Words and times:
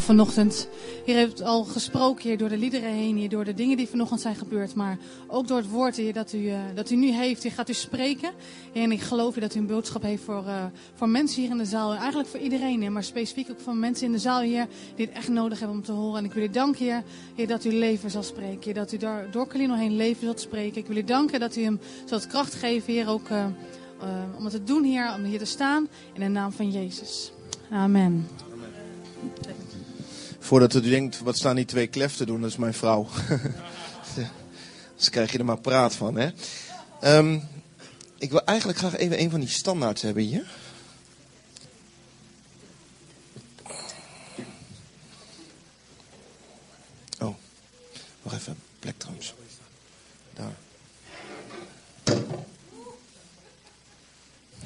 vanochtend. 0.00 0.68
Heer 1.04 1.16
heeft 1.16 1.42
al 1.42 1.64
gesproken 1.64 2.28
hier 2.28 2.38
door 2.38 2.48
de 2.48 2.56
liederen 2.56 2.90
heen, 2.90 3.16
hier 3.16 3.28
door 3.28 3.44
de 3.44 3.54
dingen 3.54 3.76
die 3.76 3.88
vanochtend 3.88 4.20
zijn 4.20 4.34
gebeurd, 4.34 4.74
maar 4.74 4.98
ook 5.26 5.48
door 5.48 5.56
het 5.56 5.70
woord 5.70 5.96
hier 5.96 6.12
dat 6.12 6.32
u, 6.32 6.38
uh, 6.38 6.58
dat 6.74 6.90
u 6.90 6.96
nu 6.96 7.10
heeft. 7.10 7.42
Hier 7.42 7.52
gaat 7.52 7.68
u 7.68 7.72
spreken. 7.72 8.30
en 8.72 8.92
ik 8.92 9.00
geloof 9.00 9.34
dat 9.34 9.54
u 9.54 9.58
een 9.58 9.66
boodschap 9.66 10.02
heeft 10.02 10.22
voor, 10.22 10.44
uh, 10.46 10.64
voor 10.94 11.08
mensen 11.08 11.42
hier 11.42 11.50
in 11.50 11.58
de 11.58 11.64
zaal. 11.64 11.94
Eigenlijk 11.94 12.28
voor 12.28 12.40
iedereen, 12.40 12.92
maar 12.92 13.04
specifiek 13.04 13.50
ook 13.50 13.60
voor 13.60 13.74
mensen 13.74 14.06
in 14.06 14.12
de 14.12 14.18
zaal 14.18 14.40
hier 14.40 14.66
die 14.94 15.06
het 15.06 15.14
echt 15.14 15.28
nodig 15.28 15.58
hebben 15.58 15.76
om 15.76 15.84
te 15.84 15.92
horen. 15.92 16.18
En 16.18 16.24
ik 16.24 16.32
wil 16.32 16.42
u 16.42 16.50
danken, 16.50 16.84
Heer, 16.84 17.02
heer 17.34 17.46
dat 17.46 17.64
u 17.64 17.72
leven 17.72 18.10
zal 18.10 18.22
spreken. 18.22 18.64
Heer, 18.64 18.74
dat 18.74 18.92
u 18.92 18.96
daar 18.96 19.30
door 19.30 19.46
Calino 19.46 19.74
heen 19.74 19.96
leven 19.96 20.22
zult 20.22 20.40
spreken. 20.40 20.80
Ik 20.80 20.86
wil 20.86 20.96
u 20.96 21.04
danken 21.04 21.40
dat 21.40 21.56
u 21.56 21.62
hem 21.62 21.80
zult 22.04 22.26
kracht 22.26 22.54
geven, 22.54 22.92
Heer, 22.92 23.08
ook 23.08 23.28
uh, 23.28 23.46
om 24.38 24.44
het 24.44 24.52
te 24.52 24.64
doen, 24.64 24.84
Heer, 24.84 25.14
om 25.14 25.24
hier 25.24 25.38
te 25.38 25.44
staan. 25.44 25.88
In 26.12 26.20
de 26.20 26.28
naam 26.28 26.52
van 26.52 26.70
Jezus. 26.70 27.32
Amen. 27.70 28.26
Voordat 30.46 30.74
u 30.74 30.80
denkt, 30.80 31.20
wat 31.20 31.36
staan 31.36 31.56
die 31.56 31.64
twee 31.64 31.86
klef 31.86 32.16
te 32.16 32.26
doen, 32.26 32.40
dat 32.40 32.50
is 32.50 32.56
mijn 32.56 32.74
vrouw. 32.74 33.08
dus 34.96 35.10
krijg 35.10 35.32
je 35.32 35.38
er 35.38 35.44
maar 35.44 35.60
praat 35.60 35.94
van, 35.94 36.16
hè. 36.16 36.30
Um, 37.18 37.48
ik 38.18 38.30
wil 38.30 38.44
eigenlijk 38.44 38.78
graag 38.78 38.96
even 38.96 39.20
een 39.20 39.30
van 39.30 39.40
die 39.40 39.48
standaards 39.48 40.02
hebben 40.02 40.22
hier. 40.22 40.46
Oh, 47.18 47.34
nog 48.22 48.32
even. 48.32 48.56
Plek. 48.78 48.94
Daar. 50.34 50.56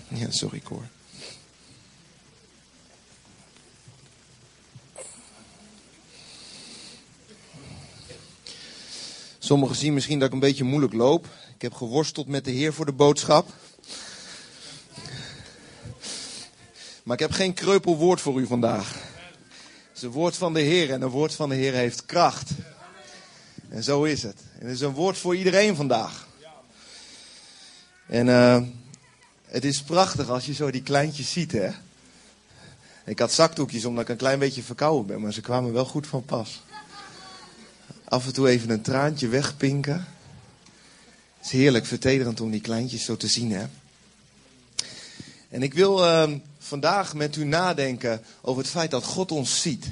Ja, 0.09 0.30
sorry, 0.30 0.60
Cor. 0.60 0.88
Sommigen 9.51 9.76
zien 9.76 9.95
misschien 9.95 10.18
dat 10.18 10.29
ik 10.29 10.34
een 10.34 10.40
beetje 10.40 10.65
moeilijk 10.65 10.93
loop. 10.93 11.26
Ik 11.54 11.62
heb 11.62 11.74
geworsteld 11.74 12.26
met 12.26 12.45
de 12.45 12.51
Heer 12.51 12.73
voor 12.73 12.87
de 12.87 12.93
boodschap. 12.93 13.48
Maar 17.02 17.15
ik 17.15 17.20
heb 17.20 17.30
geen 17.30 17.54
kreupel 17.54 17.96
woord 17.96 18.20
voor 18.20 18.40
u 18.40 18.46
vandaag. 18.46 18.92
Het 18.92 19.96
is 19.96 20.02
een 20.02 20.10
woord 20.10 20.37
van 20.37 20.54
de 20.54 20.60
Heer 20.60 20.92
en 20.92 21.02
een 21.02 21.09
woord 21.09 21.34
van 21.34 21.48
de 21.48 21.54
Heer 21.54 21.73
heeft 21.73 22.07
kracht. 22.07 22.51
En 23.68 23.82
zo 23.82 24.04
is 24.04 24.23
het. 24.23 24.40
En 24.59 24.68
is 24.68 24.80
een 24.80 24.95
woord 24.95 25.18
voor 25.18 25.37
iedereen 25.37 25.76
vandaag. 25.76 26.29
En 28.07 28.26
uh, 28.26 28.62
het 29.45 29.64
is 29.64 29.82
prachtig 29.82 30.29
als 30.29 30.46
je 30.46 30.54
zo 30.54 30.70
die 30.70 30.82
kleintjes 30.82 31.32
ziet, 31.32 31.52
hè. 31.52 31.70
Ik 33.04 33.18
had 33.18 33.32
zakdoekjes 33.32 33.85
omdat 33.85 34.02
ik 34.02 34.09
een 34.09 34.16
klein 34.16 34.38
beetje 34.38 34.62
verkouden 34.62 35.07
ben, 35.07 35.20
maar 35.20 35.32
ze 35.32 35.40
kwamen 35.40 35.73
wel 35.73 35.85
goed 35.85 36.07
van 36.07 36.24
pas 36.24 36.60
af 38.11 38.27
en 38.27 38.33
toe 38.33 38.49
even 38.49 38.71
een 38.71 38.83
traantje 38.83 39.29
wegpinken. 39.29 40.07
Het 41.37 41.47
is 41.47 41.51
heerlijk 41.51 41.87
vertederend 41.87 42.41
om 42.41 42.51
die 42.51 42.61
kleintjes 42.61 43.05
zo 43.05 43.16
te 43.16 43.29
zien, 43.29 43.53
hè? 43.53 43.66
En 45.49 45.63
ik 45.63 45.75
wil 45.75 46.05
uh, 46.05 46.33
vandaag 46.59 47.15
met 47.15 47.37
u 47.37 47.45
nadenken 47.45 48.23
over 48.41 48.63
het 48.63 48.71
feit 48.71 48.91
dat 48.91 49.05
God 49.05 49.33
ons 49.33 49.61
ziet. 49.63 49.85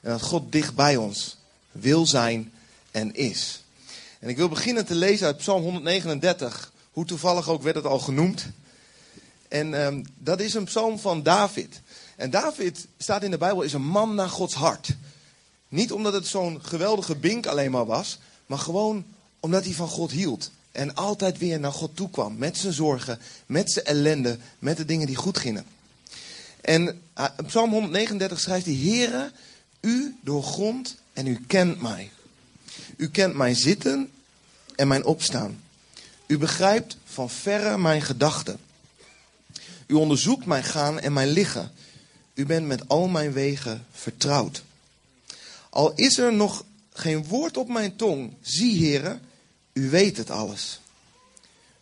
En 0.00 0.10
dat 0.10 0.22
God 0.22 0.52
dicht 0.52 0.74
bij 0.74 0.96
ons 0.96 1.36
wil 1.72 2.06
zijn 2.06 2.52
en 2.90 3.14
is. 3.14 3.62
En 4.18 4.28
ik 4.28 4.36
wil 4.36 4.48
beginnen 4.48 4.86
te 4.86 4.94
lezen 4.94 5.26
uit 5.26 5.36
Psalm 5.36 5.62
139. 5.62 6.72
Hoe 6.92 7.04
toevallig 7.04 7.48
ook 7.48 7.62
werd 7.62 7.76
het 7.76 7.84
al 7.84 7.98
genoemd. 7.98 8.46
En 9.48 9.72
uh, 9.72 10.04
dat 10.18 10.40
is 10.40 10.54
een 10.54 10.64
psalm 10.64 10.98
van 10.98 11.22
David. 11.22 11.80
En 12.16 12.30
David 12.30 12.86
staat 12.98 13.22
in 13.22 13.30
de 13.30 13.38
Bijbel 13.38 13.62
is 13.62 13.72
een 13.72 13.86
man 13.86 14.14
naar 14.14 14.28
Gods 14.28 14.54
hart. 14.54 14.96
Niet 15.68 15.92
omdat 15.92 16.12
het 16.12 16.26
zo'n 16.26 16.58
geweldige 16.62 17.16
bink 17.16 17.46
alleen 17.46 17.70
maar 17.70 17.86
was, 17.86 18.18
maar 18.46 18.58
gewoon 18.58 19.04
omdat 19.40 19.64
hij 19.64 19.72
van 19.72 19.88
God 19.88 20.10
hield. 20.10 20.50
En 20.72 20.94
altijd 20.94 21.38
weer 21.38 21.60
naar 21.60 21.72
God 21.72 21.96
toe 21.96 22.10
kwam. 22.10 22.36
Met 22.36 22.56
zijn 22.56 22.72
zorgen, 22.72 23.18
met 23.46 23.72
zijn 23.72 23.84
ellende, 23.84 24.38
met 24.58 24.76
de 24.76 24.84
dingen 24.84 25.06
die 25.06 25.16
goed 25.16 25.38
gingen. 25.38 25.66
En 26.60 27.02
uh, 27.18 27.24
Psalm 27.46 27.70
139 27.70 28.40
schrijft 28.40 28.66
hij: 28.66 28.74
Heere, 28.74 29.32
u 29.80 30.16
doorgrond 30.20 30.96
en 31.12 31.26
u 31.26 31.44
kent 31.46 31.80
mij. 31.80 32.10
U 32.96 33.08
kent 33.08 33.34
mijn 33.34 33.56
zitten 33.56 34.10
en 34.76 34.88
mijn 34.88 35.04
opstaan. 35.04 35.62
U 36.26 36.38
begrijpt 36.38 36.96
van 37.04 37.30
verre 37.30 37.78
mijn 37.78 38.02
gedachten. 38.02 38.58
U 39.86 39.94
onderzoekt 39.94 40.46
mijn 40.46 40.64
gaan 40.64 41.00
en 41.00 41.12
mijn 41.12 41.28
liggen. 41.28 41.72
U 42.34 42.46
bent 42.46 42.66
met 42.66 42.88
al 42.88 43.08
mijn 43.08 43.32
wegen 43.32 43.86
vertrouwd. 43.92 44.62
Al 45.70 45.92
is 45.94 46.18
er 46.18 46.32
nog 46.32 46.64
geen 46.92 47.24
woord 47.24 47.56
op 47.56 47.68
mijn 47.68 47.96
tong, 47.96 48.34
zie 48.40 48.76
heren, 48.76 49.20
u 49.72 49.90
weet 49.90 50.16
het 50.16 50.30
alles. 50.30 50.80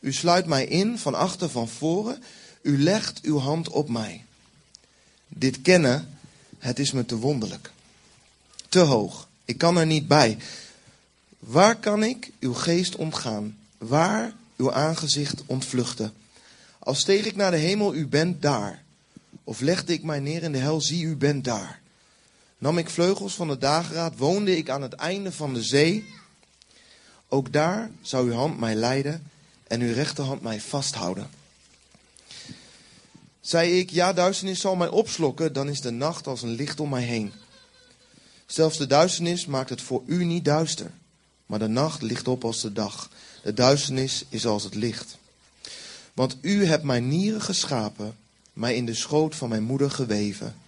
U 0.01 0.13
sluit 0.13 0.47
mij 0.47 0.67
in 0.67 0.99
van 0.99 1.15
achter 1.15 1.49
van 1.49 1.69
voren, 1.69 2.23
u 2.63 2.83
legt 2.83 3.21
uw 3.23 3.39
hand 3.39 3.69
op 3.69 3.89
mij. 3.89 4.25
Dit 5.29 5.63
kennen, 5.63 6.19
het 6.59 6.79
is 6.79 6.93
me 6.93 7.07
te 7.07 7.17
wonderlijk. 7.17 7.71
Te 8.69 8.79
hoog, 8.79 9.29
ik 9.45 9.59
kan 9.59 9.77
er 9.77 9.87
niet 9.87 10.09
bij. 10.09 10.39
Waar 11.39 11.77
kan 11.77 12.03
ik 12.03 12.31
uw 12.41 12.55
geest 12.55 12.97
ontgaan? 12.97 13.59
Waar 13.79 14.33
uw 14.57 14.73
aangezicht 14.73 15.43
ontvluchten? 15.47 16.13
Als 16.79 17.01
steeg 17.01 17.25
ik 17.27 17.37
naar 17.37 17.51
de 17.51 17.57
hemel, 17.57 17.95
u 17.95 18.07
bent 18.07 18.43
daar. 18.43 18.83
Of 19.45 19.61
legde 19.61 19.93
ik 19.93 20.03
mij 20.03 20.21
neer 20.21 20.43
in 20.43 20.53
de 20.53 20.59
hel, 20.59 20.81
zie 20.81 21.05
u 21.05 21.17
bent 21.17 21.45
daar. 21.45 21.81
Nam 22.66 22.78
ik 22.78 22.91
vleugels 22.91 23.34
van 23.34 23.49
de 23.49 23.59
dageraad, 23.59 24.16
woonde 24.16 24.56
ik 24.56 24.71
aan 24.71 24.82
het 24.82 24.93
einde 24.93 25.32
van 25.32 25.54
de 25.54 25.62
zee. 25.62 26.04
Ook 27.28 27.53
daar 27.53 27.91
zou 28.03 28.27
uw 28.27 28.32
hand 28.32 28.59
mij 28.59 28.75
leiden 28.75 29.31
en 29.66 29.81
uw 29.81 29.93
rechterhand 29.93 30.43
mij 30.43 30.60
vasthouden. 30.60 31.31
Zei 33.41 33.78
ik, 33.78 33.91
ja, 33.91 34.12
duisternis 34.12 34.60
zal 34.60 34.77
mij 34.77 34.88
opslokken, 34.88 35.53
dan 35.53 35.69
is 35.69 35.81
de 35.81 35.91
nacht 35.91 36.27
als 36.27 36.43
een 36.43 36.54
licht 36.54 36.81
om 36.81 36.88
mij 36.88 37.03
heen. 37.03 37.32
Zelfs 38.47 38.78
de 38.78 38.87
duisternis 38.87 39.47
maakt 39.47 39.71
het 39.71 39.83
voor 39.83 40.03
u 40.06 40.25
niet 40.25 40.44
duister, 40.44 40.91
maar 41.47 41.59
de 41.59 41.69
nacht 41.69 42.03
ligt 42.03 42.28
op 42.28 42.44
als 42.44 42.60
de 42.60 42.72
dag. 42.72 43.10
De 43.43 43.54
duisternis 43.54 44.25
is 44.28 44.47
als 44.47 44.65
het 44.65 44.75
licht. 44.75 45.19
Want 46.15 46.37
u 46.41 46.65
hebt 46.65 46.84
mijn 46.84 47.09
nieren 47.09 47.43
geschapen, 47.43 48.16
mij 48.53 48.77
in 48.77 48.87
de 48.87 48.94
schoot 48.94 49.34
van 49.34 49.48
mijn 49.48 49.62
moeder 49.62 49.91
geweven. 49.91 50.65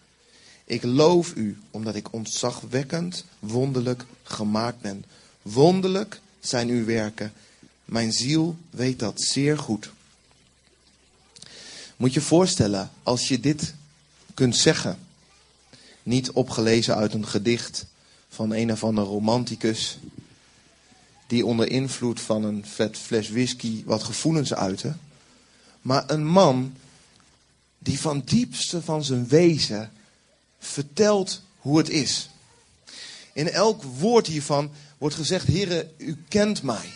Ik 0.69 0.83
loof 0.83 1.35
u, 1.35 1.59
omdat 1.71 1.95
ik 1.95 2.13
ontzagwekkend, 2.13 3.25
wonderlijk 3.39 4.05
gemaakt 4.23 4.81
ben. 4.81 5.05
Wonderlijk 5.43 6.21
zijn 6.41 6.69
uw 6.69 6.85
werken. 6.85 7.33
Mijn 7.85 8.13
ziel 8.13 8.57
weet 8.71 8.99
dat 8.99 9.21
zeer 9.21 9.59
goed. 9.59 9.91
Moet 11.97 12.15
je 12.15 12.21
voorstellen, 12.21 12.91
als 13.03 13.29
je 13.29 13.41
dit 13.41 13.75
kunt 14.35 14.57
zeggen, 14.57 14.99
niet 16.03 16.31
opgelezen 16.31 16.97
uit 16.97 17.15
een 17.15 17.27
gedicht 17.27 17.87
van 18.29 18.53
een 18.53 18.73
of 18.73 18.85
andere 18.85 19.07
romanticus, 19.07 19.99
die 21.27 21.47
onder 21.47 21.71
invloed 21.71 22.21
van 22.21 22.45
een 22.45 22.67
vet 22.67 22.97
fles 22.97 23.29
whisky 23.29 23.83
wat 23.85 24.03
gevoelens 24.03 24.55
uitte, 24.55 24.95
maar 25.83 26.11
een 26.11 26.27
man 26.27 26.75
die 27.79 28.01
van 28.01 28.23
diepste 28.25 28.83
van 28.83 29.05
zijn 29.05 29.29
wezen 29.29 29.93
vertelt 30.59 31.43
hoe 31.59 31.79
het 31.79 31.89
is. 31.89 32.29
In 33.33 33.51
elk 33.51 33.83
woord 33.83 34.27
hiervan 34.27 34.71
wordt 34.99 35.15
gezegd, 35.15 35.47
Heere, 35.47 35.91
u 35.97 36.25
kent 36.29 36.63
mij. 36.63 36.93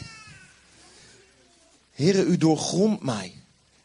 Heere, 1.93 2.23
u 2.23 2.37
doorgrondt 2.37 3.03
mij. 3.03 3.35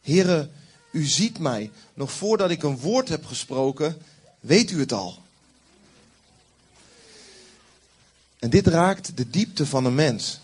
Heere, 0.01 0.49
u 0.91 1.05
ziet 1.05 1.39
mij. 1.39 1.71
Nog 1.93 2.11
voordat 2.11 2.49
ik 2.49 2.63
een 2.63 2.77
woord 2.77 3.09
heb 3.09 3.25
gesproken, 3.25 3.97
weet 4.39 4.71
u 4.71 4.79
het 4.79 4.91
al. 4.91 5.25
En 8.39 8.49
dit 8.49 8.67
raakt 8.67 9.17
de 9.17 9.29
diepte 9.29 9.65
van 9.65 9.85
een 9.85 9.95
mens. 9.95 10.39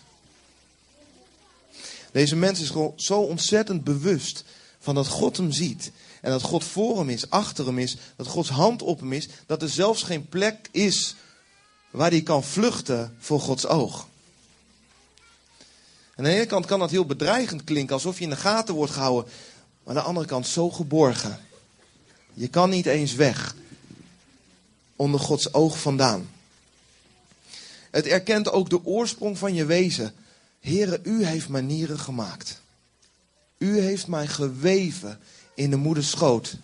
Deze 2.12 2.36
mens 2.36 2.60
is 2.60 2.72
zo 2.96 3.20
ontzettend 3.20 3.84
bewust 3.84 4.44
van 4.78 4.94
dat 4.94 5.06
God 5.06 5.36
hem 5.36 5.52
ziet. 5.52 5.92
En 6.24 6.30
dat 6.30 6.42
God 6.42 6.64
voor 6.64 6.98
hem 6.98 7.08
is, 7.08 7.30
achter 7.30 7.66
hem 7.66 7.78
is, 7.78 7.96
dat 8.16 8.26
Gods 8.26 8.48
hand 8.48 8.82
op 8.82 9.00
hem 9.00 9.12
is, 9.12 9.28
dat 9.46 9.62
er 9.62 9.68
zelfs 9.68 10.02
geen 10.02 10.28
plek 10.28 10.68
is 10.70 11.14
waar 11.90 12.10
hij 12.10 12.22
kan 12.22 12.44
vluchten 12.44 13.16
voor 13.18 13.40
Gods 13.40 13.66
oog. 13.66 14.08
Aan 16.16 16.24
de 16.24 16.30
ene 16.30 16.46
kant 16.46 16.66
kan 16.66 16.78
dat 16.78 16.90
heel 16.90 17.06
bedreigend 17.06 17.64
klinken, 17.64 17.94
alsof 17.94 18.18
je 18.18 18.24
in 18.24 18.30
de 18.30 18.36
gaten 18.36 18.74
wordt 18.74 18.92
gehouden, 18.92 19.32
maar 19.82 19.94
aan 19.96 20.02
de 20.02 20.08
andere 20.08 20.26
kant 20.26 20.46
zo 20.46 20.70
geborgen. 20.70 21.40
Je 22.34 22.48
kan 22.48 22.70
niet 22.70 22.86
eens 22.86 23.14
weg 23.14 23.54
onder 24.96 25.20
Gods 25.20 25.54
oog 25.54 25.78
vandaan. 25.78 26.30
Het 27.90 28.06
erkent 28.06 28.50
ook 28.50 28.70
de 28.70 28.84
oorsprong 28.84 29.38
van 29.38 29.54
je 29.54 29.64
wezen. 29.64 30.14
Heere, 30.60 31.00
u 31.02 31.24
heeft 31.24 31.48
manieren 31.48 31.98
gemaakt. 31.98 32.60
U 33.58 33.80
heeft 33.80 34.06
mij 34.06 34.26
geweven 34.26 35.20
in 35.54 35.70
de 35.70 35.76
moeders 35.76 36.10
schoot. 36.10 36.56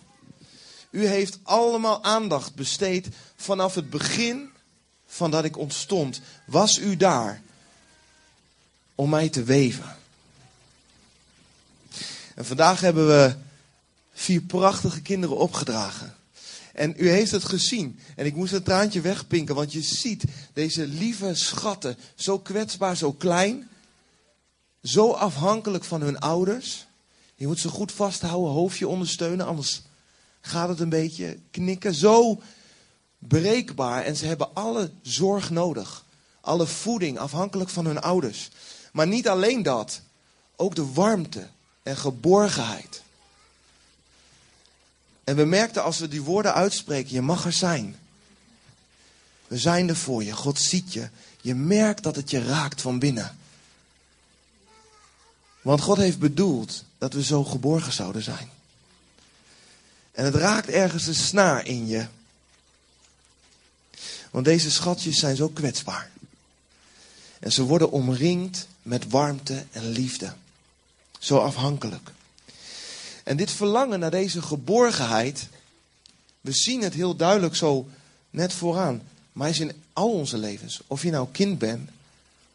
U 0.89 1.07
heeft 1.07 1.39
allemaal 1.43 2.03
aandacht 2.03 2.55
besteed 2.55 3.07
vanaf 3.35 3.75
het 3.75 3.89
begin 3.89 4.49
van 5.07 5.31
dat 5.31 5.43
ik 5.43 5.57
ontstond. 5.57 6.21
Was 6.45 6.79
u 6.79 6.97
daar 6.97 7.41
om 8.95 9.09
mij 9.09 9.29
te 9.29 9.43
weven? 9.43 9.97
En 12.35 12.45
vandaag 12.45 12.79
hebben 12.79 13.07
we 13.07 13.35
vier 14.13 14.41
prachtige 14.41 15.01
kinderen 15.01 15.37
opgedragen. 15.37 16.15
En 16.73 16.93
u 16.97 17.09
heeft 17.09 17.31
het 17.31 17.43
gezien. 17.43 17.99
En 18.15 18.25
ik 18.25 18.35
moest 18.35 18.51
het 18.51 18.65
traantje 18.65 19.01
wegpinken, 19.01 19.55
want 19.55 19.71
je 19.71 19.81
ziet 19.81 20.23
deze 20.53 20.87
lieve 20.87 21.35
schatten, 21.35 21.97
zo 22.15 22.39
kwetsbaar, 22.39 22.97
zo 22.97 23.13
klein, 23.13 23.69
zo 24.83 25.11
afhankelijk 25.11 25.83
van 25.83 26.01
hun 26.01 26.19
ouders. 26.19 26.85
Je 27.41 27.47
moet 27.47 27.59
ze 27.59 27.69
goed 27.69 27.91
vasthouden, 27.91 28.51
hoofdje 28.51 28.87
ondersteunen, 28.87 29.45
anders 29.45 29.81
gaat 30.41 30.69
het 30.69 30.79
een 30.79 30.89
beetje 30.89 31.39
knikken. 31.51 31.93
Zo 31.93 32.41
breekbaar 33.19 34.03
en 34.03 34.15
ze 34.15 34.25
hebben 34.25 34.53
alle 34.53 34.91
zorg 35.01 35.49
nodig. 35.49 36.05
Alle 36.41 36.67
voeding 36.67 37.19
afhankelijk 37.19 37.69
van 37.69 37.85
hun 37.85 38.01
ouders. 38.01 38.49
Maar 38.93 39.07
niet 39.07 39.27
alleen 39.27 39.63
dat, 39.63 40.01
ook 40.55 40.75
de 40.75 40.91
warmte 40.93 41.47
en 41.83 41.97
geborgenheid. 41.97 43.01
En 45.23 45.35
we 45.35 45.45
merkten 45.45 45.83
als 45.83 45.99
we 45.99 46.07
die 46.07 46.21
woorden 46.21 46.53
uitspreken, 46.53 47.13
je 47.13 47.21
mag 47.21 47.45
er 47.45 47.53
zijn. 47.53 47.95
We 49.47 49.57
zijn 49.57 49.89
er 49.89 49.95
voor 49.95 50.23
je, 50.23 50.31
God 50.31 50.59
ziet 50.59 50.93
je. 50.93 51.09
Je 51.41 51.55
merkt 51.55 52.03
dat 52.03 52.15
het 52.15 52.29
je 52.29 52.43
raakt 52.43 52.81
van 52.81 52.99
binnen. 52.99 53.37
Want 55.61 55.81
God 55.81 55.97
heeft 55.97 56.19
bedoeld 56.19 56.83
dat 56.97 57.13
we 57.13 57.23
zo 57.23 57.43
geborgen 57.43 57.93
zouden 57.93 58.23
zijn. 58.23 58.49
En 60.11 60.25
het 60.25 60.35
raakt 60.35 60.69
ergens 60.69 61.07
een 61.07 61.15
snaar 61.15 61.65
in 61.65 61.87
je. 61.87 62.05
Want 64.31 64.45
deze 64.45 64.71
schatjes 64.71 65.19
zijn 65.19 65.35
zo 65.35 65.49
kwetsbaar. 65.49 66.09
En 67.39 67.51
ze 67.51 67.63
worden 67.63 67.91
omringd 67.91 68.67
met 68.81 69.09
warmte 69.09 69.65
en 69.71 69.89
liefde. 69.89 70.33
Zo 71.19 71.37
afhankelijk. 71.37 72.11
En 73.23 73.37
dit 73.37 73.51
verlangen 73.51 73.99
naar 73.99 74.11
deze 74.11 74.41
geborgenheid, 74.41 75.47
we 76.41 76.51
zien 76.51 76.81
het 76.81 76.93
heel 76.93 77.15
duidelijk 77.15 77.55
zo 77.55 77.89
net 78.29 78.53
vooraan. 78.53 79.01
Maar 79.33 79.49
is 79.49 79.59
in 79.59 79.73
al 79.93 80.11
onze 80.11 80.37
levens. 80.37 80.81
Of 80.87 81.03
je 81.03 81.11
nou 81.11 81.27
kind 81.31 81.59
bent, 81.59 81.89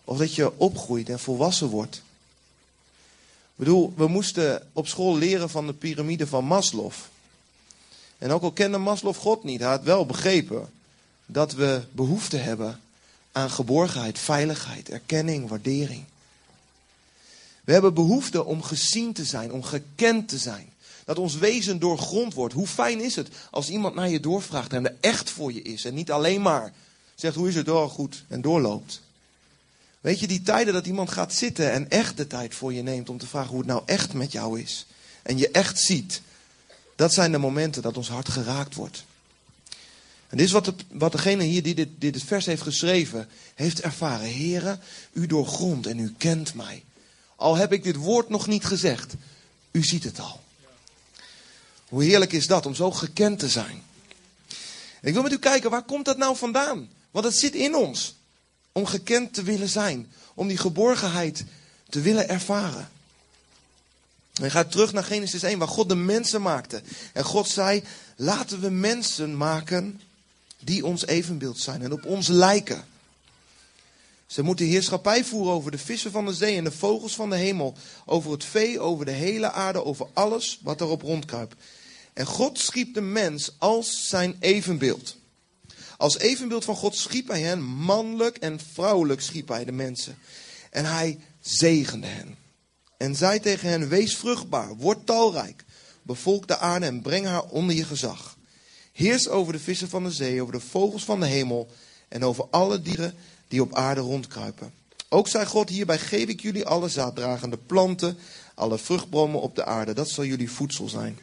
of 0.05 0.19
dat 0.19 0.35
je 0.35 0.59
opgroeit 0.59 1.09
en 1.09 1.19
volwassen 1.19 1.69
wordt. 1.69 2.03
Bedoel, 3.57 3.93
we 3.97 4.07
moesten 4.07 4.69
op 4.73 4.87
school 4.87 5.17
leren 5.17 5.51
van 5.51 5.67
de 5.67 5.73
piramide 5.73 6.27
van 6.27 6.45
Maslow. 6.45 6.93
En 8.19 8.31
ook 8.31 8.43
al 8.43 8.53
kende 8.53 8.79
Maslow 8.79 9.15
God 9.15 9.45
niet, 9.45 9.61
hij 9.61 9.69
had 9.69 9.83
wel 9.83 10.07
begrepen 10.07 10.71
dat 11.27 11.53
we 11.53 11.83
behoefte 11.93 12.37
hebben 12.37 12.81
aan 13.33 13.51
geborgenheid, 13.51 14.19
veiligheid, 14.19 14.89
erkenning, 14.89 15.49
waardering. 15.49 16.05
We 17.65 17.73
hebben 17.73 17.95
behoefte 17.95 18.45
om 18.45 18.63
gezien 18.63 19.13
te 19.13 19.25
zijn, 19.25 19.53
om 19.53 19.63
gekend 19.63 20.29
te 20.29 20.39
zijn. 20.39 20.73
Dat 21.05 21.19
ons 21.19 21.35
wezen 21.35 21.79
doorgrond 21.79 22.35
wordt. 22.35 22.55
Hoe 22.55 22.67
fijn 22.67 23.01
is 23.01 23.17
het 23.17 23.29
als 23.51 23.69
iemand 23.69 23.95
naar 23.95 24.09
je 24.09 24.21
doorvraagt 24.21 24.73
en 24.73 24.87
er 24.87 24.97
echt 25.01 25.31
voor 25.31 25.53
je 25.53 25.63
is. 25.63 25.85
En 25.85 25.95
niet 25.95 26.11
alleen 26.11 26.43
maar 26.43 26.73
zegt 27.15 27.37
hoe 27.37 27.49
is 27.49 27.55
het 27.55 27.67
door 27.67 27.91
goed 27.91 28.25
en 28.29 28.41
doorloopt. 28.41 29.01
Weet 30.07 30.21
je, 30.21 30.27
die 30.27 30.43
tijden 30.43 30.73
dat 30.73 30.87
iemand 30.87 31.11
gaat 31.11 31.35
zitten 31.35 31.73
en 31.73 31.91
echt 31.91 32.17
de 32.17 32.27
tijd 32.27 32.55
voor 32.55 32.73
je 32.73 32.83
neemt 32.83 33.09
om 33.09 33.19
te 33.19 33.27
vragen 33.27 33.51
hoe 33.51 33.59
het 33.59 33.67
nou 33.67 33.83
echt 33.87 34.13
met 34.13 34.33
jou 34.33 34.61
is. 34.61 34.87
En 35.23 35.39
je 35.39 35.51
echt 35.51 35.79
ziet. 35.79 36.23
Dat 36.97 37.13
zijn 37.13 37.33
de 37.33 37.39
momenten 37.39 37.83
dat 37.83 37.97
ons 37.97 38.09
hart 38.09 38.29
geraakt 38.29 38.75
wordt. 38.75 39.05
En 40.29 40.37
dit 40.37 40.47
is 40.47 40.53
wat, 40.53 40.65
de, 40.65 40.75
wat 40.89 41.13
degene 41.13 41.43
hier 41.43 41.63
die 41.63 41.75
dit, 41.75 41.89
dit 41.99 42.23
vers 42.23 42.47
heeft 42.47 42.63
geschreven, 42.63 43.29
heeft 43.55 43.81
ervaren. 43.81 44.27
Heren, 44.27 44.81
u 45.13 45.27
doorgrond 45.27 45.87
en 45.87 45.99
u 45.99 46.15
kent 46.19 46.55
mij. 46.55 46.85
Al 47.37 47.55
heb 47.55 47.73
ik 47.73 47.83
dit 47.83 47.97
woord 47.97 48.29
nog 48.29 48.47
niet 48.47 48.65
gezegd, 48.65 49.15
u 49.71 49.85
ziet 49.85 50.05
het 50.05 50.21
al. 50.21 50.41
Hoe 51.89 52.05
heerlijk 52.05 52.33
is 52.33 52.47
dat 52.47 52.67
om 52.67 52.75
zo 52.75 52.91
gekend 52.91 53.39
te 53.39 53.49
zijn. 53.49 53.83
ik 55.03 55.13
wil 55.13 55.23
met 55.23 55.33
u 55.33 55.39
kijken, 55.39 55.71
waar 55.71 55.85
komt 55.85 56.05
dat 56.05 56.17
nou 56.17 56.37
vandaan? 56.37 56.89
Want 57.11 57.25
het 57.25 57.37
zit 57.37 57.55
in 57.55 57.75
ons. 57.75 58.15
Om 58.77 58.87
gekend 58.87 59.35
te 59.35 59.43
willen 59.43 59.69
zijn. 59.69 60.13
Om 60.35 60.49
die 60.49 60.57
geborgenheid 60.57 61.45
te 61.89 62.01
willen 62.01 62.29
ervaren. 62.29 62.89
En 64.43 64.51
gaat 64.51 64.71
terug 64.71 64.93
naar 64.93 65.05
Genesis 65.05 65.43
1, 65.43 65.59
waar 65.59 65.69
God 65.69 65.89
de 65.89 65.95
mensen 65.95 66.43
maakte. 66.43 66.83
En 67.13 67.25
God 67.25 67.49
zei, 67.49 67.83
laten 68.17 68.61
we 68.61 68.71
mensen 68.71 69.37
maken 69.37 70.01
die 70.59 70.87
ons 70.87 71.07
evenbeeld 71.07 71.59
zijn 71.59 71.83
en 71.83 71.93
op 71.93 72.05
ons 72.05 72.29
lijken. 72.29 72.85
Ze 74.27 74.43
moeten 74.43 74.67
heerschappij 74.67 75.25
voeren 75.25 75.53
over 75.53 75.71
de 75.71 75.79
vissen 75.79 76.11
van 76.11 76.27
de 76.27 76.35
zee 76.35 76.57
en 76.57 76.65
de 76.65 76.73
vogels 76.73 77.15
van 77.15 77.31
de 77.31 77.37
hemel, 77.37 77.75
over 78.07 78.31
het 78.31 78.45
vee, 78.45 78.81
over 78.81 79.05
de 79.05 79.11
hele 79.11 79.53
aarde, 79.53 79.85
over 79.85 80.07
alles 80.13 80.61
wat 80.63 80.81
erop 80.81 81.03
rondkruipt. 81.03 81.55
En 82.13 82.27
God 82.27 82.59
schiep 82.59 82.95
de 82.95 83.01
mens 83.01 83.53
als 83.59 84.09
zijn 84.09 84.37
evenbeeld. 84.41 85.17
Als 85.97 86.19
evenbeeld 86.19 86.65
van 86.65 86.77
God 86.77 86.97
schiep 86.97 87.29
hij 87.29 87.41
hen, 87.41 87.63
mannelijk 87.63 88.37
en 88.37 88.61
vrouwelijk 88.73 89.21
schiep 89.21 89.49
hij 89.49 89.65
de 89.65 89.73
mensen. 89.73 90.19
En 90.71 90.85
hij 90.85 91.19
zegende 91.41 92.07
hen. 92.07 92.37
En 92.97 93.17
zei 93.17 93.41
tegen 93.41 93.69
hen, 93.69 93.89
wees 93.89 94.17
vruchtbaar, 94.17 94.77
word 94.77 95.07
talrijk, 95.07 95.65
bevolk 96.03 96.49
de 96.49 96.59
aarde 96.59 96.87
en 96.87 97.03
breng 97.03 97.27
haar 97.27 97.45
onder 97.45 97.77
je 97.77 97.85
gezag. 97.85 98.37
Heers 98.93 99.29
over 99.29 99.53
de 99.53 99.59
vissen 99.59 99.89
van 99.89 100.05
de 100.05 100.11
zee, 100.11 100.43
over 100.43 100.53
de 100.53 100.61
vogels 100.61 101.05
van 101.05 101.21
de 101.21 101.27
hemel 101.27 101.71
en 102.09 102.25
over 102.25 102.47
alle 102.51 102.83
dieren 102.83 103.15
die 103.49 103.63
op 103.63 103.75
aarde 103.75 104.01
rondkruipen. 104.01 104.73
Ook 105.09 105.29
zei 105.29 105.47
God, 105.47 105.69
hierbij 105.69 105.99
geef 105.99 106.29
ik 106.29 106.41
jullie 106.41 106.67
alle 106.67 106.89
zaaddragende 106.89 107.57
planten, 107.57 108.19
alle 108.55 108.79
vruchtbomen 108.79 109.41
op 109.41 109.55
de 109.55 109.65
aarde. 109.65 109.93
Dat 109.93 110.09
zal 110.09 110.25
jullie 110.25 110.51
voedsel 110.51 110.89
zijn. 110.89 111.19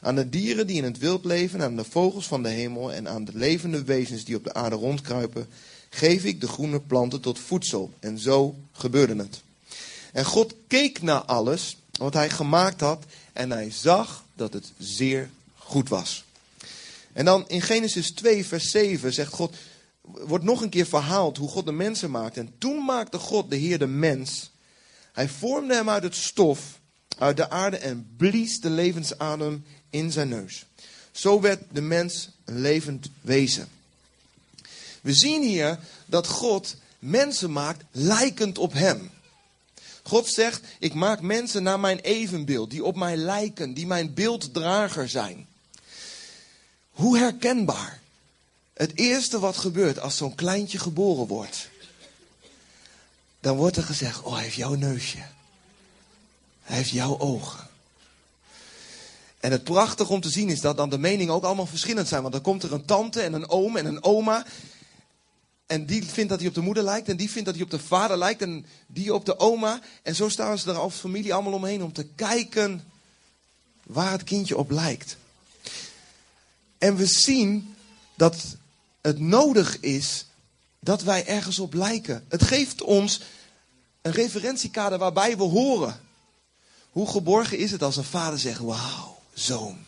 Aan 0.00 0.14
de 0.14 0.28
dieren 0.28 0.66
die 0.66 0.76
in 0.76 0.84
het 0.84 0.98
wild 0.98 1.24
leven, 1.24 1.62
aan 1.62 1.76
de 1.76 1.84
vogels 1.84 2.26
van 2.26 2.42
de 2.42 2.48
hemel 2.48 2.92
en 2.92 3.08
aan 3.08 3.24
de 3.24 3.32
levende 3.34 3.84
wezens 3.84 4.24
die 4.24 4.36
op 4.36 4.44
de 4.44 4.54
aarde 4.54 4.76
rondkruipen, 4.76 5.48
geef 5.90 6.24
ik 6.24 6.40
de 6.40 6.48
groene 6.48 6.80
planten 6.80 7.20
tot 7.20 7.38
voedsel. 7.38 7.92
En 8.00 8.18
zo 8.18 8.54
gebeurde 8.72 9.16
het. 9.16 9.42
En 10.12 10.24
God 10.24 10.54
keek 10.66 11.02
naar 11.02 11.20
alles 11.20 11.76
wat 11.92 12.14
hij 12.14 12.30
gemaakt 12.30 12.80
had 12.80 13.04
en 13.32 13.50
hij 13.50 13.70
zag 13.70 14.24
dat 14.34 14.52
het 14.52 14.72
zeer 14.78 15.30
goed 15.54 15.88
was. 15.88 16.24
En 17.12 17.24
dan 17.24 17.48
in 17.48 17.62
Genesis 17.62 18.10
2, 18.10 18.46
vers 18.46 18.70
7 18.70 19.12
zegt 19.12 19.32
God, 19.32 19.56
wordt 20.02 20.44
nog 20.44 20.62
een 20.62 20.68
keer 20.68 20.86
verhaald 20.86 21.36
hoe 21.36 21.48
God 21.48 21.64
de 21.64 21.72
mensen 21.72 22.10
maakt. 22.10 22.36
En 22.36 22.54
toen 22.58 22.84
maakte 22.84 23.18
God 23.18 23.50
de 23.50 23.56
Heer 23.56 23.78
de 23.78 23.86
mens. 23.86 24.50
Hij 25.12 25.28
vormde 25.28 25.74
hem 25.74 25.90
uit 25.90 26.02
het 26.02 26.14
stof, 26.14 26.80
uit 27.18 27.36
de 27.36 27.50
aarde 27.50 27.76
en 27.76 28.14
blies 28.16 28.60
de 28.60 28.70
levensadem 28.70 29.64
in 29.90 30.12
zijn 30.12 30.28
neus. 30.28 30.64
Zo 31.12 31.40
werd 31.40 31.62
de 31.72 31.80
mens 31.80 32.28
een 32.44 32.60
levend 32.60 33.10
wezen. 33.20 33.68
We 35.00 35.14
zien 35.14 35.42
hier 35.42 35.78
dat 36.06 36.26
God 36.26 36.76
mensen 36.98 37.52
maakt 37.52 37.84
lijkend 37.90 38.58
op 38.58 38.72
hem. 38.72 39.10
God 40.02 40.26
zegt, 40.26 40.62
ik 40.78 40.94
maak 40.94 41.20
mensen 41.20 41.62
naar 41.62 41.80
mijn 41.80 41.98
evenbeeld, 41.98 42.70
die 42.70 42.84
op 42.84 42.96
mij 42.96 43.16
lijken, 43.16 43.74
die 43.74 43.86
mijn 43.86 44.14
beelddrager 44.14 45.08
zijn. 45.08 45.46
Hoe 46.90 47.18
herkenbaar. 47.18 48.00
Het 48.72 48.96
eerste 48.98 49.38
wat 49.38 49.56
gebeurt 49.56 50.00
als 50.00 50.16
zo'n 50.16 50.34
kleintje 50.34 50.78
geboren 50.78 51.26
wordt, 51.26 51.68
dan 53.40 53.56
wordt 53.56 53.76
er 53.76 53.82
gezegd, 53.82 54.22
oh 54.22 54.34
hij 54.34 54.42
heeft 54.42 54.56
jouw 54.56 54.74
neusje. 54.74 55.18
Hij 56.62 56.76
heeft 56.76 56.90
jouw 56.90 57.18
ogen. 57.18 57.67
En 59.40 59.50
het 59.50 59.64
prachtige 59.64 60.12
om 60.12 60.20
te 60.20 60.30
zien 60.30 60.48
is 60.48 60.60
dat 60.60 60.76
dan 60.76 60.90
de 60.90 60.98
meningen 60.98 61.34
ook 61.34 61.44
allemaal 61.44 61.66
verschillend 61.66 62.08
zijn. 62.08 62.20
Want 62.20 62.32
dan 62.32 62.42
komt 62.42 62.62
er 62.62 62.72
een 62.72 62.84
tante 62.84 63.20
en 63.20 63.32
een 63.32 63.48
oom 63.48 63.76
en 63.76 63.86
een 63.86 64.04
oma. 64.04 64.46
En 65.66 65.86
die 65.86 66.04
vindt 66.04 66.30
dat 66.30 66.38
hij 66.38 66.48
op 66.48 66.54
de 66.54 66.60
moeder 66.60 66.82
lijkt. 66.82 67.08
En 67.08 67.16
die 67.16 67.30
vindt 67.30 67.46
dat 67.46 67.54
hij 67.54 67.64
op 67.64 67.70
de 67.70 67.78
vader 67.78 68.18
lijkt. 68.18 68.42
En 68.42 68.66
die 68.86 69.14
op 69.14 69.24
de 69.24 69.38
oma. 69.38 69.80
En 70.02 70.14
zo 70.14 70.28
staan 70.28 70.58
ze 70.58 70.70
er 70.70 70.78
als 70.78 70.94
familie 70.94 71.34
allemaal 71.34 71.52
omheen 71.52 71.82
om 71.82 71.92
te 71.92 72.06
kijken 72.14 72.84
waar 73.84 74.12
het 74.12 74.24
kindje 74.24 74.56
op 74.56 74.70
lijkt. 74.70 75.16
En 76.78 76.96
we 76.96 77.06
zien 77.06 77.74
dat 78.14 78.56
het 79.00 79.18
nodig 79.18 79.80
is 79.80 80.26
dat 80.80 81.02
wij 81.02 81.26
ergens 81.26 81.58
op 81.58 81.74
lijken. 81.74 82.24
Het 82.28 82.42
geeft 82.42 82.82
ons 82.82 83.20
een 84.02 84.12
referentiekader 84.12 84.98
waarbij 84.98 85.36
we 85.36 85.42
horen. 85.42 86.00
Hoe 86.90 87.08
geborgen 87.08 87.58
is 87.58 87.70
het 87.70 87.82
als 87.82 87.96
een 87.96 88.04
vader 88.04 88.38
zegt: 88.38 88.60
Wauw, 88.60 89.17
zoon, 89.38 89.78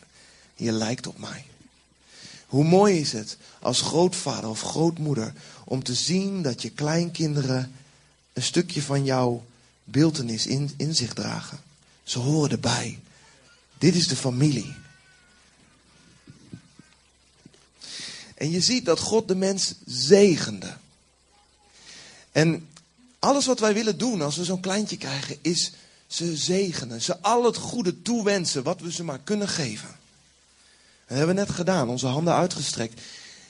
je 0.55 0.71
lijkt 0.71 1.07
op 1.07 1.17
mij. 1.17 1.45
Hoe 2.47 2.63
mooi 2.63 2.99
is 2.99 3.11
het 3.11 3.37
als 3.59 3.81
grootvader 3.81 4.49
of 4.49 4.61
grootmoeder 4.61 5.33
om 5.65 5.83
te 5.83 5.93
zien 5.93 6.41
dat 6.41 6.61
je 6.61 6.69
kleinkinderen 6.69 7.71
een 8.33 8.43
stukje 8.43 8.81
van 8.81 9.05
jouw 9.05 9.45
beeldenis 9.83 10.47
in, 10.47 10.73
in 10.77 10.95
zich 10.95 11.13
dragen. 11.13 11.59
Ze 12.03 12.19
horen 12.19 12.51
erbij. 12.51 12.99
Dit 13.77 13.95
is 13.95 14.07
de 14.07 14.15
familie. 14.15 14.75
En 18.35 18.51
je 18.51 18.61
ziet 18.61 18.85
dat 18.85 18.99
God 18.99 19.27
de 19.27 19.35
mens 19.35 19.73
zegende. 19.85 20.77
En 22.31 22.67
alles 23.19 23.45
wat 23.45 23.59
wij 23.59 23.73
willen 23.73 23.97
doen 23.97 24.21
als 24.21 24.37
we 24.37 24.43
zo'n 24.43 24.59
kleintje 24.59 24.97
krijgen, 24.97 25.37
is 25.41 25.71
ze 26.11 26.37
zegenen. 26.37 27.01
Ze 27.01 27.19
al 27.19 27.45
het 27.45 27.57
goede 27.57 28.01
toewensen 28.01 28.63
wat 28.63 28.79
we 28.79 28.91
ze 28.91 29.03
maar 29.03 29.19
kunnen 29.19 29.47
geven. 29.47 29.99
Dat 31.07 31.17
hebben 31.17 31.35
we 31.35 31.41
net 31.41 31.51
gedaan, 31.51 31.89
onze 31.89 32.07
handen 32.07 32.33
uitgestrekt. 32.33 33.01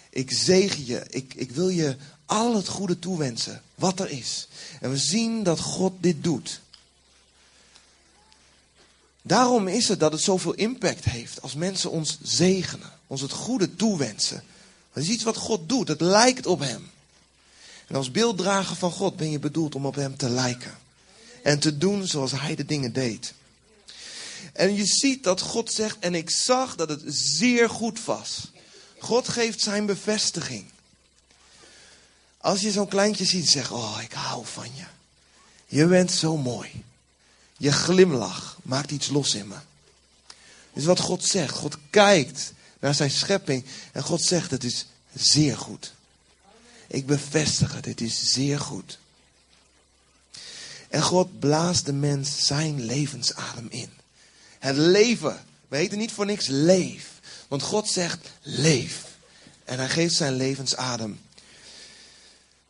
Ik 0.10 0.32
zegen 0.32 0.86
je, 0.86 1.06
ik, 1.10 1.34
ik 1.34 1.52
wil 1.52 1.70
je 1.70 1.96
al 2.26 2.56
het 2.56 2.68
goede 2.68 3.00
toewensen 3.00 3.62
wat 3.76 4.00
er 4.00 4.10
is. 4.10 4.48
En 4.80 4.90
we 4.90 4.98
zien 4.98 5.44
dat 5.44 5.60
God 5.60 5.94
dit 6.00 6.24
doet. 6.24 6.62
Daarom 9.22 9.68
is 9.68 9.88
het 9.88 10.00
dat 10.00 10.12
het 10.12 10.22
zoveel 10.22 10.54
impact 10.54 11.06
heeft 11.06 11.42
als 11.42 11.54
mensen 11.54 11.92
ons 11.92 12.18
zegenen, 12.22 12.92
ons 13.08 13.22
het 13.22 13.32
goede 13.32 13.76
toewensen. 13.76 14.44
Dat 14.94 15.04
is 15.04 15.10
iets 15.10 15.24
wat 15.24 15.38
God 15.38 15.70
doet, 15.70 15.88
het 15.88 16.02
lijkt 16.02 16.46
op 16.46 16.60
Hem. 16.60 16.90
En 17.88 17.96
als 17.96 18.12
beelddrager 18.12 18.76
van 18.76 18.92
God 18.92 19.16
ben 19.16 19.32
je 19.32 19.40
bedoeld 19.40 19.76
om 19.76 19.86
op 19.86 19.96
Hem 19.96 20.18
te 20.18 20.30
lijken. 20.30 20.81
En 21.44 21.60
te 21.60 21.78
doen 21.78 22.08
zoals 22.08 22.32
Hij 22.32 22.56
de 22.56 22.66
dingen 22.66 22.94
deed. 22.94 23.34
En 24.54 24.76
je 24.76 24.86
ziet 24.86 25.24
dat 25.24 25.42
God 25.42 25.72
zegt, 25.72 26.00
en 26.00 26.16
ik 26.16 26.30
zag 26.30 26.76
dat 26.76 26.90
het 26.90 27.02
zeer 27.06 27.70
goed 27.70 28.06
was. 28.06 28.52
God 29.00 29.28
geeft 29.28 29.62
zijn 29.62 29.86
bevestiging. 29.86 30.66
Als 32.38 32.62
je 32.62 32.72
zo'n 32.72 32.88
kleintje 32.88 33.26
ziet, 33.26 33.50
zeg, 33.50 33.72
oh, 33.72 33.98
ik 34.02 34.12
hou 34.12 34.46
van 34.46 34.68
je. 34.76 34.86
Je 35.68 35.86
bent 35.86 36.12
zo 36.12 36.38
mooi. 36.38 36.84
Je 37.58 37.72
glimlach 37.72 38.58
maakt 38.64 38.92
iets 38.92 39.10
los 39.10 39.36
in 39.36 39.48
me. 39.48 39.56
Dus 40.74 40.86
wat 40.86 41.00
God 41.00 41.26
zegt, 41.26 41.56
God 41.56 41.78
kijkt 41.90 42.54
naar 42.80 42.96
zijn 42.96 43.12
schepping 43.12 43.66
en 43.92 44.04
God 44.04 44.22
zegt, 44.22 44.52
het 44.52 44.64
is 44.64 44.86
zeer 45.14 45.58
goed. 45.58 45.94
Ik 46.88 47.06
bevestig 47.06 47.74
het, 47.74 47.86
het 47.86 48.02
is 48.02 48.32
zeer 48.32 48.60
goed. 48.60 49.00
En 50.92 51.02
God 51.02 51.40
blaast 51.40 51.86
de 51.86 51.94
mens 51.94 52.46
zijn 52.46 52.86
levensadem 52.86 53.68
in. 53.70 53.90
Het 54.60 54.76
leven, 54.76 55.46
we 55.68 55.78
heten 55.78 55.98
niet 55.98 56.12
voor 56.12 56.26
niks 56.26 56.48
leef. 56.48 57.20
Want 57.48 57.62
God 57.62 57.90
zegt 57.90 58.30
leef. 58.42 59.06
En 59.64 59.78
hij 59.78 59.90
geeft 59.90 60.16
zijn 60.16 60.34
levensadem. 60.34 61.22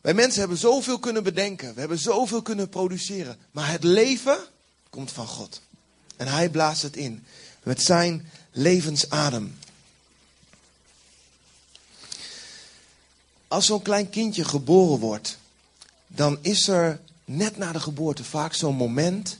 Wij 0.00 0.14
mensen 0.14 0.40
hebben 0.40 0.58
zoveel 0.58 0.98
kunnen 0.98 1.22
bedenken. 1.22 1.74
We 1.74 1.80
hebben 1.80 1.98
zoveel 1.98 2.42
kunnen 2.42 2.68
produceren. 2.68 3.38
Maar 3.50 3.70
het 3.70 3.84
leven 3.84 4.38
komt 4.90 5.12
van 5.12 5.26
God. 5.26 5.60
En 6.16 6.28
hij 6.28 6.48
blaast 6.48 6.82
het 6.82 6.96
in. 6.96 7.24
Met 7.62 7.82
zijn 7.82 8.30
levensadem. 8.50 9.58
Als 13.48 13.66
zo'n 13.66 13.82
klein 13.82 14.10
kindje 14.10 14.44
geboren 14.44 14.98
wordt. 14.98 15.38
Dan 16.06 16.38
is 16.40 16.68
er 16.68 17.00
net 17.24 17.56
na 17.56 17.72
de 17.72 17.80
geboorte 17.80 18.24
vaak 18.24 18.54
zo'n 18.54 18.76
moment. 18.76 19.38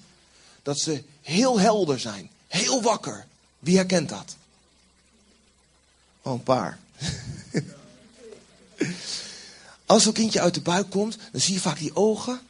Dat 0.63 0.79
ze 0.79 1.03
heel 1.21 1.61
helder 1.61 2.01
zijn. 2.01 2.31
Heel 2.47 2.83
wakker. 2.83 3.27
Wie 3.59 3.77
herkent 3.77 4.09
dat? 4.09 4.37
Oh, 6.23 6.33
een 6.33 6.43
paar. 6.43 6.79
Als 9.87 10.03
zo'n 10.03 10.13
kindje 10.13 10.41
uit 10.41 10.55
de 10.55 10.61
buik 10.61 10.91
komt, 10.91 11.19
dan 11.33 11.41
zie 11.41 11.55
je 11.55 11.61
vaak 11.61 11.79
die 11.79 11.97
ogen 11.97 12.41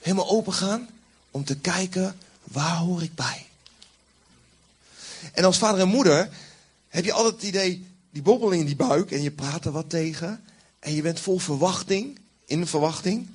helemaal 0.00 0.28
open 0.28 0.52
gaan 0.52 0.88
om 1.30 1.44
te 1.44 1.56
kijken, 1.56 2.16
waar 2.44 2.76
hoor 2.76 3.02
ik 3.02 3.14
bij? 3.14 3.46
En 5.32 5.44
als 5.44 5.58
vader 5.58 5.80
en 5.80 5.88
moeder 5.88 6.30
heb 6.88 7.04
je 7.04 7.12
altijd 7.12 7.34
het 7.34 7.42
idee, 7.42 7.86
die 8.10 8.22
bobbeling 8.22 8.60
in 8.60 8.66
die 8.66 8.76
buik 8.76 9.10
en 9.10 9.22
je 9.22 9.30
praat 9.30 9.64
er 9.64 9.72
wat 9.72 9.90
tegen. 9.90 10.44
En 10.78 10.94
je 10.94 11.02
bent 11.02 11.20
vol 11.20 11.38
verwachting, 11.38 12.18
in 12.44 12.66
verwachting. 12.66 13.28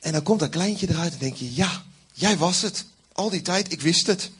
En 0.00 0.12
dan 0.12 0.22
komt 0.22 0.40
dat 0.40 0.48
kleintje 0.48 0.88
eruit 0.88 1.12
en 1.12 1.18
denk 1.18 1.36
je, 1.36 1.54
ja, 1.54 1.82
jij 2.12 2.36
was 2.36 2.62
het. 2.62 2.84
Al 3.12 3.30
die 3.30 3.42
tijd, 3.42 3.72
ik 3.72 3.80
wist 3.80 4.06
het. 4.06 4.30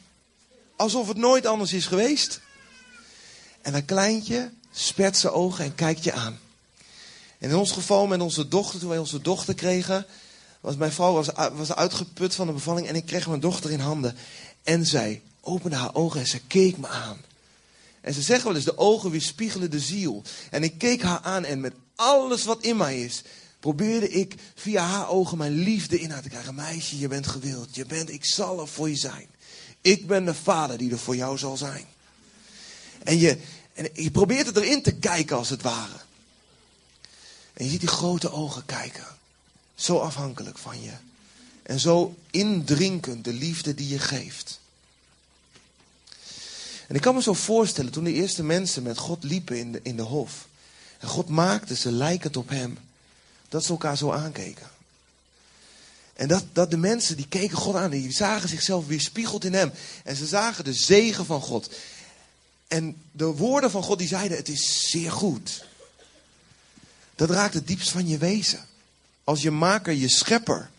Alsof 0.75 1.07
het 1.07 1.17
nooit 1.17 1.45
anders 1.45 1.73
is 1.73 1.85
geweest. 1.85 2.41
En 3.61 3.73
dat 3.73 3.85
kleintje 3.85 4.51
spert 4.71 5.17
zijn 5.17 5.33
ogen 5.33 5.65
en 5.65 5.75
kijkt 5.75 6.03
je 6.03 6.13
aan. 6.13 6.39
En 7.37 7.49
in 7.49 7.55
ons 7.55 7.71
geval 7.71 8.07
met 8.07 8.21
onze 8.21 8.47
dochter, 8.47 8.79
toen 8.79 8.89
wij 8.89 8.97
onze 8.97 9.21
dochter 9.21 9.53
kregen, 9.53 10.05
was 10.61 10.75
mijn 10.75 10.91
vrouw 10.91 11.13
was, 11.13 11.27
was 11.53 11.75
uitgeput 11.75 12.35
van 12.35 12.47
de 12.47 12.53
bevalling 12.53 12.87
en 12.87 12.95
ik 12.95 13.05
kreeg 13.05 13.27
mijn 13.27 13.39
dochter 13.39 13.71
in 13.71 13.79
handen. 13.79 14.15
En 14.63 14.85
zij 14.85 15.21
opende 15.41 15.75
haar 15.75 15.95
ogen 15.95 16.19
en 16.19 16.27
ze 16.27 16.39
keek 16.39 16.77
me 16.77 16.87
aan. 16.87 17.17
En 18.01 18.13
ze 18.13 18.21
zeggen 18.21 18.47
wel 18.47 18.55
eens, 18.55 18.65
de 18.65 18.77
ogen 18.77 19.11
weerspiegelen 19.11 19.71
de 19.71 19.79
ziel. 19.79 20.23
En 20.49 20.63
ik 20.63 20.77
keek 20.77 21.01
haar 21.01 21.19
aan 21.19 21.45
en 21.45 21.59
met 21.59 21.73
alles 21.95 22.43
wat 22.43 22.63
in 22.63 22.77
mij 22.77 23.01
is, 23.01 23.21
probeerde 23.59 24.09
ik 24.09 24.35
via 24.55 24.83
haar 24.83 25.09
ogen 25.09 25.37
mijn 25.37 25.53
liefde 25.53 25.99
in 25.99 26.11
haar 26.11 26.21
te 26.21 26.29
krijgen. 26.29 26.55
Meisje, 26.55 26.99
je 26.99 27.07
bent 27.07 27.27
gewild. 27.27 27.75
Je 27.75 27.85
bent, 27.85 28.09
ik 28.09 28.25
zal 28.25 28.59
er 28.59 28.67
voor 28.67 28.89
je 28.89 28.95
zijn. 28.95 29.27
Ik 29.81 30.07
ben 30.07 30.25
de 30.25 30.33
vader 30.33 30.77
die 30.77 30.91
er 30.91 30.99
voor 30.99 31.15
jou 31.15 31.37
zal 31.37 31.57
zijn. 31.57 31.85
En 33.03 33.17
je, 33.17 33.37
en 33.73 33.89
je 33.93 34.11
probeert 34.11 34.45
het 34.45 34.57
erin 34.57 34.81
te 34.81 34.95
kijken 34.95 35.37
als 35.37 35.49
het 35.49 35.61
ware. 35.61 35.99
En 37.53 37.65
je 37.65 37.71
ziet 37.71 37.79
die 37.79 37.89
grote 37.89 38.31
ogen 38.31 38.65
kijken. 38.65 39.07
Zo 39.75 39.97
afhankelijk 39.97 40.57
van 40.57 40.81
je. 40.81 40.93
En 41.63 41.79
zo 41.79 42.15
indrinkend 42.31 43.23
de 43.23 43.33
liefde 43.33 43.73
die 43.73 43.87
je 43.87 43.99
geeft. 43.99 44.59
En 46.87 46.95
ik 46.95 47.01
kan 47.01 47.15
me 47.15 47.21
zo 47.21 47.33
voorstellen, 47.33 47.91
toen 47.91 48.03
de 48.03 48.13
eerste 48.13 48.43
mensen 48.43 48.83
met 48.83 48.97
God 48.97 49.23
liepen 49.23 49.59
in 49.59 49.71
de, 49.71 49.79
in 49.83 49.95
de 49.95 50.01
hof. 50.01 50.47
En 50.99 51.07
God 51.07 51.29
maakte 51.29 51.75
ze 51.75 51.91
lijkend 51.91 52.37
op 52.37 52.49
hem. 52.49 52.77
Dat 53.49 53.63
ze 53.63 53.71
elkaar 53.71 53.97
zo 53.97 54.11
aankeken. 54.11 54.67
En 56.13 56.27
dat, 56.27 56.43
dat 56.53 56.71
de 56.71 56.77
mensen 56.77 57.15
die 57.15 57.27
keken 57.27 57.57
God 57.57 57.75
aan, 57.75 57.89
die 57.89 58.11
zagen 58.11 58.49
zichzelf 58.49 58.87
weer 58.87 59.01
spiegeld 59.01 59.45
in 59.45 59.53
hem. 59.53 59.71
En 60.03 60.15
ze 60.15 60.25
zagen 60.25 60.63
de 60.63 60.73
zegen 60.73 61.25
van 61.25 61.41
God. 61.41 61.69
En 62.67 63.01
de 63.11 63.25
woorden 63.25 63.71
van 63.71 63.83
God 63.83 63.99
die 63.99 64.07
zeiden, 64.07 64.37
het 64.37 64.47
is 64.47 64.89
zeer 64.89 65.11
goed. 65.11 65.65
Dat 67.15 67.29
raakt 67.29 67.53
het 67.53 67.67
diepst 67.67 67.89
van 67.89 68.07
je 68.07 68.17
wezen. 68.17 68.65
Als 69.23 69.41
je 69.41 69.51
maker, 69.51 69.93
je 69.93 70.09
schepper, 70.09 70.69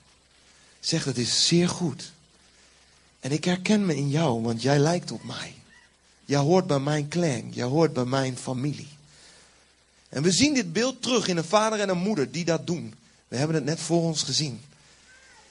zegt 0.81 1.05
het 1.05 1.19
is 1.19 1.47
zeer 1.47 1.69
goed. 1.69 2.13
En 3.21 3.33
ik 3.33 3.45
herken 3.45 3.87
me 3.87 3.97
in 3.97 4.11
jou, 4.11 4.43
want 4.43 4.63
jij 4.63 4.79
lijkt 4.79 5.11
op 5.11 5.25
mij. 5.25 5.55
Jij 6.25 6.39
hoort 6.39 6.67
bij 6.67 6.79
mijn 6.79 7.09
clan, 7.09 7.51
jij 7.53 7.65
hoort 7.65 7.93
bij 7.93 8.05
mijn 8.05 8.39
familie. 8.39 8.89
En 10.11 10.23
we 10.23 10.31
zien 10.31 10.55
dit 10.55 10.73
beeld 10.73 11.03
terug 11.03 11.29
in 11.29 11.37
een 11.37 11.45
vader 11.45 11.81
en 11.81 11.89
een 11.89 11.99
moeder 11.99 12.31
die 12.31 12.45
dat 12.45 12.67
doen. 12.67 12.95
We 13.29 13.37
hebben 13.37 13.57
het 13.57 13.65
net 13.65 13.81
voor 13.81 14.03
ons 14.03 14.23
gezien. 14.23 14.61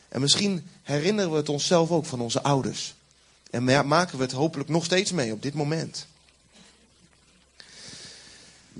En 0.10 0.22
misschien 0.22 0.68
herinneren 0.84 1.32
we 1.32 1.38
het 1.38 1.50
onszelf 1.50 1.92
ook 1.92 2.06
van 2.06 2.22
onze 2.22 2.42
ouders. 2.42 2.94
En 3.50 3.88
maken 3.88 4.18
we 4.18 4.24
het 4.24 4.32
hopelijk 4.32 4.70
nog 4.70 4.86
steeds 4.86 5.12
mee 5.12 5.34
op 5.34 5.42
dit 5.42 5.54
moment. 5.54 6.08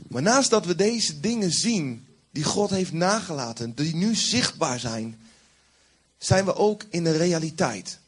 Maar 0.07 0.21
naast 0.21 0.50
dat 0.50 0.65
we 0.65 0.75
deze 0.75 1.19
dingen 1.19 1.51
zien 1.51 2.05
die 2.31 2.43
God 2.43 2.69
heeft 2.69 2.91
nagelaten, 2.91 3.75
die 3.75 3.95
nu 3.95 4.15
zichtbaar 4.15 4.79
zijn, 4.79 5.19
zijn 6.17 6.45
we 6.45 6.55
ook 6.55 6.86
in 6.89 7.03
de 7.03 7.17
realiteit. 7.17 8.00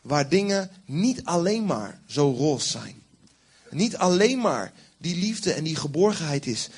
Waar 0.00 0.28
dingen 0.28 0.70
niet 0.84 1.24
alleen 1.24 1.64
maar 1.64 2.00
zo 2.06 2.30
roze 2.30 2.68
zijn. 2.68 3.02
Niet 3.70 3.96
alleen 3.96 4.38
maar 4.38 4.72
die 4.96 5.16
liefde 5.16 5.52
en 5.52 5.64
die 5.64 5.76
geborgenheid 5.76 6.46
is. 6.46 6.68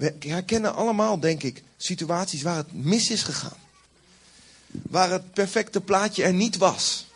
We 0.00 0.14
herkennen 0.18 0.74
allemaal, 0.74 1.20
denk 1.20 1.42
ik, 1.42 1.62
situaties 1.76 2.42
waar 2.42 2.56
het 2.56 2.72
mis 2.72 3.10
is 3.10 3.22
gegaan. 3.22 3.56
Waar 4.66 5.10
het 5.10 5.32
perfecte 5.32 5.80
plaatje 5.80 6.22
er 6.22 6.32
niet 6.32 6.56
was. 6.56 7.06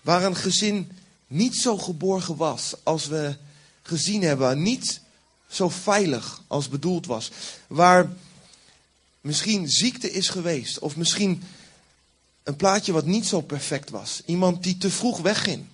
Waar 0.00 0.24
een 0.24 0.36
gezin 0.36 0.90
niet 1.26 1.56
zo 1.56 1.78
geborgen 1.78 2.36
was 2.36 2.74
als 2.82 3.06
we 3.06 3.36
gezien 3.82 4.22
hebben. 4.22 4.62
Niet 4.62 5.00
zo 5.48 5.68
veilig 5.68 6.42
als 6.46 6.68
bedoeld 6.68 7.06
was. 7.06 7.30
Waar 7.66 8.12
misschien 9.20 9.68
ziekte 9.68 10.10
is 10.12 10.28
geweest. 10.28 10.78
Of 10.78 10.96
misschien 10.96 11.42
een 12.42 12.56
plaatje 12.56 12.92
wat 12.92 13.06
niet 13.06 13.26
zo 13.26 13.40
perfect 13.40 13.90
was. 13.90 14.22
Iemand 14.24 14.62
die 14.62 14.78
te 14.78 14.90
vroeg 14.90 15.18
wegging. 15.18 15.66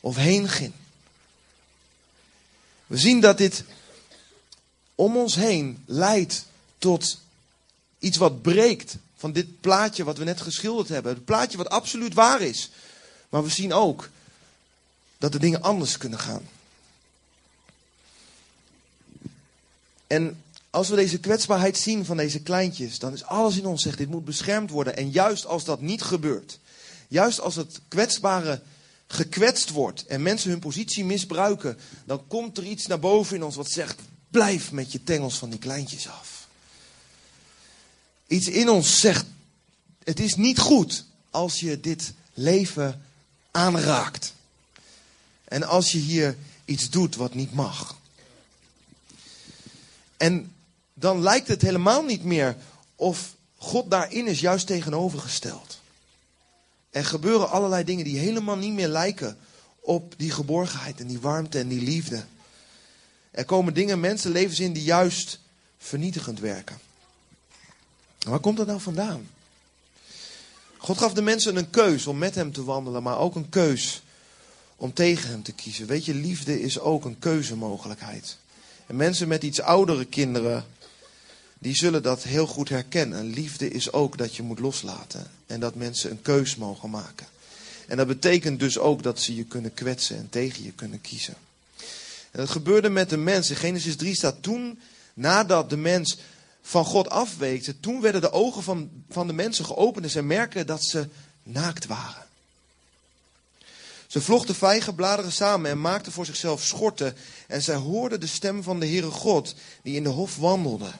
Of 0.00 0.16
heen 0.16 0.48
ging. 0.48 0.72
We 2.86 2.96
zien 2.96 3.20
dat 3.20 3.38
dit 3.38 3.64
om 4.94 5.16
ons 5.16 5.34
heen 5.34 5.82
leidt 5.86 6.46
tot 6.78 7.20
iets 7.98 8.16
wat 8.16 8.42
breekt 8.42 8.96
van 9.16 9.32
dit 9.32 9.60
plaatje 9.60 10.04
wat 10.04 10.18
we 10.18 10.24
net 10.24 10.40
geschilderd 10.40 10.88
hebben. 10.88 11.14
Het 11.14 11.24
plaatje 11.24 11.56
wat 11.56 11.68
absoluut 11.68 12.14
waar 12.14 12.40
is. 12.40 12.70
Maar 13.28 13.42
we 13.42 13.50
zien 13.50 13.72
ook 13.72 14.08
dat 15.18 15.32
de 15.32 15.38
dingen 15.38 15.62
anders 15.62 15.98
kunnen 15.98 16.18
gaan. 16.18 16.48
En 20.06 20.42
als 20.70 20.88
we 20.88 20.96
deze 20.96 21.18
kwetsbaarheid 21.18 21.78
zien 21.78 22.04
van 22.04 22.16
deze 22.16 22.40
kleintjes, 22.40 22.98
dan 22.98 23.12
is 23.12 23.24
alles 23.24 23.56
in 23.56 23.66
ons 23.66 23.82
zegt, 23.82 23.98
dit 23.98 24.08
moet 24.08 24.24
beschermd 24.24 24.70
worden. 24.70 24.96
En 24.96 25.10
juist 25.10 25.46
als 25.46 25.64
dat 25.64 25.80
niet 25.80 26.02
gebeurt, 26.02 26.58
juist 27.08 27.40
als 27.40 27.56
het 27.56 27.80
kwetsbare 27.88 28.60
gekwetst 29.06 29.70
wordt 29.70 30.06
en 30.06 30.22
mensen 30.22 30.50
hun 30.50 30.58
positie 30.58 31.04
misbruiken, 31.04 31.78
dan 32.04 32.26
komt 32.26 32.58
er 32.58 32.64
iets 32.64 32.86
naar 32.86 33.00
boven 33.00 33.36
in 33.36 33.44
ons 33.44 33.56
wat 33.56 33.70
zegt, 33.70 34.00
Blijf 34.34 34.72
met 34.72 34.92
je 34.92 35.04
tengels 35.04 35.38
van 35.38 35.50
die 35.50 35.58
kleintjes 35.58 36.08
af. 36.08 36.46
Iets 38.26 38.46
in 38.46 38.68
ons 38.68 39.00
zegt, 39.00 39.26
het 40.04 40.20
is 40.20 40.34
niet 40.34 40.58
goed 40.58 41.04
als 41.30 41.60
je 41.60 41.80
dit 41.80 42.12
leven 42.32 43.02
aanraakt. 43.50 44.32
En 45.44 45.62
als 45.62 45.92
je 45.92 45.98
hier 45.98 46.36
iets 46.64 46.90
doet 46.90 47.16
wat 47.16 47.34
niet 47.34 47.52
mag. 47.52 47.96
En 50.16 50.52
dan 50.94 51.20
lijkt 51.20 51.48
het 51.48 51.62
helemaal 51.62 52.02
niet 52.02 52.24
meer 52.24 52.56
of 52.96 53.34
God 53.56 53.90
daarin 53.90 54.26
is 54.26 54.40
juist 54.40 54.66
tegenovergesteld. 54.66 55.80
Er 56.90 57.04
gebeuren 57.04 57.50
allerlei 57.50 57.84
dingen 57.84 58.04
die 58.04 58.18
helemaal 58.18 58.56
niet 58.56 58.72
meer 58.72 58.88
lijken 58.88 59.38
op 59.80 60.14
die 60.16 60.30
geborgenheid 60.30 61.00
en 61.00 61.06
die 61.06 61.20
warmte 61.20 61.58
en 61.58 61.68
die 61.68 61.82
liefde. 61.82 62.24
Er 63.34 63.44
komen 63.44 63.74
dingen, 63.74 64.00
mensenlevens 64.00 64.60
in 64.60 64.72
die 64.72 64.82
juist 64.82 65.38
vernietigend 65.78 66.40
werken. 66.40 66.78
Waar 68.18 68.38
komt 68.38 68.56
dat 68.56 68.66
nou 68.66 68.80
vandaan? 68.80 69.28
God 70.76 70.98
gaf 70.98 71.12
de 71.12 71.22
mensen 71.22 71.56
een 71.56 71.70
keus 71.70 72.06
om 72.06 72.18
met 72.18 72.34
hem 72.34 72.52
te 72.52 72.64
wandelen, 72.64 73.02
maar 73.02 73.18
ook 73.18 73.34
een 73.34 73.48
keus 73.48 74.02
om 74.76 74.92
tegen 74.92 75.30
hem 75.30 75.42
te 75.42 75.52
kiezen. 75.52 75.86
Weet 75.86 76.04
je, 76.04 76.14
liefde 76.14 76.60
is 76.60 76.78
ook 76.78 77.04
een 77.04 77.18
keuzemogelijkheid. 77.18 78.38
En 78.86 78.96
mensen 78.96 79.28
met 79.28 79.42
iets 79.42 79.60
oudere 79.60 80.04
kinderen, 80.04 80.64
die 81.58 81.76
zullen 81.76 82.02
dat 82.02 82.22
heel 82.22 82.46
goed 82.46 82.68
herkennen. 82.68 83.24
Liefde 83.24 83.70
is 83.70 83.92
ook 83.92 84.18
dat 84.18 84.36
je 84.36 84.42
moet 84.42 84.58
loslaten 84.58 85.30
en 85.46 85.60
dat 85.60 85.74
mensen 85.74 86.10
een 86.10 86.22
keus 86.22 86.56
mogen 86.56 86.90
maken. 86.90 87.26
En 87.86 87.96
dat 87.96 88.06
betekent 88.06 88.60
dus 88.60 88.78
ook 88.78 89.02
dat 89.02 89.20
ze 89.20 89.34
je 89.34 89.44
kunnen 89.44 89.74
kwetsen 89.74 90.16
en 90.16 90.28
tegen 90.30 90.64
je 90.64 90.72
kunnen 90.72 91.00
kiezen. 91.00 91.34
En 92.34 92.48
gebeurde 92.48 92.88
met 92.88 93.10
de 93.10 93.16
mens. 93.16 93.50
In 93.50 93.56
Genesis 93.56 93.96
3 93.96 94.14
staat 94.14 94.42
toen, 94.42 94.80
nadat 95.14 95.70
de 95.70 95.76
mens 95.76 96.18
van 96.62 96.84
God 96.84 97.10
afweekte, 97.10 97.80
toen 97.80 98.00
werden 98.00 98.20
de 98.20 98.32
ogen 98.32 98.62
van, 98.62 98.90
van 99.10 99.26
de 99.26 99.32
mensen 99.32 99.64
geopend 99.64 100.04
en 100.04 100.10
ze 100.10 100.22
merken 100.22 100.66
dat 100.66 100.84
ze 100.84 101.08
naakt 101.42 101.86
waren. 101.86 102.26
Ze 104.06 104.20
vlochten 104.20 104.54
vijgenbladeren 104.54 105.32
samen 105.32 105.70
en 105.70 105.80
maakten 105.80 106.12
voor 106.12 106.26
zichzelf 106.26 106.62
schorten. 106.62 107.16
En 107.46 107.62
zij 107.62 107.74
hoorden 107.74 108.20
de 108.20 108.26
stem 108.26 108.62
van 108.62 108.80
de 108.80 108.86
Heere 108.86 109.10
God, 109.10 109.54
die 109.82 109.96
in 109.96 110.02
de 110.02 110.08
hof 110.08 110.36
wandelde. 110.36 110.90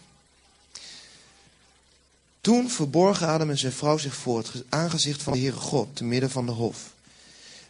Toen 2.40 2.70
verborgen 2.70 3.26
Adam 3.26 3.50
en 3.50 3.58
zijn 3.58 3.72
vrouw 3.72 3.98
zich 3.98 4.14
voor 4.14 4.38
het 4.38 4.64
aangezicht 4.68 5.22
van 5.22 5.32
de 5.32 5.38
Heere 5.38 5.56
God, 5.56 5.96
te 5.96 6.04
midden 6.04 6.30
van 6.30 6.46
de 6.46 6.52
hof. 6.52 6.92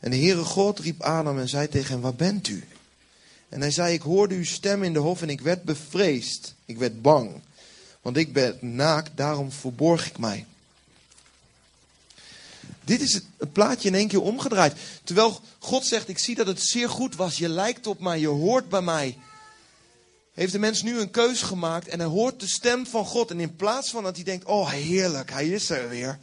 En 0.00 0.10
de 0.10 0.16
Heere 0.16 0.44
God 0.44 0.78
riep 0.78 1.02
Adam 1.02 1.38
en 1.38 1.48
zei 1.48 1.68
tegen 1.68 1.92
hem, 1.92 2.00
waar 2.00 2.14
bent 2.14 2.48
u? 2.48 2.64
En 3.54 3.60
hij 3.60 3.70
zei, 3.70 3.94
ik 3.94 4.02
hoorde 4.02 4.34
uw 4.34 4.44
stem 4.44 4.82
in 4.82 4.92
de 4.92 4.98
hof 4.98 5.22
en 5.22 5.30
ik 5.30 5.40
werd 5.40 5.62
bevreesd. 5.62 6.54
Ik 6.64 6.78
werd 6.78 7.02
bang, 7.02 7.40
want 8.02 8.16
ik 8.16 8.32
ben 8.32 8.58
naakt, 8.60 9.10
daarom 9.14 9.52
verborg 9.52 10.06
ik 10.06 10.18
mij. 10.18 10.46
Dit 12.84 13.00
is 13.00 13.12
het 13.12 13.52
plaatje 13.52 13.88
in 13.88 13.94
één 13.94 14.08
keer 14.08 14.22
omgedraaid. 14.22 14.76
Terwijl 15.04 15.40
God 15.58 15.86
zegt, 15.86 16.08
ik 16.08 16.18
zie 16.18 16.34
dat 16.34 16.46
het 16.46 16.62
zeer 16.62 16.90
goed 16.90 17.16
was. 17.16 17.38
Je 17.38 17.48
lijkt 17.48 17.86
op 17.86 18.00
mij, 18.00 18.20
je 18.20 18.26
hoort 18.26 18.68
bij 18.68 18.82
mij. 18.82 19.18
Heeft 20.32 20.52
de 20.52 20.58
mens 20.58 20.82
nu 20.82 21.00
een 21.00 21.10
keus 21.10 21.42
gemaakt 21.42 21.88
en 21.88 21.98
hij 21.98 22.08
hoort 22.08 22.40
de 22.40 22.48
stem 22.48 22.86
van 22.86 23.04
God. 23.04 23.30
En 23.30 23.40
in 23.40 23.56
plaats 23.56 23.90
van 23.90 24.02
dat 24.02 24.14
hij 24.14 24.24
denkt, 24.24 24.44
oh 24.44 24.70
heerlijk, 24.70 25.30
hij 25.30 25.48
is 25.48 25.70
er 25.70 25.88
weer. 25.88 26.18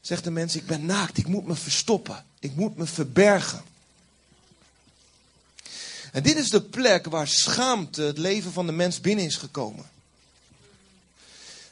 Zegt 0.00 0.24
de 0.24 0.30
mens, 0.30 0.56
ik 0.56 0.66
ben 0.66 0.86
naakt, 0.86 1.18
ik 1.18 1.26
moet 1.26 1.46
me 1.46 1.54
verstoppen. 1.54 2.24
Ik 2.38 2.54
moet 2.54 2.76
me 2.76 2.86
verbergen. 2.86 3.62
En 6.12 6.22
dit 6.22 6.36
is 6.36 6.50
de 6.50 6.62
plek 6.62 7.06
waar 7.06 7.28
schaamte 7.28 8.02
het 8.02 8.18
leven 8.18 8.52
van 8.52 8.66
de 8.66 8.72
mens 8.72 9.00
binnen 9.00 9.24
is 9.24 9.36
gekomen. 9.36 9.90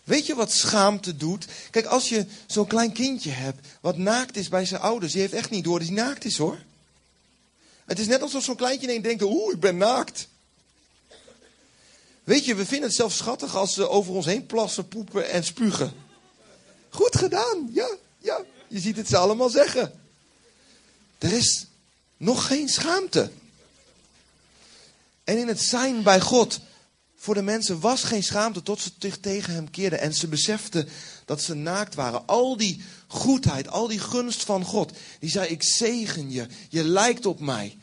Weet 0.04 0.26
je 0.26 0.34
wat 0.34 0.52
schaamte 0.52 1.16
doet? 1.16 1.46
Kijk, 1.70 1.86
als 1.86 2.08
je 2.08 2.26
zo'n 2.46 2.66
klein 2.66 2.92
kindje 2.92 3.30
hebt 3.30 3.66
wat 3.80 3.96
naakt 3.96 4.36
is 4.36 4.48
bij 4.48 4.64
zijn 4.64 4.80
ouders, 4.80 5.12
die 5.12 5.20
heeft 5.20 5.32
echt 5.32 5.50
niet 5.50 5.64
door 5.64 5.78
dat 5.78 5.88
hij 5.88 5.96
naakt 5.96 6.24
is 6.24 6.36
hoor. 6.36 6.58
Het 7.84 7.98
is 7.98 8.06
net 8.06 8.22
alsof 8.22 8.44
zo'n 8.44 8.56
kleintje 8.56 9.00
denkt, 9.00 9.22
oeh, 9.22 9.52
ik 9.52 9.60
ben 9.60 9.76
naakt. 9.76 10.28
Weet 12.24 12.44
je, 12.44 12.54
we 12.54 12.66
vinden 12.66 12.88
het 12.88 12.96
zelfs 12.96 13.16
schattig 13.16 13.56
als 13.56 13.74
ze 13.74 13.88
over 13.88 14.14
ons 14.14 14.26
heen 14.26 14.46
plassen, 14.46 14.88
poepen 14.88 15.30
en 15.30 15.44
spugen. 15.44 15.92
Goed 16.88 17.16
gedaan, 17.16 17.70
ja, 17.72 17.96
ja. 18.18 18.44
Je 18.68 18.80
ziet 18.80 18.96
het 18.96 19.08
ze 19.08 19.16
allemaal 19.16 19.48
zeggen. 19.48 20.00
Er 21.18 21.32
is 21.32 21.66
nog 22.16 22.46
geen 22.46 22.68
schaamte. 22.68 23.30
En 25.30 25.38
in 25.38 25.48
het 25.48 25.60
zijn 25.60 26.02
bij 26.02 26.20
God 26.20 26.60
voor 27.16 27.34
de 27.34 27.42
mensen 27.42 27.80
was 27.80 28.02
geen 28.02 28.22
schaamte 28.22 28.62
tot 28.62 28.80
ze 28.80 28.90
zich 28.98 29.18
tegen 29.18 29.54
hem 29.54 29.70
keerden. 29.70 30.00
En 30.00 30.14
ze 30.14 30.28
beseften 30.28 30.88
dat 31.24 31.42
ze 31.42 31.54
naakt 31.54 31.94
waren. 31.94 32.26
Al 32.26 32.56
die 32.56 32.82
goedheid, 33.06 33.68
al 33.68 33.88
die 33.88 33.98
gunst 33.98 34.44
van 34.44 34.64
God. 34.64 34.92
Die 35.20 35.30
zei, 35.30 35.48
ik 35.48 35.62
zegen 35.62 36.30
je. 36.30 36.46
Je 36.68 36.84
lijkt 36.84 37.26
op 37.26 37.40
mij. 37.40 37.76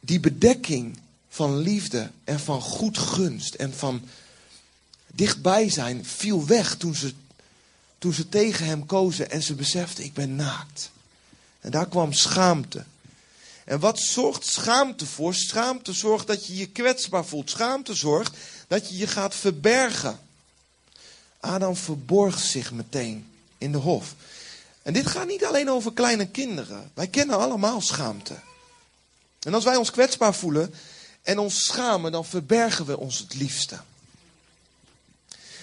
Die 0.00 0.20
bedekking 0.20 0.98
van 1.28 1.56
liefde 1.56 2.10
en 2.24 2.40
van 2.40 2.60
goed 2.60 2.98
gunst 2.98 3.54
en 3.54 3.74
van 3.74 4.02
dichtbij 5.06 5.70
zijn 5.70 6.04
viel 6.04 6.46
weg 6.46 6.76
toen 6.76 6.94
ze, 6.94 7.12
toen 7.98 8.12
ze 8.12 8.28
tegen 8.28 8.66
hem 8.66 8.86
kozen 8.86 9.30
en 9.30 9.42
ze 9.42 9.54
beseften, 9.54 10.04
ik 10.04 10.14
ben 10.14 10.36
naakt. 10.36 10.90
En 11.60 11.70
daar 11.70 11.88
kwam 11.88 12.12
schaamte. 12.12 12.84
En 13.68 13.80
wat 13.80 13.98
zorgt 13.98 14.46
schaamte 14.46 15.06
voor? 15.06 15.34
Schaamte 15.34 15.92
zorgt 15.92 16.26
dat 16.26 16.46
je 16.46 16.56
je 16.56 16.66
kwetsbaar 16.66 17.24
voelt. 17.24 17.50
Schaamte 17.50 17.94
zorgt 17.94 18.36
dat 18.68 18.88
je 18.88 18.96
je 18.96 19.06
gaat 19.06 19.34
verbergen. 19.34 20.20
Adam 21.40 21.76
verborg 21.76 22.38
zich 22.38 22.72
meteen 22.72 23.30
in 23.58 23.72
de 23.72 23.78
hof. 23.78 24.14
En 24.82 24.92
dit 24.92 25.06
gaat 25.06 25.26
niet 25.26 25.44
alleen 25.44 25.70
over 25.70 25.92
kleine 25.92 26.26
kinderen. 26.26 26.90
Wij 26.94 27.06
kennen 27.06 27.38
allemaal 27.38 27.80
schaamte. 27.80 28.34
En 29.40 29.54
als 29.54 29.64
wij 29.64 29.76
ons 29.76 29.90
kwetsbaar 29.90 30.34
voelen 30.34 30.74
en 31.22 31.38
ons 31.38 31.64
schamen, 31.64 32.12
dan 32.12 32.24
verbergen 32.24 32.86
we 32.86 32.98
ons 32.98 33.18
het 33.18 33.34
liefste. 33.34 33.80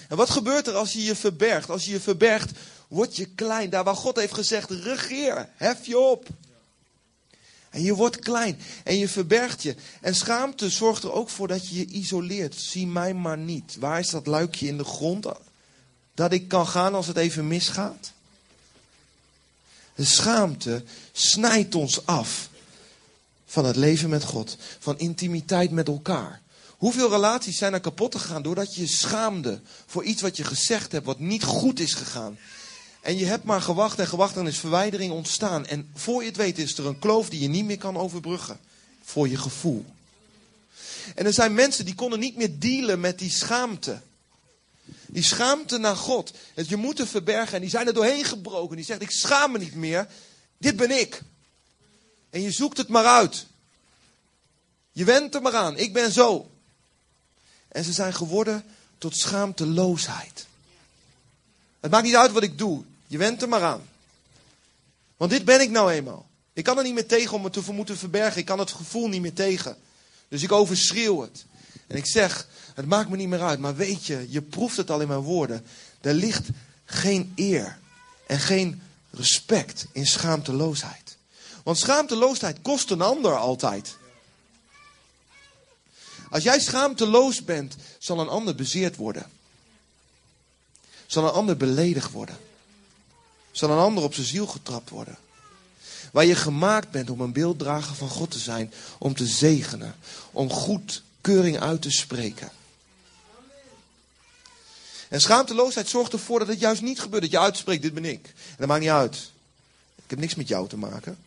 En 0.08 0.16
wat 0.16 0.30
gebeurt 0.30 0.66
er 0.66 0.74
als 0.74 0.92
je 0.92 1.02
je 1.02 1.16
verbergt? 1.16 1.70
Als 1.70 1.84
je 1.84 1.90
je 1.90 2.00
verbergt, 2.00 2.50
word 2.88 3.16
je 3.16 3.26
klein. 3.26 3.70
Daar 3.70 3.84
waar 3.84 3.96
God 3.96 4.16
heeft 4.16 4.34
gezegd, 4.34 4.70
regeer, 4.70 5.48
hef 5.56 5.86
je 5.86 5.98
op. 5.98 6.28
En 7.76 7.82
je 7.82 7.94
wordt 7.94 8.18
klein 8.18 8.58
en 8.84 8.98
je 8.98 9.08
verbergt 9.08 9.62
je. 9.62 9.74
En 10.00 10.14
schaamte 10.14 10.70
zorgt 10.70 11.02
er 11.02 11.12
ook 11.12 11.28
voor 11.28 11.48
dat 11.48 11.68
je 11.68 11.78
je 11.78 11.86
isoleert. 11.86 12.54
Zie 12.54 12.86
mij 12.86 13.14
maar 13.14 13.38
niet. 13.38 13.76
Waar 13.78 13.98
is 13.98 14.10
dat 14.10 14.26
luikje 14.26 14.66
in 14.66 14.76
de 14.76 14.84
grond 14.84 15.26
dat 16.14 16.32
ik 16.32 16.48
kan 16.48 16.66
gaan 16.66 16.94
als 16.94 17.06
het 17.06 17.16
even 17.16 17.48
misgaat? 17.48 18.12
De 19.94 20.04
schaamte 20.04 20.84
snijdt 21.12 21.74
ons 21.74 22.06
af 22.06 22.48
van 23.46 23.64
het 23.64 23.76
leven 23.76 24.08
met 24.08 24.24
God, 24.24 24.56
van 24.78 24.98
intimiteit 24.98 25.70
met 25.70 25.88
elkaar. 25.88 26.40
Hoeveel 26.76 27.10
relaties 27.10 27.58
zijn 27.58 27.72
er 27.72 27.80
kapot 27.80 28.14
gegaan 28.14 28.42
doordat 28.42 28.74
je 28.74 28.80
je 28.80 28.88
schaamde 28.88 29.60
voor 29.86 30.04
iets 30.04 30.22
wat 30.22 30.36
je 30.36 30.44
gezegd 30.44 30.92
hebt, 30.92 31.06
wat 31.06 31.18
niet 31.18 31.44
goed 31.44 31.80
is 31.80 31.94
gegaan? 31.94 32.38
En 33.06 33.18
je 33.18 33.24
hebt 33.24 33.44
maar 33.44 33.62
gewacht 33.62 33.98
en 33.98 34.06
gewacht 34.06 34.36
en 34.36 34.46
is 34.46 34.58
verwijdering 34.58 35.12
ontstaan. 35.12 35.66
En 35.66 35.90
voor 35.94 36.22
je 36.22 36.28
het 36.28 36.36
weet 36.36 36.58
is 36.58 36.78
er 36.78 36.86
een 36.86 36.98
kloof 36.98 37.28
die 37.28 37.40
je 37.40 37.48
niet 37.48 37.64
meer 37.64 37.78
kan 37.78 37.96
overbruggen. 37.96 38.58
Voor 39.02 39.28
je 39.28 39.36
gevoel. 39.36 39.84
En 41.14 41.26
er 41.26 41.32
zijn 41.32 41.54
mensen 41.54 41.84
die 41.84 41.94
konden 41.94 42.18
niet 42.18 42.36
meer 42.36 42.58
dealen 42.58 43.00
met 43.00 43.18
die 43.18 43.30
schaamte. 43.30 44.00
Die 45.06 45.22
schaamte 45.22 45.78
naar 45.78 45.96
God. 45.96 46.32
Dat 46.54 46.68
je 46.68 46.76
moet 46.76 47.02
verbergen. 47.04 47.54
En 47.54 47.60
die 47.60 47.70
zijn 47.70 47.86
er 47.86 47.94
doorheen 47.94 48.24
gebroken. 48.24 48.76
Die 48.76 48.84
zegt, 48.84 49.02
ik 49.02 49.10
schaam 49.10 49.52
me 49.52 49.58
niet 49.58 49.74
meer. 49.74 50.08
Dit 50.58 50.76
ben 50.76 50.90
ik. 50.90 51.22
En 52.30 52.40
je 52.40 52.50
zoekt 52.50 52.76
het 52.76 52.88
maar 52.88 53.06
uit. 53.06 53.46
Je 54.92 55.04
went 55.04 55.34
er 55.34 55.42
maar 55.42 55.54
aan. 55.54 55.76
Ik 55.76 55.92
ben 55.92 56.12
zo. 56.12 56.50
En 57.68 57.84
ze 57.84 57.92
zijn 57.92 58.14
geworden 58.14 58.64
tot 58.98 59.16
schaamteloosheid. 59.16 60.46
Het 61.80 61.90
maakt 61.90 62.04
niet 62.04 62.16
uit 62.16 62.32
wat 62.32 62.42
ik 62.42 62.58
doe. 62.58 62.84
Je 63.06 63.18
went 63.18 63.42
er 63.42 63.48
maar 63.48 63.62
aan. 63.62 63.88
Want 65.16 65.30
dit 65.30 65.44
ben 65.44 65.60
ik 65.60 65.70
nou 65.70 65.92
eenmaal. 65.92 66.26
Ik 66.52 66.64
kan 66.64 66.78
er 66.78 66.84
niet 66.84 66.94
meer 66.94 67.06
tegen 67.06 67.36
om 67.36 67.44
het 67.44 67.52
te 67.52 67.72
moeten 67.72 67.96
verbergen. 67.96 68.40
Ik 68.40 68.46
kan 68.46 68.58
het 68.58 68.70
gevoel 68.70 69.08
niet 69.08 69.20
meer 69.20 69.32
tegen. 69.32 69.76
Dus 70.28 70.42
ik 70.42 70.52
overschreeuw 70.52 71.20
het. 71.20 71.44
En 71.86 71.96
ik 71.96 72.06
zeg, 72.06 72.48
het 72.74 72.86
maakt 72.86 73.08
me 73.08 73.16
niet 73.16 73.28
meer 73.28 73.42
uit. 73.42 73.58
Maar 73.58 73.76
weet 73.76 74.06
je, 74.06 74.26
je 74.28 74.42
proeft 74.42 74.76
het 74.76 74.90
al 74.90 75.00
in 75.00 75.08
mijn 75.08 75.20
woorden. 75.20 75.66
Er 76.00 76.14
ligt 76.14 76.48
geen 76.84 77.32
eer 77.36 77.78
en 78.26 78.38
geen 78.38 78.82
respect 79.10 79.86
in 79.92 80.06
schaamteloosheid. 80.06 81.16
Want 81.62 81.78
schaamteloosheid 81.78 82.62
kost 82.62 82.90
een 82.90 83.00
ander 83.02 83.36
altijd. 83.36 83.96
Als 86.30 86.42
jij 86.42 86.60
schaamteloos 86.60 87.44
bent, 87.44 87.76
zal 87.98 88.20
een 88.20 88.28
ander 88.28 88.54
bezeerd 88.54 88.96
worden. 88.96 89.30
Zal 91.06 91.24
een 91.24 91.32
ander 91.32 91.56
beledigd 91.56 92.10
worden 92.10 92.36
zal 93.58 93.70
een 93.70 93.78
ander 93.78 94.04
op 94.04 94.14
zijn 94.14 94.26
ziel 94.26 94.46
getrapt 94.46 94.90
worden. 94.90 95.18
Waar 96.12 96.24
je 96.24 96.34
gemaakt 96.34 96.90
bent 96.90 97.10
om 97.10 97.20
een 97.20 97.32
beelddrager 97.32 97.94
van 97.94 98.08
God 98.08 98.30
te 98.30 98.38
zijn, 98.38 98.72
om 98.98 99.14
te 99.14 99.26
zegenen, 99.26 99.94
om 100.32 100.50
goed 100.50 101.02
bekeuring 101.26 101.60
uit 101.60 101.82
te 101.82 101.90
spreken. 101.90 102.50
En 105.08 105.20
schaamteloosheid 105.20 105.88
zorgt 105.88 106.12
ervoor 106.12 106.38
dat 106.38 106.48
het 106.48 106.60
juist 106.60 106.82
niet 106.82 107.00
gebeurt. 107.00 107.22
Dat 107.22 107.30
je 107.30 107.38
uitspreekt, 107.38 107.82
dit 107.82 107.94
ben 107.94 108.04
ik. 108.04 108.26
En 108.26 108.56
dat 108.56 108.68
maakt 108.68 108.80
niet 108.80 108.90
uit. 108.90 109.30
Ik 109.96 110.10
heb 110.10 110.18
niks 110.18 110.34
met 110.34 110.48
jou 110.48 110.68
te 110.68 110.76
maken. 110.76 111.18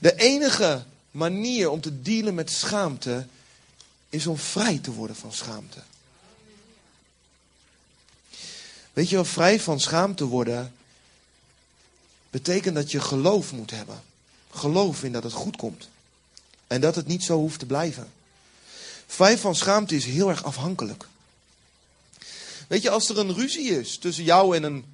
De 0.00 0.14
enige 0.14 0.84
manier 1.10 1.70
om 1.70 1.80
te 1.80 2.02
dealen 2.02 2.34
met 2.34 2.50
schaamte 2.50 3.26
is 4.08 4.26
om 4.26 4.38
vrij 4.38 4.78
te 4.78 4.92
worden 4.92 5.16
van 5.16 5.32
schaamte. 5.32 5.82
Weet 8.98 9.08
je 9.08 9.14
wel, 9.14 9.24
vrij 9.24 9.60
van 9.60 9.80
schaamte 9.80 10.24
worden 10.24 10.72
betekent 12.30 12.74
dat 12.74 12.90
je 12.90 13.00
geloof 13.00 13.52
moet 13.52 13.70
hebben. 13.70 14.02
Geloof 14.50 15.02
in 15.02 15.12
dat 15.12 15.22
het 15.22 15.32
goed 15.32 15.56
komt. 15.56 15.88
En 16.66 16.80
dat 16.80 16.94
het 16.94 17.06
niet 17.06 17.22
zo 17.22 17.38
hoeft 17.38 17.58
te 17.58 17.66
blijven. 17.66 18.12
Vrij 19.06 19.38
van 19.38 19.54
schaamte 19.54 19.94
is 19.94 20.04
heel 20.04 20.28
erg 20.28 20.44
afhankelijk. 20.44 21.08
Weet 22.68 22.82
je, 22.82 22.90
als 22.90 23.08
er 23.08 23.18
een 23.18 23.34
ruzie 23.34 23.78
is 23.78 23.98
tussen 23.98 24.24
jou 24.24 24.56
en, 24.56 24.62
een, 24.62 24.84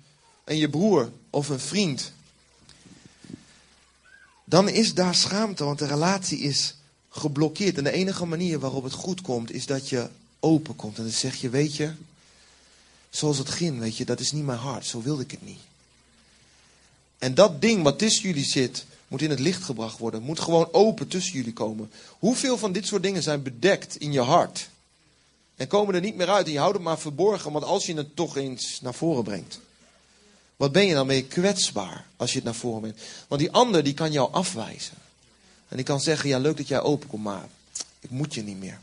en 0.45 0.57
je 0.57 0.71
broer 0.71 1.13
of 1.31 1.49
een 1.49 1.61
vriend, 1.61 2.13
dan 4.45 4.69
is 4.69 4.95
daar 4.95 5.15
schaamte, 5.15 5.65
want 5.65 5.79
de 5.79 5.87
relatie 5.87 6.39
is 6.39 6.75
geblokkeerd. 7.09 7.79
En 7.79 7.85
de 7.85 7.93
enige 7.93 8.25
manier 8.25 8.59
waarop 8.59 8.85
het 8.85 8.93
goed 8.93 9.21
komt, 9.21 9.53
is 9.53 9.67
dat 9.67 9.89
je 9.89 10.09
open 10.41 10.77
komt. 10.77 10.97
En 10.97 11.03
dan 11.03 11.13
zeg 11.13 11.35
je, 11.35 11.49
weet 11.49 11.77
je, 11.77 11.93
zoals 13.17 13.39
het 13.39 13.49
ging, 13.49 13.79
weet 13.79 13.97
je, 13.97 14.05
dat 14.05 14.21
is 14.21 14.33
niet 14.33 14.45
mijn 14.45 14.59
hart, 14.59 14.87
zo 14.87 15.03
wilde 15.03 15.23
ik 15.23 15.31
het 15.31 15.47
niet. 15.47 15.61
En 17.19 17.35
dat 17.35 17.61
ding 17.61 17.83
wat 17.83 17.99
tussen 17.99 18.29
jullie 18.29 18.45
zit, 18.45 18.85
moet 19.09 19.23
in 19.23 19.31
het 19.31 19.41
licht 19.41 19.63
gebracht 19.63 19.99
worden. 19.99 20.23
Moet 20.23 20.41
gewoon 20.41 20.69
open 20.73 21.09
tussen 21.09 21.33
jullie 21.37 21.53
komen. 21.53 21.91
Hoeveel 22.19 22.59
van 22.59 22.73
dit 22.73 22.87
soort 22.87 23.03
dingen 23.03 23.23
zijn 23.23 23.43
bedekt 23.43 23.97
in 23.97 24.13
je 24.13 24.21
hart? 24.21 24.69
En 25.57 25.67
komen 25.67 25.95
er 25.95 26.01
niet 26.01 26.17
meer 26.17 26.31
uit. 26.31 26.47
En 26.47 26.53
je 26.53 26.59
houdt 26.59 26.75
het 26.75 26.83
maar 26.83 26.99
verborgen, 26.99 27.53
want 27.53 27.65
als 27.65 27.87
je 27.87 27.95
het 27.95 28.17
toch 28.17 28.37
eens 28.37 28.81
naar 28.81 28.95
voren 28.95 29.25
brengt. 29.25 29.61
Wat 30.57 30.73
ben 30.73 30.87
je 30.87 30.95
dan? 30.95 31.09
Je 31.09 31.25
kwetsbaar 31.25 32.07
als 32.17 32.31
je 32.31 32.37
het 32.37 32.45
naar 32.45 32.55
voren 32.55 32.81
brengt. 32.81 33.01
Want 33.29 33.41
die 33.41 33.51
ander 33.51 33.85
die 33.85 33.95
kan 33.95 34.13
jou 34.13 34.33
afwijzen. 34.33 34.97
En 35.69 35.77
die 35.77 35.85
kan 35.85 36.01
zeggen, 36.01 36.29
ja 36.29 36.39
leuk 36.39 36.57
dat 36.57 36.69
jij 36.69 36.81
open 36.81 37.09
komt, 37.09 37.23
maar 37.23 37.49
ik 38.01 38.11
moet 38.11 38.35
je 38.35 38.43
niet 38.43 38.59
meer. 38.59 38.81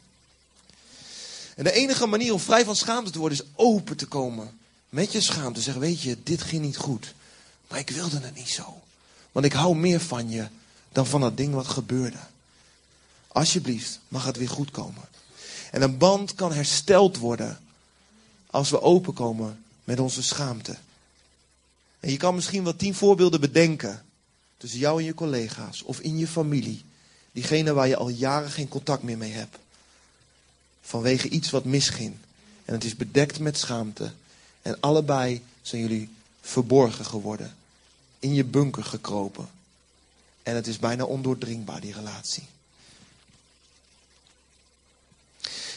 En 1.55 1.63
de 1.63 1.71
enige 1.71 2.05
manier 2.05 2.33
om 2.33 2.39
vrij 2.39 2.65
van 2.65 2.75
schaamte 2.75 3.11
te 3.11 3.19
worden 3.19 3.37
is 3.37 3.45
open 3.55 3.97
te 3.97 4.05
komen. 4.05 4.59
Met 4.89 5.11
je 5.11 5.21
schaamte. 5.21 5.61
Zeggen, 5.61 5.81
weet 5.81 6.01
je, 6.01 6.17
dit 6.23 6.41
ging 6.41 6.61
niet 6.61 6.77
goed. 6.77 7.13
Maar 7.67 7.79
ik 7.79 7.89
wilde 7.89 8.19
het 8.19 8.35
niet 8.35 8.49
zo. 8.49 8.81
Want 9.31 9.45
ik 9.45 9.53
hou 9.53 9.75
meer 9.75 9.99
van 9.99 10.29
je 10.29 10.47
dan 10.91 11.05
van 11.05 11.21
dat 11.21 11.37
ding 11.37 11.53
wat 11.53 11.67
gebeurde. 11.67 12.17
Alsjeblieft, 13.27 13.99
mag 14.07 14.25
het 14.25 14.37
weer 14.37 14.49
goed 14.49 14.71
komen. 14.71 15.09
En 15.71 15.81
een 15.81 15.97
band 15.97 16.35
kan 16.35 16.53
hersteld 16.53 17.17
worden 17.17 17.59
als 18.49 18.69
we 18.69 18.81
openkomen 18.81 19.63
met 19.83 19.99
onze 19.99 20.23
schaamte. 20.23 20.77
En 21.99 22.11
je 22.11 22.17
kan 22.17 22.35
misschien 22.35 22.63
wel 22.63 22.75
tien 22.75 22.95
voorbeelden 22.95 23.39
bedenken 23.39 24.05
tussen 24.57 24.79
jou 24.79 24.99
en 24.99 25.05
je 25.05 25.13
collega's 25.13 25.81
of 25.83 25.99
in 25.99 26.17
je 26.17 26.27
familie. 26.27 26.83
Diegene 27.31 27.73
waar 27.73 27.87
je 27.87 27.95
al 27.95 28.09
jaren 28.09 28.51
geen 28.51 28.67
contact 28.67 29.03
meer 29.03 29.17
mee 29.17 29.31
hebt. 29.31 29.57
Vanwege 30.91 31.29
iets 31.29 31.49
wat 31.49 31.65
misging. 31.65 32.15
En 32.65 32.73
het 32.73 32.83
is 32.83 32.95
bedekt 32.95 33.39
met 33.39 33.57
schaamte. 33.57 34.11
En 34.61 34.79
allebei 34.79 35.43
zijn 35.61 35.81
jullie 35.81 36.09
verborgen 36.41 37.05
geworden. 37.05 37.55
In 38.19 38.33
je 38.33 38.43
bunker 38.43 38.83
gekropen. 38.83 39.49
En 40.43 40.55
het 40.55 40.67
is 40.67 40.79
bijna 40.79 41.03
ondoordringbaar, 41.03 41.81
die 41.81 41.93
relatie. 41.93 42.43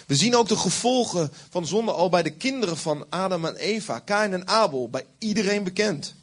We 0.06 0.14
zien 0.14 0.36
ook 0.36 0.48
de 0.48 0.56
gevolgen 0.56 1.32
van 1.50 1.66
zonde 1.66 1.92
al 1.92 2.08
bij 2.08 2.22
de 2.22 2.32
kinderen 2.32 2.76
van 2.76 3.06
Adam 3.08 3.44
en 3.44 3.56
Eva, 3.56 3.98
Kain 3.98 4.32
en 4.32 4.48
Abel, 4.48 4.88
bij 4.88 5.06
iedereen 5.18 5.64
bekend. 5.64 6.14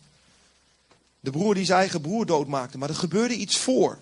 De 1.20 1.32
broer 1.32 1.54
die 1.54 1.66
zijn 1.66 1.80
eigen 1.80 2.02
broer 2.02 2.26
doodmaakte, 2.26 2.78
maar 2.78 2.90
er 2.90 2.96
gebeurde 2.96 3.36
iets 3.36 3.58
voor. 3.58 4.00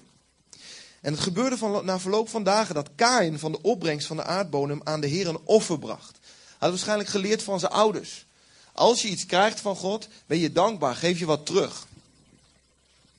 En 1.02 1.14
het 1.14 1.22
gebeurde 1.22 1.58
van, 1.58 1.86
na 1.86 2.00
verloop 2.00 2.30
van 2.30 2.44
dagen 2.44 2.76
dat 2.76 2.90
Kain 2.96 3.40
van 3.40 3.52
de 3.52 3.62
opbrengst 3.62 4.08
van 4.08 4.18
de 4.18 4.24
aardbodem 4.24 4.82
aan 4.84 5.02
de 5.02 5.08
Heer 5.08 5.28
een 5.28 5.40
offer 5.44 5.80
bracht. 5.80 6.18
Hij 6.22 6.56
had 6.58 6.70
waarschijnlijk 6.70 7.10
geleerd 7.10 7.44
van 7.44 7.60
zijn 7.60 7.72
ouders. 7.72 8.26
Als 8.74 9.02
je 9.02 9.08
iets 9.08 9.26
krijgt 9.26 9.60
van 9.60 9.76
God, 9.76 10.08
ben 10.26 10.38
je 10.38 10.52
dankbaar, 10.52 10.96
geef 10.96 11.20
je 11.20 11.26
wat 11.26 11.46
terug. 11.46 11.88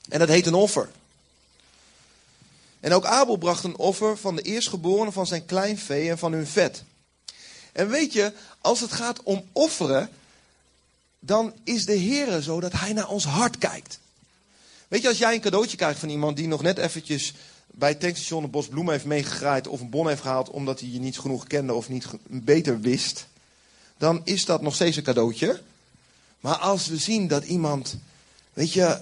En 0.09 0.19
dat 0.19 0.27
heet 0.27 0.45
een 0.45 0.53
offer. 0.53 0.89
En 2.79 2.93
ook 2.93 3.05
Abel 3.05 3.37
bracht 3.37 3.63
een 3.63 3.77
offer 3.77 4.17
van 4.17 4.35
de 4.35 4.41
eerstgeborene 4.41 5.11
van 5.11 5.27
zijn 5.27 5.45
klein 5.45 5.77
vee 5.77 6.09
en 6.09 6.17
van 6.17 6.31
hun 6.31 6.47
vet. 6.47 6.83
En 7.71 7.89
weet 7.89 8.13
je, 8.13 8.33
als 8.61 8.79
het 8.79 8.91
gaat 8.91 9.23
om 9.23 9.45
offeren, 9.51 10.09
dan 11.19 11.53
is 11.63 11.85
de 11.85 11.93
Heer 11.93 12.41
zo 12.41 12.59
dat 12.59 12.71
hij 12.71 12.93
naar 12.93 13.09
ons 13.09 13.25
hart 13.25 13.57
kijkt. 13.57 13.99
Weet 14.87 15.01
je, 15.01 15.07
als 15.07 15.17
jij 15.17 15.33
een 15.33 15.41
cadeautje 15.41 15.77
krijgt 15.77 15.99
van 15.99 16.09
iemand 16.09 16.37
die 16.37 16.47
nog 16.47 16.61
net 16.61 16.77
eventjes 16.77 17.33
bij 17.73 17.89
het 17.89 17.99
tankstation 17.99 18.43
een 18.43 18.49
bos 18.49 18.67
bloemen 18.67 18.93
heeft 18.93 19.05
meegegraaid 19.05 19.67
of 19.67 19.81
een 19.81 19.89
bon 19.89 20.07
heeft 20.07 20.21
gehaald 20.21 20.49
omdat 20.49 20.79
hij 20.79 20.89
je 20.89 20.99
niet 20.99 21.19
genoeg 21.19 21.47
kende 21.47 21.73
of 21.73 21.89
niet 21.89 22.05
beter 22.23 22.79
wist, 22.79 23.27
dan 23.97 24.21
is 24.23 24.45
dat 24.45 24.61
nog 24.61 24.75
steeds 24.75 24.97
een 24.97 25.03
cadeautje. 25.03 25.61
Maar 26.39 26.55
als 26.55 26.87
we 26.87 26.97
zien 26.97 27.27
dat 27.27 27.43
iemand, 27.43 27.97
weet 28.53 28.73
je, 28.73 29.01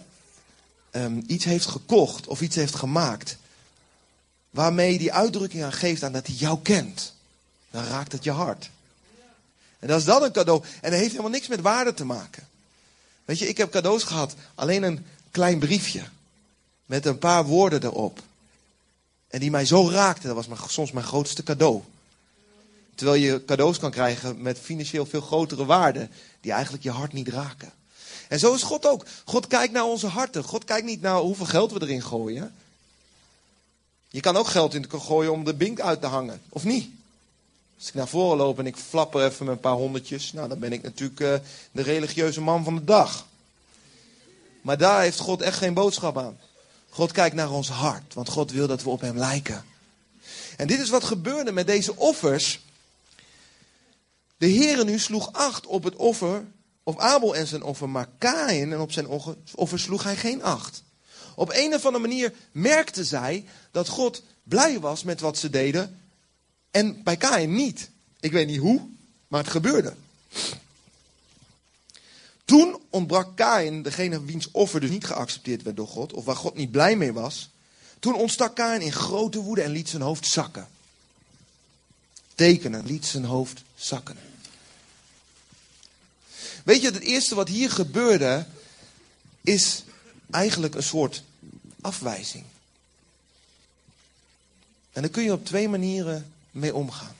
um, 0.91 1.23
iets 1.27 1.45
heeft 1.45 1.65
gekocht 1.65 2.27
of 2.27 2.41
iets 2.41 2.55
heeft 2.55 2.75
gemaakt 2.75 3.37
waarmee 4.49 4.97
die 4.97 5.13
uitdrukking 5.13 5.63
aan 5.63 5.73
geeft 5.73 6.03
aan 6.03 6.11
dat 6.11 6.27
hij 6.27 6.35
jou 6.35 6.59
kent, 6.61 7.13
dan 7.71 7.83
raakt 7.83 8.11
het 8.11 8.23
je 8.23 8.31
hart. 8.31 8.69
En 9.79 9.87
dat 9.87 9.99
is 9.99 10.05
dan 10.05 10.23
een 10.23 10.31
cadeau. 10.31 10.63
En 10.81 10.91
dat 10.91 10.99
heeft 10.99 11.11
helemaal 11.11 11.31
niks 11.31 11.47
met 11.47 11.61
waarde 11.61 11.93
te 11.93 12.05
maken. 12.05 12.47
Weet 13.25 13.39
je, 13.39 13.47
ik 13.47 13.57
heb 13.57 13.71
cadeaus 13.71 14.03
gehad, 14.03 14.35
alleen 14.55 14.83
een 14.83 15.05
klein 15.31 15.59
briefje. 15.59 16.03
Met 16.85 17.05
een 17.05 17.17
paar 17.17 17.45
woorden 17.45 17.83
erop. 17.83 18.21
En 19.29 19.39
die 19.39 19.51
mij 19.51 19.65
zo 19.65 19.89
raakten, 19.89 20.35
dat 20.35 20.45
was 20.45 20.73
soms 20.73 20.91
mijn 20.91 21.05
grootste 21.05 21.43
cadeau. 21.43 21.81
Terwijl 22.95 23.21
je 23.21 23.45
cadeaus 23.45 23.79
kan 23.79 23.91
krijgen 23.91 24.41
met 24.41 24.59
financieel 24.59 25.05
veel 25.05 25.21
grotere 25.21 25.65
waarden, 25.65 26.11
die 26.41 26.51
eigenlijk 26.51 26.83
je 26.83 26.91
hart 26.91 27.13
niet 27.13 27.27
raken. 27.27 27.71
En 28.27 28.39
zo 28.39 28.53
is 28.53 28.63
God 28.63 28.85
ook. 28.85 29.05
God 29.25 29.47
kijkt 29.47 29.73
naar 29.73 29.83
onze 29.83 30.07
harten. 30.07 30.43
God 30.43 30.63
kijkt 30.63 30.85
niet 30.85 31.01
naar 31.01 31.19
hoeveel 31.19 31.45
geld 31.45 31.71
we 31.71 31.81
erin 31.81 32.03
gooien. 32.03 32.55
Je 34.09 34.19
kan 34.19 34.37
ook 34.37 34.47
geld 34.47 34.73
in 34.73 34.89
gooien 34.89 35.31
om 35.31 35.43
de 35.43 35.53
bink 35.53 35.79
uit 35.79 36.01
te 36.01 36.07
hangen, 36.07 36.41
of 36.49 36.63
niet? 36.63 36.89
Als 37.77 37.87
ik 37.87 37.93
naar 37.93 38.07
voren 38.07 38.37
loop 38.37 38.59
en 38.59 38.65
ik 38.65 38.75
flapper 38.75 39.25
even 39.25 39.45
met 39.45 39.55
een 39.55 39.61
paar 39.61 39.73
honderdjes, 39.73 40.33
nou 40.33 40.49
dan 40.49 40.59
ben 40.59 40.73
ik 40.73 40.81
natuurlijk 40.81 41.19
uh, 41.19 41.33
de 41.71 41.81
religieuze 41.81 42.41
man 42.41 42.63
van 42.63 42.75
de 42.75 42.83
dag. 42.83 43.25
Maar 44.61 44.77
daar 44.77 45.01
heeft 45.01 45.19
God 45.19 45.41
echt 45.41 45.57
geen 45.57 45.73
boodschap 45.73 46.17
aan. 46.17 46.37
God 46.99 47.11
kijkt 47.11 47.35
naar 47.35 47.51
ons 47.51 47.69
hart, 47.69 48.13
want 48.13 48.29
God 48.29 48.51
wil 48.51 48.67
dat 48.67 48.83
we 48.83 48.89
op 48.89 49.01
Hem 49.01 49.17
lijken. 49.17 49.65
En 50.57 50.67
dit 50.67 50.79
is 50.79 50.89
wat 50.89 51.03
gebeurde 51.03 51.51
met 51.51 51.67
deze 51.67 51.95
offers. 51.95 52.59
De 54.37 54.49
Heere 54.51 54.83
nu 54.83 54.99
sloeg 54.99 55.33
acht 55.33 55.65
op 55.65 55.83
het 55.83 55.95
offer, 55.95 56.45
of 56.83 56.97
Abel 56.97 57.35
en 57.35 57.47
zijn 57.47 57.63
offer, 57.63 57.89
maar 57.89 58.09
Kain 58.17 58.71
en 58.73 58.79
op 58.79 58.91
zijn 58.91 59.07
offer 59.55 59.79
sloeg 59.79 60.03
hij 60.03 60.15
geen 60.15 60.43
acht. 60.43 60.83
Op 61.35 61.49
een 61.53 61.73
of 61.73 61.85
andere 61.85 62.07
manier 62.07 62.33
merkte 62.51 63.03
zij 63.03 63.45
dat 63.71 63.87
God 63.87 64.23
blij 64.43 64.79
was 64.79 65.03
met 65.03 65.19
wat 65.19 65.37
ze 65.37 65.49
deden. 65.49 65.99
En 66.71 67.03
bij 67.03 67.17
Kain 67.17 67.53
niet. 67.53 67.89
Ik 68.19 68.31
weet 68.31 68.47
niet 68.47 68.59
hoe, 68.59 68.81
maar 69.27 69.43
het 69.43 69.51
gebeurde. 69.51 69.93
Toen 72.49 72.81
ontbrak 72.89 73.35
Kain, 73.35 73.81
degene 73.81 74.23
wiens 74.25 74.51
offer 74.51 74.79
dus 74.79 74.89
niet 74.89 75.05
geaccepteerd 75.05 75.61
werd 75.61 75.75
door 75.75 75.87
God, 75.87 76.13
of 76.13 76.25
waar 76.25 76.35
God 76.35 76.55
niet 76.55 76.71
blij 76.71 76.95
mee 76.95 77.13
was. 77.13 77.49
Toen 77.99 78.15
ontstak 78.15 78.55
Kain 78.55 78.81
in 78.81 78.91
grote 78.91 79.39
woede 79.39 79.61
en 79.61 79.71
liet 79.71 79.89
zijn 79.89 80.01
hoofd 80.01 80.25
zakken. 80.25 80.67
Tekenen, 82.35 82.85
liet 82.85 83.05
zijn 83.05 83.25
hoofd 83.25 83.61
zakken. 83.75 84.17
Weet 86.63 86.81
je, 86.81 86.91
het 86.91 86.99
eerste 86.99 87.35
wat 87.35 87.47
hier 87.47 87.71
gebeurde, 87.71 88.45
is 89.41 89.83
eigenlijk 90.29 90.75
een 90.75 90.83
soort 90.83 91.23
afwijzing. 91.81 92.43
En 94.91 95.01
daar 95.01 95.11
kun 95.11 95.23
je 95.23 95.33
op 95.33 95.45
twee 95.45 95.69
manieren 95.69 96.33
mee 96.51 96.75
omgaan. 96.75 97.15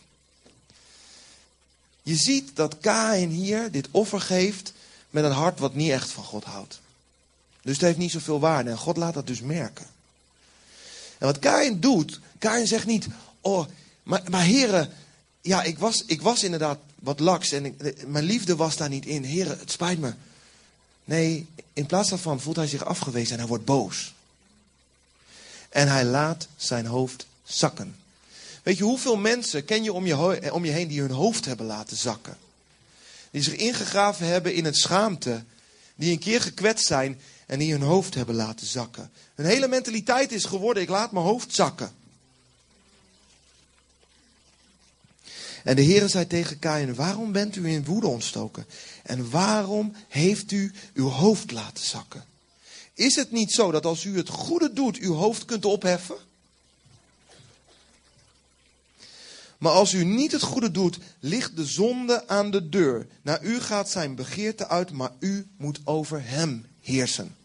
Je 2.02 2.16
ziet 2.16 2.56
dat 2.56 2.80
Kain 2.80 3.30
hier 3.30 3.72
dit 3.72 3.88
offer 3.92 4.22
geeft 4.22 4.74
met 5.10 5.24
een 5.24 5.32
hart 5.32 5.60
wat 5.60 5.74
niet 5.74 5.92
echt 5.92 6.12
van 6.12 6.24
God 6.24 6.44
houdt. 6.44 6.80
Dus 7.62 7.74
het 7.74 7.82
heeft 7.82 7.98
niet 7.98 8.12
zoveel 8.12 8.40
waarde 8.40 8.70
en 8.70 8.78
God 8.78 8.98
laat 8.98 9.14
dat 9.14 9.28
dus 9.28 9.42
merken. 9.42 9.86
En 11.18 11.26
wat 11.26 11.40
Kain 11.40 11.80
doet, 11.80 12.20
Kain 12.38 12.68
zegt 12.68 12.86
niet, 12.86 13.08
oh, 13.42 13.66
maar, 14.04 14.22
maar 14.30 14.44
heren, 14.44 14.92
ja, 15.42 15.64
ik 15.64 15.80
was, 15.80 16.04
ik 16.06 16.22
was 16.22 16.44
inderdaad 16.44 16.80
wat 16.96 17.20
laks 17.20 17.52
en 17.52 17.78
mijn 18.06 18.24
liefde 18.24 18.56
was 18.56 18.78
daar 18.78 18.90
niet 18.90 19.06
in. 19.06 19.24
Heren, 19.24 19.60
het 19.60 19.72
spijt 19.72 20.00
me. 20.00 20.14
Nee, 21.06 21.48
in 21.74 21.86
plaats 21.86 22.10
daarvan 22.10 22.40
voelt 22.40 22.56
hij 22.56 22.68
zich 22.68 22.86
afgewezen 22.86 23.34
en 23.34 23.40
hij 23.40 23.48
wordt 23.48 23.66
boos. 23.66 24.14
En 25.70 25.88
hij 25.88 26.06
laat 26.06 26.48
zijn 26.58 26.86
hoofd 26.86 27.26
zakken. 27.44 27.96
Weet 28.64 28.78
je, 28.78 28.84
hoeveel 28.84 29.18
mensen 29.18 29.66
ken 29.66 29.84
je 29.84 29.94
om 29.94 30.06
je, 30.06 30.14
ho- 30.14 30.50
om 30.50 30.66
je 30.66 30.72
heen 30.72 30.88
die 30.88 31.02
hun 31.02 31.12
hoofd 31.12 31.46
hebben 31.46 31.66
laten 31.66 31.98
zakken? 31.98 32.38
Die 33.32 33.44
zich 33.44 33.56
ingegraven 33.56 34.28
hebben 34.28 34.54
in 34.54 34.66
het 34.66 34.78
schaamte. 34.78 35.44
Die 35.96 36.12
een 36.12 36.20
keer 36.20 36.42
gekwetst 36.42 36.86
zijn 36.86 37.22
en 37.46 37.60
die 37.60 37.72
hun 37.72 37.82
hoofd 37.82 38.14
hebben 38.14 38.36
laten 38.36 38.68
zakken. 38.68 39.12
Hun 39.36 39.46
hele 39.46 39.68
mentaliteit 39.68 40.32
is 40.32 40.46
geworden, 40.46 40.84
ik 40.84 40.90
laat 40.90 41.12
mijn 41.12 41.26
hoofd 41.26 41.54
zakken. 41.54 41.92
En 45.64 45.76
de 45.76 45.84
Heere 45.84 46.08
zei 46.08 46.28
tegen 46.28 46.60
Kain, 46.60 46.96
waarom 46.96 47.32
bent 47.32 47.56
u 47.56 47.68
in 47.68 47.86
woede 47.86 48.08
ontstoken? 48.08 48.66
En 49.04 49.30
waarom 49.30 49.96
heeft 50.08 50.52
u 50.52 50.72
uw 50.94 51.08
hoofd 51.08 51.52
laten 51.52 51.86
zakken? 51.86 52.26
Is 52.94 53.16
het 53.16 53.32
niet 53.32 53.52
zo 53.52 53.72
dat 53.72 53.86
als 53.86 54.04
u 54.04 54.18
het 54.18 54.30
goede 54.30 54.74
doet, 54.74 54.98
uw 54.98 55.14
hoofd 55.14 55.46
kunt 55.46 55.66
opheffen? 55.66 56.29
Maar 59.60 59.72
als 59.72 59.94
u 59.94 60.04
niet 60.06 60.32
het 60.32 60.42
goede 60.42 60.72
doet, 60.72 60.98
ligt 61.20 61.56
de 61.56 61.66
zonde 61.66 62.28
aan 62.28 62.52
de 62.52 62.70
deur. 62.70 63.08
Naar 63.22 63.44
u 63.44 63.60
gaat 63.60 63.90
zijn 63.90 64.16
begeerte 64.16 64.68
uit, 64.68 64.92
maar 64.92 65.12
u 65.20 65.48
moet 65.58 65.80
over 65.84 66.22
hem 66.24 66.66
heersen. 66.82 67.36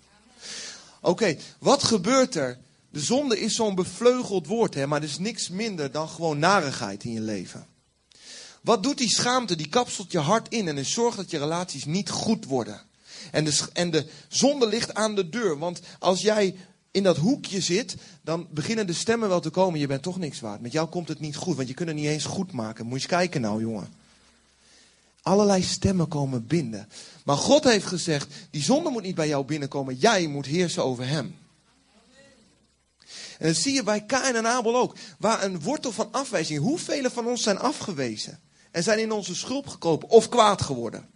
Oké, 1.00 1.36
wat 1.58 1.82
gebeurt 1.82 2.34
er? 2.34 2.58
De 2.90 3.00
zonde 3.00 3.40
is 3.40 3.54
zo'n 3.54 3.74
bevleugeld 3.74 4.46
woord, 4.46 4.74
hè, 4.74 4.86
maar 4.86 5.02
er 5.02 5.08
is 5.08 5.18
niks 5.18 5.48
minder 5.48 5.90
dan 5.90 6.08
gewoon 6.08 6.38
narigheid 6.38 7.04
in 7.04 7.12
je 7.12 7.20
leven. 7.20 7.66
Wat 8.60 8.82
doet 8.82 8.98
die 8.98 9.14
schaamte? 9.14 9.56
Die 9.56 9.68
kapselt 9.68 10.12
je 10.12 10.18
hart 10.18 10.48
in 10.48 10.68
en 10.68 10.84
zorgt 10.84 11.16
dat 11.16 11.30
je 11.30 11.38
relaties 11.38 11.84
niet 11.84 12.10
goed 12.10 12.44
worden. 12.44 12.80
En 13.30 13.44
de, 13.44 13.60
en 13.72 13.90
de 13.90 14.06
zonde 14.28 14.66
ligt 14.66 14.94
aan 14.94 15.14
de 15.14 15.28
deur. 15.28 15.58
Want 15.58 15.80
als 15.98 16.20
jij 16.20 16.56
in 16.94 17.02
dat 17.02 17.16
hoekje 17.16 17.60
zit, 17.60 17.96
dan 18.22 18.46
beginnen 18.50 18.86
de 18.86 18.92
stemmen 18.92 19.28
wel 19.28 19.40
te 19.40 19.50
komen. 19.50 19.80
Je 19.80 19.86
bent 19.86 20.02
toch 20.02 20.18
niks 20.18 20.40
waard. 20.40 20.60
Met 20.60 20.72
jou 20.72 20.88
komt 20.88 21.08
het 21.08 21.20
niet 21.20 21.36
goed, 21.36 21.56
want 21.56 21.68
je 21.68 21.74
kunt 21.74 21.88
het 21.88 21.98
niet 21.98 22.06
eens 22.06 22.24
goed 22.24 22.52
maken. 22.52 22.84
Moet 22.84 23.02
je 23.02 23.08
eens 23.08 23.18
kijken 23.18 23.40
nou, 23.40 23.60
jongen. 23.60 23.88
Allerlei 25.22 25.62
stemmen 25.62 26.08
komen 26.08 26.46
binnen. 26.46 26.88
Maar 27.24 27.36
God 27.36 27.64
heeft 27.64 27.86
gezegd, 27.86 28.34
die 28.50 28.62
zonde 28.62 28.90
moet 28.90 29.02
niet 29.02 29.14
bij 29.14 29.28
jou 29.28 29.44
binnenkomen. 29.44 29.94
Jij 29.94 30.26
moet 30.26 30.46
heersen 30.46 30.84
over 30.84 31.06
hem. 31.06 31.36
En 33.38 33.46
dat 33.46 33.56
zie 33.56 33.74
je 33.74 33.82
bij 33.82 34.04
Kain 34.04 34.36
en 34.36 34.46
Abel 34.46 34.76
ook. 34.76 34.96
Waar 35.18 35.44
een 35.44 35.60
wortel 35.60 35.92
van 35.92 36.12
afwijzing. 36.12 36.60
Hoeveel 36.60 37.10
van 37.10 37.26
ons 37.26 37.42
zijn 37.42 37.58
afgewezen? 37.58 38.40
En 38.70 38.82
zijn 38.82 38.98
in 38.98 39.12
onze 39.12 39.34
schulp 39.34 39.68
gekropen 39.68 40.08
of 40.08 40.28
kwaad 40.28 40.62
geworden? 40.62 41.08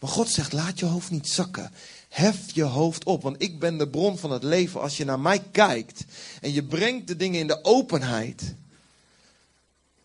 Maar 0.00 0.10
God 0.10 0.28
zegt, 0.28 0.52
laat 0.52 0.78
je 0.78 0.84
hoofd 0.84 1.10
niet 1.10 1.28
zakken. 1.28 1.72
Hef 2.08 2.54
je 2.54 2.62
hoofd 2.62 3.04
op, 3.04 3.22
want 3.22 3.42
ik 3.42 3.58
ben 3.58 3.78
de 3.78 3.88
bron 3.88 4.18
van 4.18 4.30
het 4.30 4.42
leven. 4.42 4.80
Als 4.80 4.96
je 4.96 5.04
naar 5.04 5.20
mij 5.20 5.42
kijkt 5.50 6.04
en 6.40 6.52
je 6.52 6.62
brengt 6.62 7.06
de 7.06 7.16
dingen 7.16 7.40
in 7.40 7.46
de 7.46 7.64
openheid, 7.64 8.54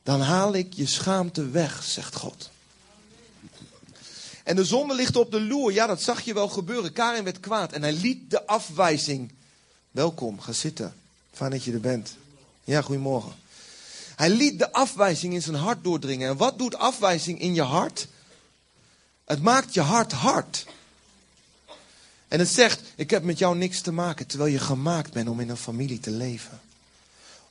dan 0.04 0.22
haal 0.22 0.54
ik 0.54 0.74
je 0.74 0.86
schaamte 0.86 1.50
weg, 1.50 1.84
zegt 1.84 2.16
God. 2.16 2.50
En 4.44 4.56
de 4.56 4.66
zonde 4.66 4.96
ligt 4.96 5.16
op 5.16 5.32
de 5.32 5.42
loer. 5.42 5.72
Ja, 5.74 5.88
dat 5.88 6.02
zag 6.02 6.22
je 6.22 6.34
wel 6.34 6.48
gebeuren. 6.48 6.94
Karin 6.94 7.24
werd 7.24 7.40
kwaad 7.40 7.72
en 7.72 7.82
hij 7.82 7.94
liet 7.94 8.30
de 8.30 8.48
afwijzing. 8.48 9.32
Welkom, 9.92 10.40
ga 10.40 10.52
zitten. 10.52 10.96
Fijn 11.32 11.52
dat 11.52 11.64
je 11.64 11.72
er 11.74 11.80
bent. 11.80 12.16
Ja, 12.64 12.82
goedemorgen. 12.82 13.34
Hij 14.16 14.30
liet 14.30 14.60
de 14.60 14.72
afwijzing 14.72 15.34
in 15.34 15.42
zijn 15.42 15.56
hart 15.56 15.84
doordringen. 15.84 16.30
En 16.30 16.38
wat 16.38 16.58
doet 16.58 16.78
afwijzing 16.78 17.40
in 17.40 17.54
je 17.54 17.62
hart? 17.62 18.08
Het 19.26 19.42
maakt 19.42 19.74
je 19.74 19.82
hart 19.82 20.12
hard. 20.12 20.66
En 22.28 22.40
het 22.40 22.50
zegt, 22.50 22.82
ik 22.96 23.10
heb 23.10 23.24
met 23.24 23.38
jou 23.38 23.58
niks 23.58 23.82
te 23.82 23.92
maken, 23.92 24.28
terwijl 24.28 24.52
je 24.52 24.60
gemaakt 24.60 25.14
bent 25.14 25.30
om 25.30 25.40
in 25.40 25.50
een 25.50 25.58
familie 25.58 26.00
te 26.00 26.12
leven. 26.12 26.62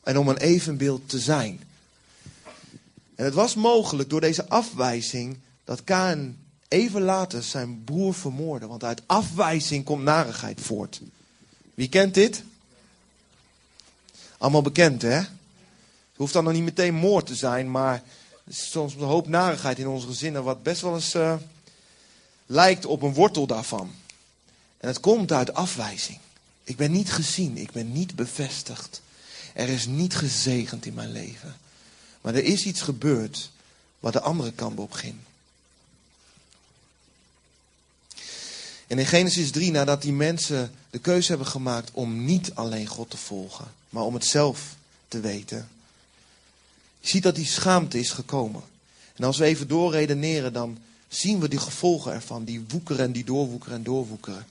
En 0.03 0.19
om 0.19 0.29
een 0.29 0.37
evenbeeld 0.37 1.09
te 1.09 1.19
zijn. 1.19 1.61
En 3.15 3.25
het 3.25 3.35
was 3.35 3.55
mogelijk 3.55 4.11
door 4.11 4.21
deze 4.21 4.49
afwijzing 4.49 5.39
dat 5.65 5.85
Kaan 5.85 6.37
even 6.69 7.03
later 7.03 7.43
zijn 7.43 7.85
broer 7.85 8.15
vermoordde. 8.15 8.67
Want 8.67 8.85
uit 8.85 9.03
afwijzing 9.07 9.85
komt 9.85 10.03
narigheid 10.03 10.61
voort. 10.61 11.01
Wie 11.75 11.89
kent 11.89 12.15
dit? 12.15 12.43
Allemaal 14.39 14.63
bekend, 14.63 15.03
hè? 15.03 15.09
Het 15.09 16.23
hoeft 16.23 16.33
dan 16.33 16.45
nog 16.45 16.53
niet 16.53 16.63
meteen 16.63 16.95
moord 16.95 17.27
te 17.27 17.35
zijn, 17.35 17.71
maar 17.71 17.95
er 17.95 18.51
is 18.53 18.71
soms 18.71 18.95
een 18.95 19.01
hoop 19.01 19.29
narigheid 19.29 19.79
in 19.79 19.89
onze 19.89 20.07
gezinnen, 20.07 20.45
wat 20.45 20.63
best 20.63 20.81
wel 20.81 20.95
eens 20.95 21.15
eh, 21.15 21.35
lijkt 22.55 22.87
op 22.87 23.03
een 23.03 23.15
wortel 23.15 23.47
daarvan. 23.47 23.95
En 24.79 24.89
het 24.89 25.01
komt 25.01 25.33
uit 25.33 25.55
afwijzing. 25.55 26.19
Ik 26.65 26.77
ben 26.77 26.93
niet 26.93 27.13
gezien, 27.13 27.57
ik 27.57 27.71
ben 27.71 27.93
niet 27.93 28.17
bevestigd. 28.17 29.03
Er 29.53 29.69
is 29.69 29.87
niet 29.87 30.17
gezegend 30.17 30.87
in 30.87 30.95
mijn 30.95 31.13
leven. 31.13 31.57
Maar 32.21 32.35
er 32.35 32.45
is 32.45 32.65
iets 32.65 32.81
gebeurd 32.81 33.51
wat 34.01 34.13
de 34.13 34.21
andere 34.21 34.53
kant 34.53 34.79
op 34.79 34.93
ging. 34.93 35.15
En 38.87 38.99
in 38.99 39.07
Genesis 39.07 39.51
3, 39.51 39.71
nadat 39.71 40.03
die 40.03 40.13
mensen 40.13 40.73
de 40.91 40.99
keuze 40.99 41.29
hebben 41.29 41.47
gemaakt 41.47 41.91
om 41.93 42.25
niet 42.25 42.55
alleen 42.55 42.87
God 42.87 43.11
te 43.11 43.17
volgen, 43.17 43.73
maar 43.89 44.03
om 44.03 44.15
het 44.15 44.27
zelf 44.27 44.77
te 45.09 45.21
weten. 45.21 45.69
Je 47.01 47.09
ziet 47.09 47.23
dat 47.23 47.35
die 47.35 47.47
schaamte 47.47 47.99
is 47.99 48.11
gekomen. 48.11 48.63
En 49.15 49.25
als 49.25 49.39
we 49.39 49.45
even 49.45 49.69
doorredeneren, 49.69 50.53
dan 50.53 50.79
zien 51.15 51.41
we 51.41 51.49
die 51.49 51.59
gevolgen 51.59 52.13
ervan. 52.13 52.45
Die 52.45 52.65
woekeren 52.69 53.05
en 53.05 53.13
die 53.13 53.25
doorwoekeren 53.25 53.77
en 53.77 53.83
doorwoekeren. 53.83 54.47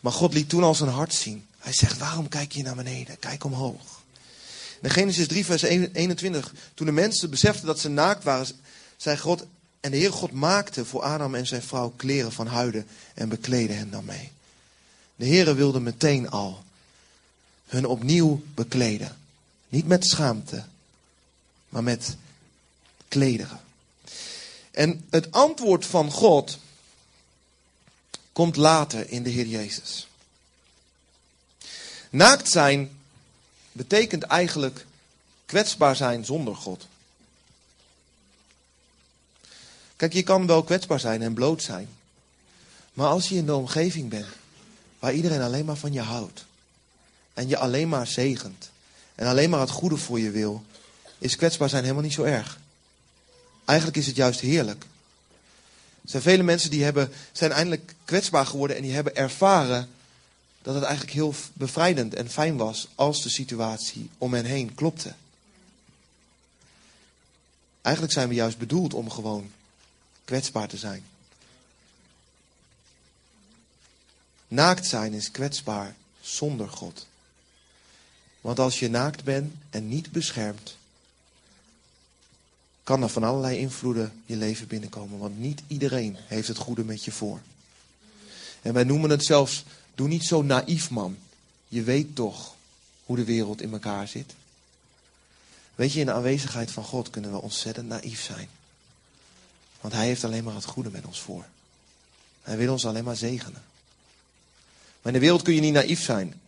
Maar 0.00 0.12
God 0.12 0.34
liet 0.34 0.48
toen 0.48 0.62
al 0.62 0.74
zijn 0.74 0.90
hart 0.90 1.14
zien. 1.14 1.46
Hij 1.58 1.72
zegt, 1.72 1.98
waarom 1.98 2.28
kijk 2.28 2.52
je 2.52 2.62
naar 2.62 2.76
beneden? 2.76 3.18
Kijk 3.18 3.44
omhoog. 3.44 4.00
In 4.82 4.90
Genesis 4.90 5.26
3, 5.26 5.44
vers 5.44 5.62
21. 5.62 6.54
Toen 6.74 6.86
de 6.86 6.92
mensen 6.92 7.30
beseften 7.30 7.66
dat 7.66 7.78
ze 7.78 7.88
naakt 7.88 8.24
waren, 8.24 8.46
zei 8.96 9.18
God... 9.18 9.46
En 9.80 9.90
de 9.90 9.96
Heer 9.96 10.12
God 10.12 10.32
maakte 10.32 10.84
voor 10.84 11.02
Adam 11.02 11.34
en 11.34 11.46
zijn 11.46 11.62
vrouw 11.62 11.92
kleren 11.96 12.32
van 12.32 12.46
huiden 12.46 12.86
en 13.14 13.28
bekleedde 13.28 13.74
hen 13.74 13.90
daarmee. 13.90 14.30
De 15.16 15.24
Heer 15.24 15.54
wilde 15.54 15.80
meteen 15.80 16.30
al 16.30 16.62
hun 17.66 17.86
opnieuw 17.86 18.42
bekleden. 18.54 19.16
Niet 19.68 19.86
met 19.86 20.06
schaamte, 20.06 20.64
maar 21.68 21.82
met 21.82 22.16
klederen. 23.08 23.60
En 24.80 25.06
het 25.10 25.32
antwoord 25.32 25.86
van 25.86 26.10
God 26.10 26.58
komt 28.32 28.56
later 28.56 29.10
in 29.10 29.22
de 29.22 29.30
Heer 29.30 29.46
Jezus. 29.46 30.08
Naakt 32.10 32.48
zijn 32.48 32.98
betekent 33.72 34.22
eigenlijk 34.22 34.86
kwetsbaar 35.46 35.96
zijn 35.96 36.24
zonder 36.24 36.56
God. 36.56 36.86
Kijk, 39.96 40.12
je 40.12 40.22
kan 40.22 40.46
wel 40.46 40.62
kwetsbaar 40.62 41.00
zijn 41.00 41.22
en 41.22 41.34
bloot 41.34 41.62
zijn. 41.62 41.88
Maar 42.92 43.08
als 43.08 43.28
je 43.28 43.34
in 43.34 43.46
de 43.46 43.54
omgeving 43.54 44.08
bent 44.08 44.28
waar 44.98 45.14
iedereen 45.14 45.42
alleen 45.42 45.64
maar 45.64 45.76
van 45.76 45.92
je 45.92 46.00
houdt. 46.00 46.44
En 47.34 47.48
je 47.48 47.58
alleen 47.58 47.88
maar 47.88 48.06
zegent. 48.06 48.70
En 49.14 49.26
alleen 49.26 49.50
maar 49.50 49.60
het 49.60 49.70
goede 49.70 49.96
voor 49.96 50.20
je 50.20 50.30
wil. 50.30 50.64
Is 51.18 51.36
kwetsbaar 51.36 51.68
zijn 51.68 51.82
helemaal 51.82 52.02
niet 52.02 52.12
zo 52.12 52.22
erg. 52.22 52.58
Eigenlijk 53.64 53.98
is 53.98 54.06
het 54.06 54.16
juist 54.16 54.40
heerlijk. 54.40 54.84
Er 56.02 56.10
zijn 56.10 56.22
vele 56.22 56.42
mensen 56.42 56.70
die 56.70 56.84
hebben, 56.84 57.12
zijn 57.32 57.52
eindelijk 57.52 57.94
kwetsbaar 58.04 58.46
geworden 58.46 58.76
en 58.76 58.82
die 58.82 58.92
hebben 58.92 59.16
ervaren 59.16 59.88
dat 60.62 60.74
het 60.74 60.84
eigenlijk 60.84 61.14
heel 61.14 61.34
bevrijdend 61.52 62.14
en 62.14 62.30
fijn 62.30 62.56
was 62.56 62.88
als 62.94 63.22
de 63.22 63.28
situatie 63.28 64.10
om 64.18 64.34
hen 64.34 64.44
heen 64.44 64.74
klopte. 64.74 65.14
Eigenlijk 67.82 68.14
zijn 68.14 68.28
we 68.28 68.34
juist 68.34 68.58
bedoeld 68.58 68.94
om 68.94 69.10
gewoon 69.10 69.50
kwetsbaar 70.24 70.68
te 70.68 70.76
zijn. 70.76 71.04
Naakt 74.48 74.86
zijn 74.86 75.12
is 75.12 75.30
kwetsbaar 75.30 75.94
zonder 76.20 76.68
God. 76.68 77.06
Want 78.40 78.58
als 78.58 78.78
je 78.78 78.90
naakt 78.90 79.24
bent 79.24 79.54
en 79.70 79.88
niet 79.88 80.12
beschermd, 80.12 80.76
kan 82.90 83.02
er 83.02 83.08
van 83.08 83.24
allerlei 83.24 83.58
invloeden 83.58 84.12
je 84.26 84.36
leven 84.36 84.66
binnenkomen. 84.66 85.18
Want 85.18 85.38
niet 85.38 85.62
iedereen 85.66 86.16
heeft 86.26 86.48
het 86.48 86.56
goede 86.56 86.84
met 86.84 87.04
je 87.04 87.12
voor. 87.12 87.40
En 88.62 88.72
wij 88.72 88.84
noemen 88.84 89.10
het 89.10 89.24
zelfs, 89.24 89.64
doe 89.94 90.08
niet 90.08 90.24
zo 90.24 90.42
naïef 90.42 90.90
man. 90.90 91.16
Je 91.68 91.82
weet 91.82 92.14
toch 92.14 92.54
hoe 93.04 93.16
de 93.16 93.24
wereld 93.24 93.62
in 93.62 93.72
elkaar 93.72 94.08
zit. 94.08 94.34
Weet 95.74 95.92
je, 95.92 96.00
in 96.00 96.06
de 96.06 96.12
aanwezigheid 96.12 96.70
van 96.70 96.84
God 96.84 97.10
kunnen 97.10 97.32
we 97.32 97.40
ontzettend 97.40 97.88
naïef 97.88 98.22
zijn. 98.22 98.48
Want 99.80 99.94
hij 99.94 100.06
heeft 100.06 100.24
alleen 100.24 100.44
maar 100.44 100.54
het 100.54 100.64
goede 100.64 100.90
met 100.90 101.06
ons 101.06 101.20
voor. 101.20 101.44
Hij 102.42 102.56
wil 102.56 102.72
ons 102.72 102.86
alleen 102.86 103.04
maar 103.04 103.16
zegenen. 103.16 103.62
Maar 105.02 105.12
in 105.12 105.18
de 105.18 105.18
wereld 105.18 105.42
kun 105.42 105.54
je 105.54 105.60
niet 105.60 105.72
naïef 105.72 106.02
zijn. 106.02 106.40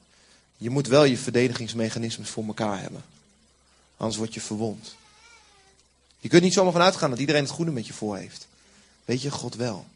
Je 0.57 0.71
moet 0.71 0.87
wel 0.87 1.05
je 1.05 1.19
verdedigingsmechanismes 1.19 2.29
voor 2.29 2.47
elkaar 2.47 2.81
hebben. 2.81 3.05
Anders 3.97 4.17
word 4.17 4.35
je 4.35 4.41
verwond. 4.41 4.95
Je 6.23 6.29
kunt 6.29 6.43
niet 6.43 6.53
zomaar 6.53 6.73
vanuit 6.73 6.97
gaan 6.97 7.11
dat 7.11 7.19
iedereen 7.19 7.43
het 7.43 7.51
goede 7.51 7.71
met 7.71 7.87
je 7.87 7.93
voor 7.93 8.17
heeft. 8.17 8.47
Weet 9.05 9.23
je, 9.23 9.31
God 9.31 9.55
wel. 9.55 9.87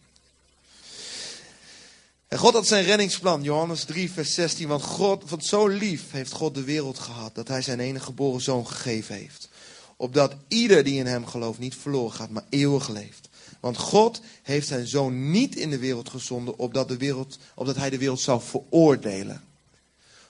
En 2.28 2.38
God 2.38 2.52
had 2.52 2.66
zijn 2.66 2.84
reddingsplan, 2.84 3.42
Johannes 3.42 3.84
3, 3.84 4.10
vers 4.10 4.34
16. 4.34 4.68
Want, 4.68 4.82
God, 4.82 5.30
want 5.30 5.44
zo 5.44 5.66
lief 5.66 6.10
heeft 6.10 6.32
God 6.32 6.54
de 6.54 6.64
wereld 6.64 6.98
gehad 6.98 7.34
dat 7.34 7.48
hij 7.48 7.62
zijn 7.62 7.80
enige 7.80 8.04
geboren 8.04 8.40
zoon 8.40 8.66
gegeven 8.66 9.14
heeft. 9.14 9.48
Opdat 9.96 10.34
ieder 10.48 10.84
die 10.84 10.98
in 10.98 11.06
hem 11.06 11.26
gelooft 11.26 11.58
niet 11.58 11.76
verloren 11.76 12.12
gaat, 12.12 12.30
maar 12.30 12.44
eeuwig 12.48 12.88
leeft. 12.88 13.28
Want 13.60 13.76
God 13.76 14.20
heeft 14.42 14.68
zijn 14.68 14.86
zoon 14.86 15.30
niet 15.30 15.56
in 15.56 15.70
de 15.70 15.78
wereld 15.78 16.08
gezonden, 16.08 16.58
opdat, 16.58 16.88
de 16.88 16.96
wereld, 16.96 17.38
opdat 17.54 17.76
hij 17.76 17.90
de 17.90 17.98
wereld 17.98 18.20
zou 18.20 18.40
veroordelen. 18.42 19.44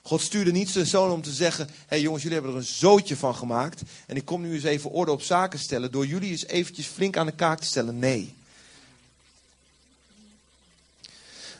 God 0.06 0.20
stuurde 0.20 0.52
niet 0.52 0.70
zijn 0.70 0.86
zoon 0.86 1.10
om 1.10 1.22
te 1.22 1.32
zeggen: 1.32 1.66
Hé 1.66 1.72
hey 1.86 2.00
jongens, 2.00 2.22
jullie 2.22 2.38
hebben 2.38 2.56
er 2.56 2.62
een 2.62 2.72
zootje 2.74 3.16
van 3.16 3.34
gemaakt. 3.34 3.82
En 4.06 4.16
ik 4.16 4.24
kom 4.24 4.42
nu 4.42 4.54
eens 4.54 4.62
even 4.62 4.90
orde 4.90 5.12
op 5.12 5.22
zaken 5.22 5.58
stellen. 5.58 5.92
Door 5.92 6.06
jullie 6.06 6.30
eens 6.30 6.46
eventjes 6.46 6.86
flink 6.86 7.16
aan 7.16 7.26
de 7.26 7.32
kaak 7.32 7.60
te 7.60 7.66
stellen. 7.66 7.98
Nee. 7.98 8.34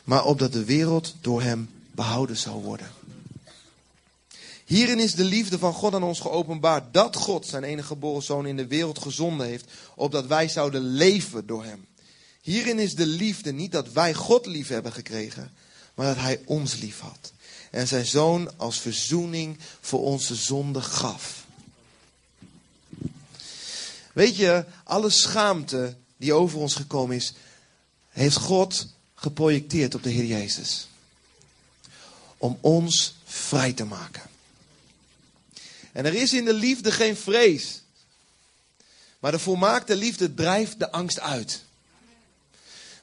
Maar 0.03 0.25
opdat 0.25 0.53
de 0.53 0.63
wereld 0.65 1.15
door 1.21 1.41
hem 1.41 1.69
behouden 1.91 2.37
zou 2.37 2.63
worden. 2.63 2.91
Hierin 4.65 4.99
is 4.99 5.15
de 5.15 5.23
liefde 5.23 5.59
van 5.59 5.73
God 5.73 5.93
aan 5.93 6.03
ons 6.03 6.19
geopenbaard. 6.19 6.93
Dat 6.93 7.15
God 7.15 7.45
zijn 7.45 7.63
enige 7.63 7.87
geboren 7.87 8.23
zoon 8.23 8.45
in 8.45 8.57
de 8.57 8.67
wereld 8.67 8.99
gezonden 8.99 9.47
heeft. 9.47 9.71
Opdat 9.95 10.25
wij 10.25 10.49
zouden 10.49 10.81
leven 10.81 11.47
door 11.47 11.63
hem. 11.63 11.85
Hierin 12.41 12.79
is 12.79 12.95
de 12.95 13.05
liefde 13.05 13.51
niet 13.51 13.71
dat 13.71 13.91
wij 13.91 14.13
God 14.13 14.45
lief 14.45 14.67
hebben 14.67 14.91
gekregen. 14.91 15.51
Maar 15.93 16.05
dat 16.05 16.23
hij 16.23 16.41
ons 16.45 16.75
lief 16.75 16.99
had 16.99 17.31
en 17.71 17.87
zijn 17.87 18.05
zoon 18.05 18.57
als 18.57 18.79
verzoening 18.79 19.57
voor 19.81 20.03
onze 20.03 20.35
zonde 20.35 20.81
gaf. 20.81 21.45
Weet 24.13 24.35
je, 24.35 24.65
alle 24.83 25.09
schaamte 25.09 25.95
die 26.17 26.33
over 26.33 26.59
ons 26.59 26.75
gekomen 26.75 27.15
is, 27.15 27.33
heeft 28.09 28.35
God 28.35 28.87
geprojecteerd 29.15 29.95
op 29.95 30.03
de 30.03 30.09
Heer 30.09 30.25
Jezus. 30.25 30.87
Om 32.37 32.57
ons 32.61 33.15
vrij 33.25 33.73
te 33.73 33.85
maken. 33.85 34.21
En 35.91 36.05
er 36.05 36.13
is 36.13 36.33
in 36.33 36.45
de 36.45 36.53
liefde 36.53 36.91
geen 36.91 37.17
vrees. 37.17 37.81
Maar 39.19 39.31
de 39.31 39.39
volmaakte 39.39 39.95
liefde 39.95 40.33
drijft 40.33 40.79
de 40.79 40.91
angst 40.91 41.19
uit. 41.19 41.63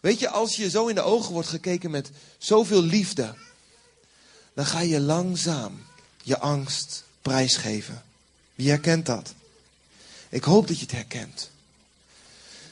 Weet 0.00 0.18
je, 0.18 0.28
als 0.28 0.56
je 0.56 0.70
zo 0.70 0.86
in 0.86 0.94
de 0.94 1.02
ogen 1.02 1.32
wordt 1.32 1.48
gekeken 1.48 1.90
met 1.90 2.10
zoveel 2.38 2.82
liefde, 2.82 3.34
dan 4.54 4.66
ga 4.66 4.80
je 4.80 5.00
langzaam 5.00 5.82
je 6.22 6.38
angst 6.38 7.04
prijsgeven. 7.22 8.02
Wie 8.54 8.68
herkent 8.68 9.06
dat? 9.06 9.34
Ik 10.28 10.44
hoop 10.44 10.66
dat 10.66 10.76
je 10.76 10.82
het 10.82 10.94
herkent. 10.94 11.50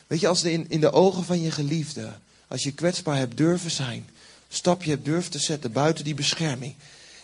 Weet 0.07 0.21
je, 0.21 0.29
als 0.29 0.43
in, 0.43 0.71
in 0.71 0.81
de 0.81 0.93
ogen 0.93 1.25
van 1.25 1.41
je 1.41 1.51
geliefde, 1.51 2.13
als 2.49 2.63
je 2.63 2.73
kwetsbaar 2.73 3.17
hebt 3.17 3.37
durven 3.37 3.71
zijn, 3.71 4.09
stapje 4.49 4.91
hebt 4.91 5.05
durven 5.05 5.31
te 5.31 5.39
zetten 5.39 5.73
buiten 5.73 6.05
die 6.05 6.15
bescherming, 6.15 6.75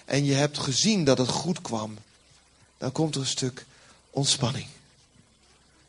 en 0.05 0.25
je 0.25 0.35
hebt 0.35 0.59
gezien 0.59 1.05
dat 1.05 1.18
het 1.18 1.29
goed 1.29 1.61
kwam, 1.61 1.97
dan 2.79 2.92
komt 2.92 3.14
er 3.14 3.21
een 3.21 3.27
stuk 3.27 3.66
ontspanning. 4.11 4.66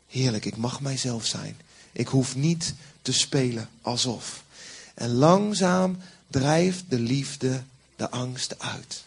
Heerlijk, 0.08 0.44
ik 0.44 0.56
mag 0.56 0.80
mijzelf 0.80 1.26
zijn. 1.26 1.56
Ik 1.92 2.08
hoef 2.08 2.36
niet 2.36 2.74
te 3.02 3.12
spelen 3.12 3.68
alsof. 3.82 4.42
En 4.94 5.10
langzaam 5.10 5.98
drijft 6.26 6.84
de 6.88 6.98
liefde 6.98 7.62
de 8.00 8.10
angst 8.10 8.58
uit. 8.58 9.04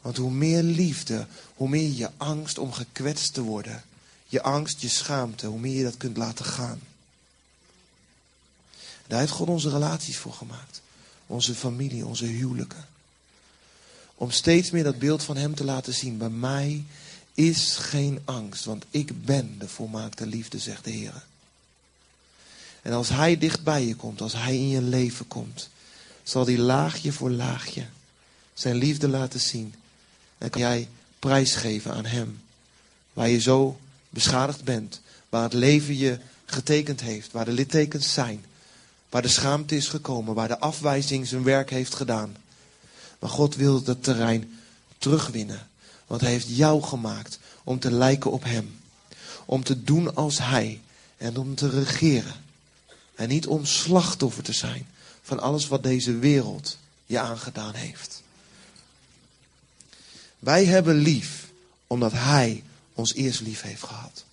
Want 0.00 0.16
hoe 0.16 0.30
meer 0.30 0.62
liefde, 0.62 1.26
hoe 1.54 1.68
meer 1.68 1.90
je 1.90 2.10
angst 2.16 2.58
om 2.58 2.72
gekwetst 2.72 3.34
te 3.34 3.42
worden, 3.42 3.82
je 4.26 4.42
angst, 4.42 4.80
je 4.80 4.88
schaamte, 4.88 5.46
hoe 5.46 5.58
meer 5.58 5.76
je 5.76 5.82
dat 5.82 5.96
kunt 5.96 6.16
laten 6.16 6.44
gaan. 6.44 6.80
Daar 9.06 9.18
heeft 9.18 9.32
God 9.32 9.48
onze 9.48 9.70
relaties 9.70 10.16
voor 10.16 10.32
gemaakt. 10.32 10.82
Onze 11.26 11.54
familie, 11.54 12.06
onze 12.06 12.24
huwelijken. 12.24 12.84
Om 14.14 14.30
steeds 14.30 14.70
meer 14.70 14.84
dat 14.84 14.98
beeld 14.98 15.22
van 15.22 15.36
Hem 15.36 15.54
te 15.54 15.64
laten 15.64 15.94
zien. 15.94 16.18
Bij 16.18 16.28
mij 16.28 16.84
is 17.34 17.76
geen 17.76 18.20
angst, 18.24 18.64
want 18.64 18.84
ik 18.90 19.24
ben 19.24 19.58
de 19.58 19.68
volmaakte 19.68 20.26
liefde, 20.26 20.58
zegt 20.58 20.84
de 20.84 20.90
Heer. 20.90 21.24
En 22.82 22.92
als 22.92 23.08
Hij 23.08 23.38
dicht 23.38 23.64
bij 23.64 23.86
je 23.86 23.94
komt, 23.94 24.20
als 24.20 24.32
Hij 24.32 24.56
in 24.56 24.68
je 24.68 24.82
leven 24.82 25.28
komt, 25.28 25.68
zal 26.30 26.44
hij 26.46 26.58
laagje 26.58 27.12
voor 27.12 27.30
laagje 27.30 27.86
zijn 28.54 28.76
liefde 28.76 29.08
laten 29.08 29.40
zien. 29.40 29.74
En 30.38 30.50
kan 30.50 30.60
jij 30.60 30.88
prijsgeven 31.18 31.92
aan 31.92 32.04
hem. 32.04 32.42
Waar 33.12 33.28
je 33.28 33.40
zo 33.40 33.78
beschadigd 34.10 34.64
bent. 34.64 35.00
Waar 35.28 35.42
het 35.42 35.52
leven 35.52 35.96
je 35.96 36.18
getekend 36.44 37.00
heeft. 37.00 37.32
Waar 37.32 37.44
de 37.44 37.52
littekens 37.52 38.12
zijn. 38.12 38.44
Waar 39.08 39.22
de 39.22 39.28
schaamte 39.28 39.76
is 39.76 39.88
gekomen. 39.88 40.34
Waar 40.34 40.48
de 40.48 40.58
afwijzing 40.58 41.26
zijn 41.26 41.42
werk 41.42 41.70
heeft 41.70 41.94
gedaan. 41.94 42.36
Maar 43.18 43.30
God 43.30 43.56
wil 43.56 43.82
dat 43.82 44.02
terrein 44.02 44.58
terugwinnen. 44.98 45.68
Want 46.06 46.20
hij 46.20 46.30
heeft 46.30 46.56
jou 46.56 46.82
gemaakt 46.82 47.38
om 47.64 47.78
te 47.78 47.90
lijken 47.90 48.30
op 48.30 48.44
hem. 48.44 48.80
Om 49.44 49.64
te 49.64 49.84
doen 49.84 50.14
als 50.14 50.38
hij. 50.38 50.80
En 51.16 51.36
om 51.36 51.54
te 51.54 51.68
regeren. 51.68 52.34
En 53.14 53.28
niet 53.28 53.46
om 53.46 53.64
slachtoffer 53.64 54.42
te 54.42 54.52
zijn 54.52 54.86
van 55.22 55.40
alles 55.40 55.68
wat 55.68 55.82
deze 55.82 56.18
wereld 56.18 56.78
je 57.06 57.18
aangedaan 57.18 57.74
heeft. 57.74 58.22
Wij 60.38 60.64
hebben 60.64 60.94
lief 60.94 61.48
omdat 61.86 62.12
Hij 62.12 62.62
ons 62.94 63.14
eerst 63.14 63.40
lief 63.40 63.62
heeft 63.62 63.82
gehad. 63.82 64.24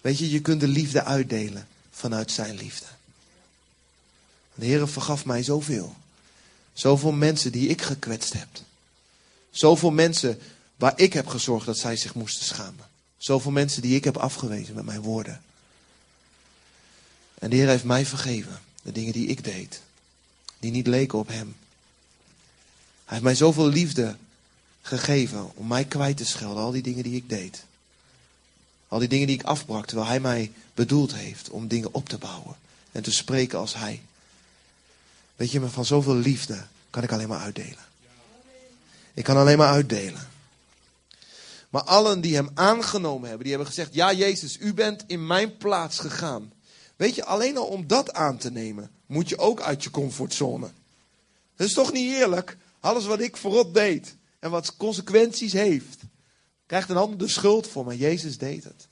Weet 0.00 0.18
je, 0.18 0.30
je 0.30 0.40
kunt 0.40 0.60
de 0.60 0.68
liefde 0.68 1.04
uitdelen 1.04 1.68
vanuit 1.90 2.30
Zijn 2.30 2.56
liefde. 2.56 2.86
De 4.54 4.66
Heer 4.66 4.88
vergaf 4.88 5.24
mij 5.24 5.42
zoveel. 5.42 5.96
Zoveel 6.72 7.12
mensen 7.12 7.52
die 7.52 7.68
ik 7.68 7.82
gekwetst 7.82 8.32
heb. 8.32 8.48
Zoveel 9.50 9.90
mensen 9.90 10.38
waar 10.76 10.92
ik 10.96 11.12
heb 11.12 11.26
gezorgd 11.26 11.66
dat 11.66 11.78
zij 11.78 11.96
zich 11.96 12.14
moesten 12.14 12.44
schamen. 12.44 12.88
Zoveel 13.18 13.50
mensen 13.50 13.82
die 13.82 13.96
ik 13.96 14.04
heb 14.04 14.16
afgewezen 14.16 14.74
met 14.74 14.84
mijn 14.84 15.00
woorden. 15.00 15.42
En 17.38 17.50
de 17.50 17.56
Heer 17.56 17.68
heeft 17.68 17.84
mij 17.84 18.06
vergeven. 18.06 18.60
De 18.82 18.92
dingen 18.92 19.12
die 19.12 19.26
ik 19.26 19.44
deed 19.44 19.80
die 20.60 20.70
niet 20.70 20.86
leken 20.86 21.18
op 21.18 21.28
hem. 21.28 21.56
Hij 23.04 23.18
heeft 23.18 23.22
mij 23.22 23.34
zoveel 23.34 23.68
liefde 23.68 24.16
gegeven 24.82 25.56
om 25.56 25.66
mij 25.66 25.84
kwijt 25.84 26.16
te 26.16 26.24
schelden, 26.24 26.62
al 26.62 26.70
die 26.70 26.82
dingen 26.82 27.02
die 27.02 27.16
ik 27.16 27.28
deed. 27.28 27.64
Al 28.88 28.98
die 28.98 29.08
dingen 29.08 29.26
die 29.26 29.36
ik 29.36 29.44
afbrak, 29.44 29.86
terwijl 29.86 30.08
hij 30.08 30.20
mij 30.20 30.52
bedoeld 30.74 31.14
heeft 31.14 31.50
om 31.50 31.68
dingen 31.68 31.94
op 31.94 32.08
te 32.08 32.18
bouwen 32.18 32.56
en 32.92 33.02
te 33.02 33.12
spreken 33.12 33.58
als 33.58 33.74
hij. 33.74 34.02
Weet 35.36 35.50
je, 35.50 35.68
van 35.68 35.84
zoveel 35.84 36.16
liefde 36.16 36.66
kan 36.90 37.02
ik 37.02 37.12
alleen 37.12 37.28
maar 37.28 37.40
uitdelen. 37.40 37.88
Ik 39.14 39.24
kan 39.24 39.36
alleen 39.36 39.58
maar 39.58 39.72
uitdelen. 39.72 40.28
Maar 41.70 41.82
allen 41.82 42.20
die 42.20 42.34
hem 42.34 42.50
aangenomen 42.54 43.28
hebben, 43.28 43.46
die 43.46 43.54
hebben 43.54 43.74
gezegd: 43.74 43.94
Ja, 43.94 44.12
Jezus, 44.12 44.56
u 44.60 44.74
bent 44.74 45.04
in 45.06 45.26
mijn 45.26 45.56
plaats 45.56 45.98
gegaan. 45.98 46.52
Weet 46.96 47.14
je, 47.14 47.24
alleen 47.24 47.56
al 47.56 47.66
om 47.66 47.86
dat 47.86 48.12
aan 48.12 48.38
te 48.38 48.50
nemen, 48.50 48.90
moet 49.10 49.28
je 49.28 49.38
ook 49.38 49.60
uit 49.60 49.84
je 49.84 49.90
comfortzone. 49.90 50.70
Dat 51.56 51.66
is 51.66 51.74
toch 51.74 51.92
niet 51.92 52.12
eerlijk? 52.12 52.56
Alles 52.80 53.06
wat 53.06 53.20
ik 53.20 53.36
voorop 53.36 53.74
deed 53.74 54.16
en 54.38 54.50
wat 54.50 54.76
consequenties 54.76 55.52
heeft, 55.52 56.00
krijgt 56.66 56.88
een 56.88 56.96
ander 56.96 57.18
de 57.18 57.28
schuld 57.28 57.66
voor. 57.66 57.84
Maar 57.84 57.94
Jezus 57.94 58.38
deed 58.38 58.64
het. 58.64 58.88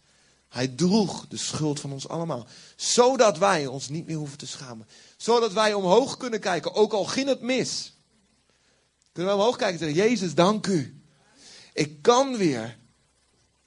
Hij 0.49 0.69
droeg 0.69 1.27
de 1.29 1.37
schuld 1.37 1.81
van 1.81 1.93
ons 1.93 2.09
allemaal. 2.09 2.47
Zodat 2.77 3.39
wij 3.39 3.67
ons 3.67 3.89
niet 3.89 4.07
meer 4.07 4.17
hoeven 4.17 4.39
te 4.39 4.47
schamen. 4.47 4.87
Zodat 5.17 5.53
wij 5.53 5.75
omhoog 5.75 6.17
kunnen 6.17 6.41
kijken, 6.41 6.75
ook 6.75 6.93
al 6.93 7.05
ging 7.05 7.29
het 7.29 7.41
mis. 7.41 7.93
Kunnen 9.13 9.33
we 9.33 9.39
omhoog 9.39 9.57
kijken 9.57 9.81
en 9.81 9.95
zeggen, 9.95 10.11
Jezus, 10.11 10.35
dank 10.35 10.67
u. 10.67 11.03
Ik 11.73 12.03
kan 12.03 12.37
weer 12.37 12.79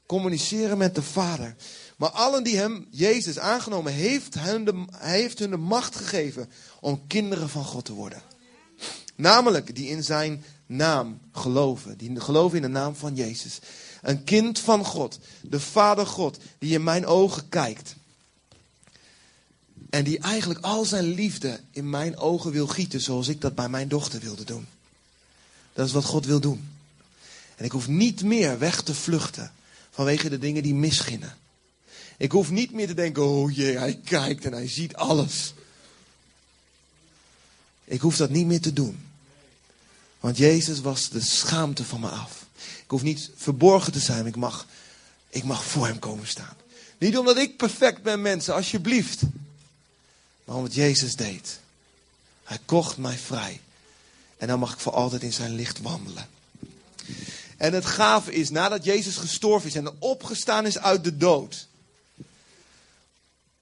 communiceren 0.06 0.78
met 0.78 0.96
de 0.96 1.04
Vader. 1.04 1.56
Maar 2.02 2.10
allen 2.10 2.44
die 2.44 2.58
hem, 2.58 2.88
Jezus, 2.90 3.40
aangenomen 3.40 3.94
heeft, 3.94 4.34
hij 4.34 5.20
heeft 5.20 5.40
hun 5.40 5.50
de 5.50 5.58
macht 5.58 5.96
gegeven 5.96 6.50
om 6.80 7.08
kinderen 7.08 7.50
van 7.50 7.66
God 7.66 7.86
te 7.86 7.94
worden. 7.94 8.22
Namelijk 9.16 9.76
die 9.76 9.88
in 9.88 10.04
zijn 10.04 10.44
naam 10.66 11.20
geloven. 11.32 11.98
Die 11.98 12.20
geloven 12.20 12.56
in 12.56 12.62
de 12.62 12.68
naam 12.68 12.96
van 12.96 13.16
Jezus. 13.16 13.60
Een 14.02 14.24
kind 14.24 14.60
van 14.60 14.86
God. 14.86 15.20
De 15.42 15.60
Vader 15.60 16.08
God. 16.08 16.38
Die 16.60 16.74
in 16.74 16.84
mijn 16.84 17.06
ogen 17.06 17.50
kijkt. 17.50 17.96
En 19.90 20.04
die 20.04 20.20
eigenlijk 20.20 20.60
al 20.60 20.86
zijn 20.86 21.06
liefde 21.06 21.60
in 21.72 21.90
mijn 21.90 22.18
ogen 22.18 22.52
wil 22.52 22.68
gieten. 22.68 23.02
Zoals 23.02 23.28
ik 23.28 23.42
dat 23.42 23.56
bij 23.56 23.70
mijn 23.70 23.88
dochter 23.88 24.20
wilde 24.20 24.44
doen. 24.44 24.68
Dat 25.74 25.88
is 25.88 25.94
wat 25.94 26.06
God 26.06 26.26
wil 26.26 26.40
doen. 26.40 26.70
En 27.56 27.66
ik 27.66 27.72
hoef 27.72 27.88
niet 27.88 28.24
meer 28.24 28.60
weg 28.60 28.82
te 28.82 28.94
vluchten. 28.94 29.52
Vanwege 29.90 30.30
de 30.30 30.40
dingen 30.40 30.64
die 30.64 30.76
misginnen. 30.76 31.40
Ik 32.22 32.32
hoef 32.32 32.50
niet 32.50 32.72
meer 32.72 32.88
te 32.88 32.94
denken, 32.94 33.24
oh 33.24 33.56
jee, 33.56 33.78
hij 33.78 34.00
kijkt 34.04 34.46
en 34.46 34.52
hij 34.52 34.68
ziet 34.68 34.96
alles. 34.96 35.54
Ik 37.84 38.02
hoef 38.02 38.18
dat 38.18 38.30
niet 38.30 38.46
meer 38.46 38.62
te 38.62 38.74
doen. 38.74 39.06
Want 40.20 40.38
Jezus 40.38 40.82
was 40.82 41.10
de 41.10 41.22
schaamte 41.22 41.86
van 41.86 42.00
me 42.00 42.08
af. 42.08 42.46
Ik 42.84 42.90
hoef 42.90 43.02
niet 43.02 43.32
verborgen 43.36 43.92
te 43.92 44.00
zijn, 44.00 44.26
ik 44.26 44.36
mag, 44.36 44.68
ik 45.30 45.44
mag 45.44 45.66
voor 45.66 45.88
hem 45.88 46.00
komen 46.00 46.28
staan. 46.28 46.56
Niet 46.98 47.18
omdat 47.18 47.38
ik 47.38 47.58
perfect 47.58 48.04
ben, 48.04 48.22
mensen, 48.22 48.54
alsjeblieft. 48.54 49.22
Maar 50.46 50.56
omdat 50.56 50.74
Jezus 50.74 51.16
deed. 51.16 51.60
Hij 52.44 52.60
kocht 52.66 52.98
mij 52.98 53.18
vrij. 53.18 53.62
En 54.38 54.48
dan 54.48 54.60
mag 54.60 54.74
ik 54.74 54.80
voor 54.80 54.94
altijd 54.94 55.24
in 55.24 55.34
zijn 55.34 55.56
licht 55.56 55.82
wandelen. 55.82 56.28
En 57.58 57.74
het 57.74 57.86
gave 57.86 58.34
is, 58.34 58.50
nadat 58.50 58.84
Jezus 58.84 59.18
gestorven 59.18 59.70
is 59.70 59.76
en 59.76 60.02
opgestaan 60.02 60.66
is 60.66 60.78
uit 60.78 61.04
de 61.04 61.18
dood, 61.18 61.70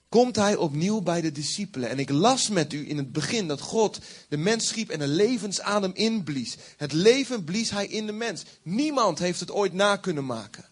komt 0.10 0.36
hij 0.36 0.56
opnieuw 0.56 1.02
bij 1.02 1.22
de 1.22 1.32
discipelen. 1.32 1.90
En 1.90 2.00
ik 2.00 2.10
las 2.10 2.50
met 2.50 2.74
u 2.74 2.90
in 2.90 2.98
het 2.98 3.12
begin 3.12 3.48
dat 3.48 3.62
God 3.62 4.00
de 4.30 4.38
mens 4.38 4.68
schiep 4.68 4.90
en 4.90 5.02
een 5.02 5.16
levensadem 5.16 5.92
inblies. 5.94 6.58
Het 6.78 6.92
leven 6.92 7.44
blies 7.44 7.70
hij 7.70 7.88
in 7.88 8.06
de 8.06 8.12
mens. 8.12 8.44
Niemand 8.62 9.20
heeft 9.20 9.40
het 9.40 9.52
ooit 9.52 9.74
na 9.74 9.96
kunnen 9.96 10.26
maken. 10.26 10.66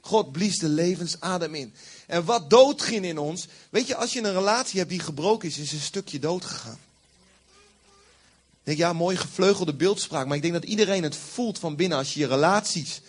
God 0.00 0.32
blies 0.32 0.58
de 0.58 0.68
levensadem 0.68 1.54
in. 1.54 1.74
En 2.06 2.24
wat 2.24 2.50
dood 2.50 2.82
ging 2.82 3.04
in 3.04 3.18
ons, 3.18 3.48
weet 3.70 3.86
je, 3.86 3.96
als 3.96 4.12
je 4.12 4.22
een 4.22 4.32
relatie 4.32 4.78
hebt 4.78 4.90
die 4.90 5.00
gebroken 5.00 5.48
is, 5.48 5.58
is 5.58 5.72
een 5.72 5.80
stukje 5.80 6.18
dood 6.18 6.44
gegaan. 6.44 6.78
Ik 8.60 8.66
denk, 8.66 8.78
ja, 8.78 8.92
mooi 8.92 9.16
gevleugelde 9.16 9.74
beeldspraak, 9.74 10.26
maar 10.26 10.36
ik 10.36 10.42
denk 10.42 10.54
dat 10.54 10.64
iedereen 10.64 11.02
het 11.02 11.16
voelt 11.16 11.58
van 11.58 11.76
binnen 11.76 11.98
als 11.98 12.14
je 12.14 12.20
je 12.20 12.26
relaties 12.26 13.00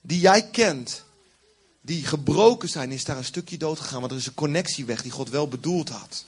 die 0.00 0.20
jij 0.20 0.48
kent, 0.50 1.04
die 1.80 2.04
gebroken 2.04 2.68
zijn, 2.68 2.92
is 2.92 3.04
daar 3.04 3.16
een 3.16 3.24
stukje 3.24 3.56
dood 3.56 3.80
gegaan. 3.80 4.00
Want 4.00 4.12
er 4.12 4.18
is 4.18 4.26
een 4.26 4.34
connectie 4.34 4.84
weg 4.84 5.02
die 5.02 5.10
God 5.10 5.30
wel 5.30 5.48
bedoeld 5.48 5.88
had. 5.88 6.24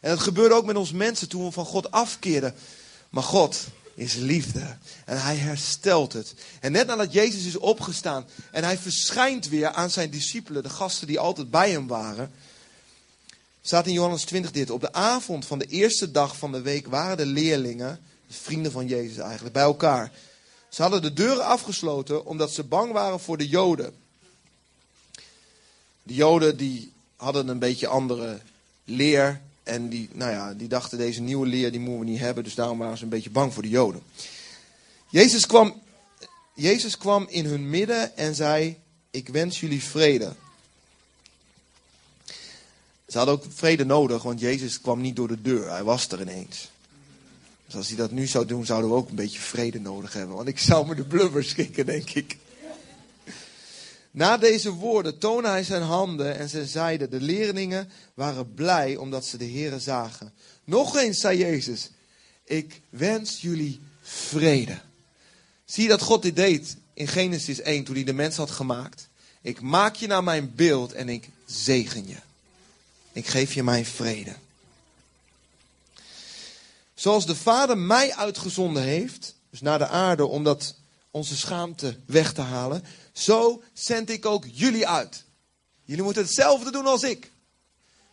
En 0.00 0.10
dat 0.10 0.20
gebeurde 0.20 0.54
ook 0.54 0.66
met 0.66 0.76
ons 0.76 0.92
mensen 0.92 1.28
toen 1.28 1.44
we 1.44 1.50
van 1.50 1.64
God 1.64 1.90
afkeerden. 1.90 2.54
Maar 3.10 3.22
God 3.22 3.66
is 3.94 4.14
liefde. 4.14 4.76
En 5.04 5.22
hij 5.22 5.36
herstelt 5.36 6.12
het. 6.12 6.34
En 6.60 6.72
net 6.72 6.86
nadat 6.86 7.12
Jezus 7.12 7.44
is 7.44 7.56
opgestaan 7.56 8.26
en 8.50 8.64
hij 8.64 8.78
verschijnt 8.78 9.48
weer 9.48 9.68
aan 9.68 9.90
zijn 9.90 10.10
discipelen, 10.10 10.62
de 10.62 10.68
gasten 10.68 11.06
die 11.06 11.18
altijd 11.18 11.50
bij 11.50 11.70
hem 11.70 11.86
waren. 11.86 12.32
Staat 13.62 13.86
in 13.86 13.92
Johannes 13.92 14.24
20 14.24 14.50
dit. 14.50 14.70
Op 14.70 14.80
de 14.80 14.92
avond 14.92 15.46
van 15.46 15.58
de 15.58 15.66
eerste 15.66 16.10
dag 16.10 16.36
van 16.36 16.52
de 16.52 16.60
week 16.60 16.86
waren 16.86 17.16
de 17.16 17.26
leerlingen, 17.26 18.00
de 18.26 18.34
vrienden 18.34 18.72
van 18.72 18.86
Jezus 18.86 19.16
eigenlijk, 19.16 19.54
bij 19.54 19.62
elkaar. 19.62 20.12
Ze 20.68 20.82
hadden 20.82 21.02
de 21.02 21.12
deuren 21.12 21.44
afgesloten 21.44 22.24
omdat 22.24 22.52
ze 22.52 22.64
bang 22.64 22.92
waren 22.92 23.20
voor 23.20 23.36
de 23.36 23.48
Joden. 23.48 23.94
De 26.02 26.14
Joden 26.14 26.56
die 26.56 26.92
hadden 27.16 27.48
een 27.48 27.58
beetje 27.58 27.86
andere 27.86 28.40
leer. 28.84 29.40
En 29.62 29.88
die, 29.88 30.08
nou 30.12 30.30
ja, 30.30 30.54
die 30.54 30.68
dachten 30.68 30.98
deze 30.98 31.20
nieuwe 31.20 31.46
leer 31.46 31.70
die 31.70 31.80
moeten 31.80 32.04
we 32.04 32.10
niet 32.10 32.20
hebben. 32.20 32.44
Dus 32.44 32.54
daarom 32.54 32.78
waren 32.78 32.96
ze 32.98 33.04
een 33.04 33.08
beetje 33.10 33.30
bang 33.30 33.52
voor 33.54 33.62
de 33.62 33.68
Joden. 33.68 34.02
Jezus 35.08 35.46
kwam, 35.46 35.82
Jezus 36.54 36.96
kwam 36.96 37.26
in 37.28 37.44
hun 37.44 37.70
midden 37.70 38.16
en 38.16 38.34
zei, 38.34 38.76
ik 39.10 39.28
wens 39.28 39.60
jullie 39.60 39.82
vrede. 39.82 40.34
Ze 43.06 43.16
hadden 43.16 43.34
ook 43.34 43.44
vrede 43.48 43.84
nodig, 43.84 44.22
want 44.22 44.40
Jezus 44.40 44.80
kwam 44.80 45.00
niet 45.00 45.16
door 45.16 45.28
de 45.28 45.42
deur. 45.42 45.70
Hij 45.70 45.84
was 45.84 46.08
er 46.08 46.20
ineens. 46.20 46.70
Dus 47.66 47.74
als 47.74 47.88
hij 47.88 47.96
dat 47.96 48.10
nu 48.10 48.26
zou 48.26 48.46
doen, 48.46 48.64
zouden 48.64 48.90
we 48.90 48.96
ook 48.96 49.08
een 49.08 49.14
beetje 49.14 49.38
vrede 49.38 49.80
nodig 49.80 50.12
hebben. 50.12 50.36
Want 50.36 50.48
ik 50.48 50.58
zou 50.58 50.86
me 50.86 50.94
de 50.94 51.04
blubber 51.04 51.44
schikken, 51.44 51.86
denk 51.86 52.10
ik. 52.10 52.36
Na 54.10 54.36
deze 54.36 54.70
woorden 54.70 55.18
toonde 55.18 55.48
hij 55.48 55.64
zijn 55.64 55.82
handen 55.82 56.38
en 56.38 56.48
ze 56.48 56.66
zeiden, 56.66 57.10
de 57.10 57.20
leerlingen 57.20 57.90
waren 58.14 58.54
blij 58.54 58.96
omdat 58.96 59.24
ze 59.24 59.36
de 59.36 59.50
Here 59.50 59.80
zagen. 59.80 60.32
Nog 60.64 60.96
eens 60.96 61.20
zei 61.20 61.38
Jezus, 61.38 61.90
ik 62.44 62.80
wens 62.88 63.40
jullie 63.40 63.80
vrede. 64.02 64.80
Zie 65.64 65.82
je 65.82 65.88
dat 65.88 66.02
God 66.02 66.22
dit 66.22 66.36
deed 66.36 66.76
in 66.94 67.08
Genesis 67.08 67.60
1 67.60 67.84
toen 67.84 67.94
hij 67.94 68.04
de 68.04 68.12
mens 68.12 68.36
had 68.36 68.50
gemaakt? 68.50 69.08
Ik 69.42 69.60
maak 69.60 69.94
je 69.94 70.06
naar 70.06 70.24
mijn 70.24 70.54
beeld 70.54 70.92
en 70.92 71.08
ik 71.08 71.28
zegen 71.46 72.08
je. 72.08 72.16
Ik 73.12 73.26
geef 73.26 73.54
je 73.54 73.62
mijn 73.62 73.86
vrede. 73.86 74.34
Zoals 76.94 77.26
de 77.26 77.36
Vader 77.36 77.78
mij 77.78 78.14
uitgezonden 78.14 78.82
heeft, 78.82 79.34
dus 79.50 79.60
naar 79.60 79.78
de 79.78 79.86
aarde 79.86 80.26
om 80.26 80.44
dat 80.44 80.74
onze 81.10 81.36
schaamte 81.36 81.96
weg 82.06 82.32
te 82.32 82.40
halen, 82.40 82.84
zo 83.12 83.62
zend 83.72 84.10
ik 84.10 84.26
ook 84.26 84.44
jullie 84.52 84.88
uit. 84.88 85.24
Jullie 85.84 86.04
moeten 86.04 86.22
hetzelfde 86.22 86.70
doen 86.70 86.86
als 86.86 87.02
ik. 87.02 87.30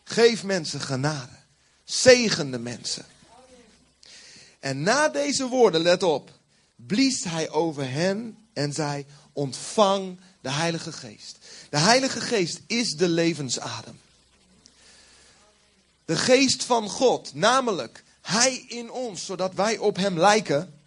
Geef 0.03 0.43
mensen 0.43 0.81
genade. 0.81 1.35
Zegen 1.83 2.51
de 2.51 2.59
mensen. 2.59 3.05
En 4.59 4.81
na 4.81 5.09
deze 5.09 5.47
woorden, 5.47 5.81
let 5.81 6.03
op, 6.03 6.31
blies 6.75 7.23
hij 7.23 7.49
over 7.49 7.91
hen 7.91 8.37
en 8.53 8.73
zei: 8.73 9.05
Ontvang 9.33 10.19
de 10.41 10.51
Heilige 10.51 10.91
Geest. 10.91 11.37
De 11.69 11.77
Heilige 11.77 12.21
Geest 12.21 12.59
is 12.67 12.95
de 12.95 13.07
levensadem. 13.07 13.99
De 16.05 16.15
geest 16.15 16.63
van 16.63 16.89
God, 16.89 17.33
namelijk 17.33 18.03
Hij 18.21 18.65
in 18.67 18.91
ons, 18.91 19.25
zodat 19.25 19.53
wij 19.53 19.77
op 19.77 19.95
Hem 19.95 20.19
lijken, 20.19 20.79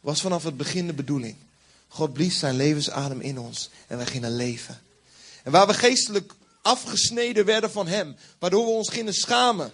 was 0.00 0.20
vanaf 0.20 0.44
het 0.44 0.56
begin 0.56 0.86
de 0.86 0.92
bedoeling. 0.92 1.36
God 1.94 2.12
blies 2.12 2.38
zijn 2.38 2.56
levensadem 2.56 3.20
in 3.20 3.38
ons 3.38 3.70
en 3.86 3.96
wij 3.96 4.06
gingen 4.06 4.36
leven. 4.36 4.80
En 5.42 5.52
waar 5.52 5.66
we 5.66 5.74
geestelijk 5.74 6.34
afgesneden 6.62 7.44
werden 7.44 7.70
van 7.70 7.86
Hem, 7.86 8.16
waardoor 8.38 8.64
we 8.64 8.70
ons 8.70 8.88
gingen 8.88 9.14
schamen, 9.14 9.72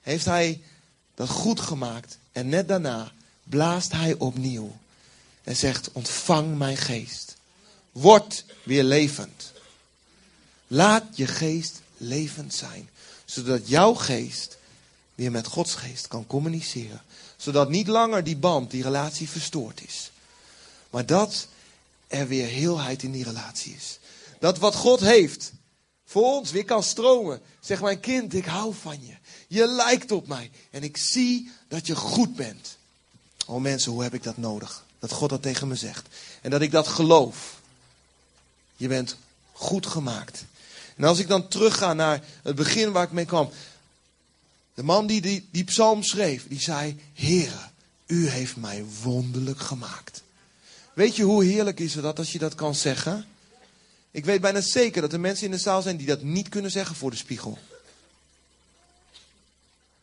heeft 0.00 0.24
Hij 0.24 0.62
dat 1.14 1.28
goed 1.28 1.60
gemaakt. 1.60 2.18
En 2.32 2.48
net 2.48 2.68
daarna 2.68 3.12
blaast 3.42 3.92
Hij 3.92 4.14
opnieuw 4.14 4.76
en 5.44 5.56
zegt: 5.56 5.92
Ontvang 5.92 6.56
mijn 6.56 6.76
geest. 6.76 7.36
Word 7.92 8.44
weer 8.62 8.84
levend. 8.84 9.52
Laat 10.66 11.04
je 11.14 11.26
geest 11.26 11.80
levend 11.96 12.54
zijn, 12.54 12.88
zodat 13.24 13.68
jouw 13.68 13.94
geest 13.94 14.58
weer 15.14 15.30
met 15.30 15.46
Gods 15.46 15.74
geest 15.74 16.08
kan 16.08 16.26
communiceren. 16.26 17.02
Zodat 17.36 17.68
niet 17.68 17.86
langer 17.86 18.24
die 18.24 18.36
band, 18.36 18.70
die 18.70 18.82
relatie 18.82 19.28
verstoord 19.28 19.82
is. 19.86 20.10
Maar 20.90 21.06
dat 21.06 21.46
er 22.06 22.28
weer 22.28 22.46
heelheid 22.46 23.02
in 23.02 23.12
die 23.12 23.24
relatie 23.24 23.74
is. 23.74 23.98
Dat 24.38 24.58
wat 24.58 24.74
God 24.74 25.00
heeft 25.00 25.52
voor 26.04 26.22
ons 26.22 26.50
weer 26.50 26.64
kan 26.64 26.82
stromen. 26.82 27.40
Zeg 27.60 27.80
mijn 27.80 28.00
kind, 28.00 28.34
ik 28.34 28.44
hou 28.44 28.74
van 28.74 29.06
je. 29.06 29.14
Je 29.48 29.66
lijkt 29.66 30.12
op 30.12 30.26
mij. 30.26 30.50
En 30.70 30.82
ik 30.82 30.96
zie 30.96 31.50
dat 31.68 31.86
je 31.86 31.96
goed 31.96 32.36
bent. 32.36 32.76
Oh 33.46 33.60
mensen, 33.60 33.92
hoe 33.92 34.02
heb 34.02 34.14
ik 34.14 34.22
dat 34.22 34.36
nodig? 34.36 34.84
Dat 34.98 35.12
God 35.12 35.30
dat 35.30 35.42
tegen 35.42 35.68
me 35.68 35.74
zegt. 35.74 36.08
En 36.42 36.50
dat 36.50 36.60
ik 36.60 36.70
dat 36.70 36.88
geloof. 36.88 37.60
Je 38.76 38.88
bent 38.88 39.16
goed 39.52 39.86
gemaakt. 39.86 40.44
En 40.96 41.04
als 41.04 41.18
ik 41.18 41.28
dan 41.28 41.48
terugga 41.48 41.92
naar 41.94 42.24
het 42.42 42.54
begin 42.54 42.92
waar 42.92 43.04
ik 43.04 43.12
mee 43.12 43.24
kwam. 43.24 43.50
De 44.74 44.82
man 44.82 45.06
die 45.06 45.20
die, 45.20 45.48
die 45.50 45.64
psalm 45.64 46.02
schreef, 46.02 46.48
die 46.48 46.60
zei: 46.60 47.00
Heere, 47.14 47.68
u 48.06 48.28
heeft 48.28 48.56
mij 48.56 48.84
wonderlijk 49.02 49.60
gemaakt. 49.60 50.22
Weet 50.98 51.16
je 51.16 51.22
hoe 51.22 51.44
heerlijk 51.44 51.80
is 51.80 51.92
dat 51.92 52.18
als 52.18 52.32
je 52.32 52.38
dat 52.38 52.54
kan 52.54 52.74
zeggen? 52.74 53.26
Ik 54.10 54.24
weet 54.24 54.40
bijna 54.40 54.60
zeker 54.60 55.00
dat 55.00 55.12
er 55.12 55.20
mensen 55.20 55.44
in 55.44 55.50
de 55.50 55.58
zaal 55.58 55.82
zijn 55.82 55.96
die 55.96 56.06
dat 56.06 56.22
niet 56.22 56.48
kunnen 56.48 56.70
zeggen 56.70 56.96
voor 56.96 57.10
de 57.10 57.16
spiegel. 57.16 57.58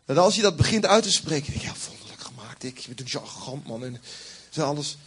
Dat 0.05 0.17
als 0.17 0.35
je 0.35 0.41
dat 0.41 0.55
begint 0.55 0.85
uit 0.85 1.03
te 1.03 1.11
spreken, 1.11 1.51
denk 1.51 1.63
je, 1.63 1.67
ja, 1.67 1.73
wonderlijk 1.87 2.21
gemaakt. 2.21 2.63
Ik 2.63 2.85
ben 2.87 3.05
een 3.05 3.19
arrogant 3.19 3.67
man 3.67 3.83
en 3.83 4.01
zo 4.49 4.61
alles. 4.61 4.97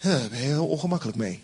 Daar 0.00 0.28
ben 0.28 0.38
heel 0.38 0.68
ongemakkelijk 0.68 1.16
mee. 1.16 1.40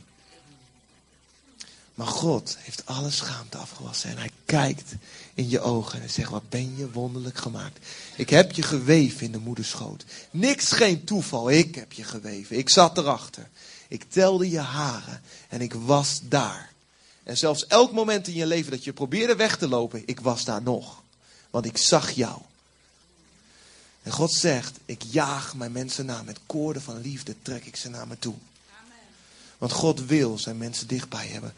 Maar 1.98 2.06
God 2.06 2.56
heeft 2.60 2.86
alle 2.86 3.10
schaamte 3.10 3.56
afgewassen. 3.56 4.10
En 4.10 4.18
hij 4.18 4.30
kijkt 4.44 4.94
in 5.34 5.48
je 5.48 5.60
ogen 5.60 6.02
en 6.02 6.10
zegt, 6.10 6.30
wat 6.30 6.48
ben 6.48 6.76
je 6.76 6.90
wonderlijk 6.90 7.38
gemaakt. 7.38 7.86
Ik 8.16 8.30
heb 8.30 8.52
je 8.52 8.62
geweven 8.62 9.26
in 9.26 9.32
de 9.32 9.38
moederschoot. 9.38 10.04
Niks 10.30 10.72
geen 10.72 11.04
toeval, 11.04 11.50
ik 11.50 11.74
heb 11.74 11.92
je 11.92 12.04
geweven. 12.04 12.58
Ik 12.58 12.68
zat 12.68 12.98
erachter. 12.98 13.48
Ik 13.88 14.04
telde 14.08 14.50
je 14.50 14.58
haren 14.58 15.22
en 15.48 15.60
ik 15.60 15.74
was 15.74 16.20
daar. 16.22 16.72
En 17.22 17.36
zelfs 17.36 17.66
elk 17.66 17.92
moment 17.92 18.28
in 18.28 18.34
je 18.34 18.46
leven 18.46 18.70
dat 18.70 18.84
je 18.84 18.92
probeerde 18.92 19.36
weg 19.36 19.56
te 19.56 19.68
lopen, 19.68 20.02
ik 20.06 20.20
was 20.20 20.44
daar 20.44 20.62
nog. 20.62 21.02
Want 21.50 21.64
ik 21.64 21.76
zag 21.76 22.10
jou. 22.10 22.40
En 24.02 24.12
God 24.12 24.32
zegt, 24.32 24.78
ik 24.84 25.02
jaag 25.10 25.54
mijn 25.54 25.72
mensen 25.72 26.06
na. 26.06 26.22
Met 26.22 26.38
koorden 26.46 26.82
van 26.82 27.00
liefde 27.00 27.34
trek 27.42 27.64
ik 27.64 27.76
ze 27.76 27.88
naar 27.88 28.06
me 28.06 28.18
toe. 28.18 28.34
Want 29.58 29.72
God 29.72 30.06
wil 30.06 30.38
zijn 30.38 30.58
mensen 30.58 30.86
dichtbij 30.86 31.26
hebben. 31.26 31.54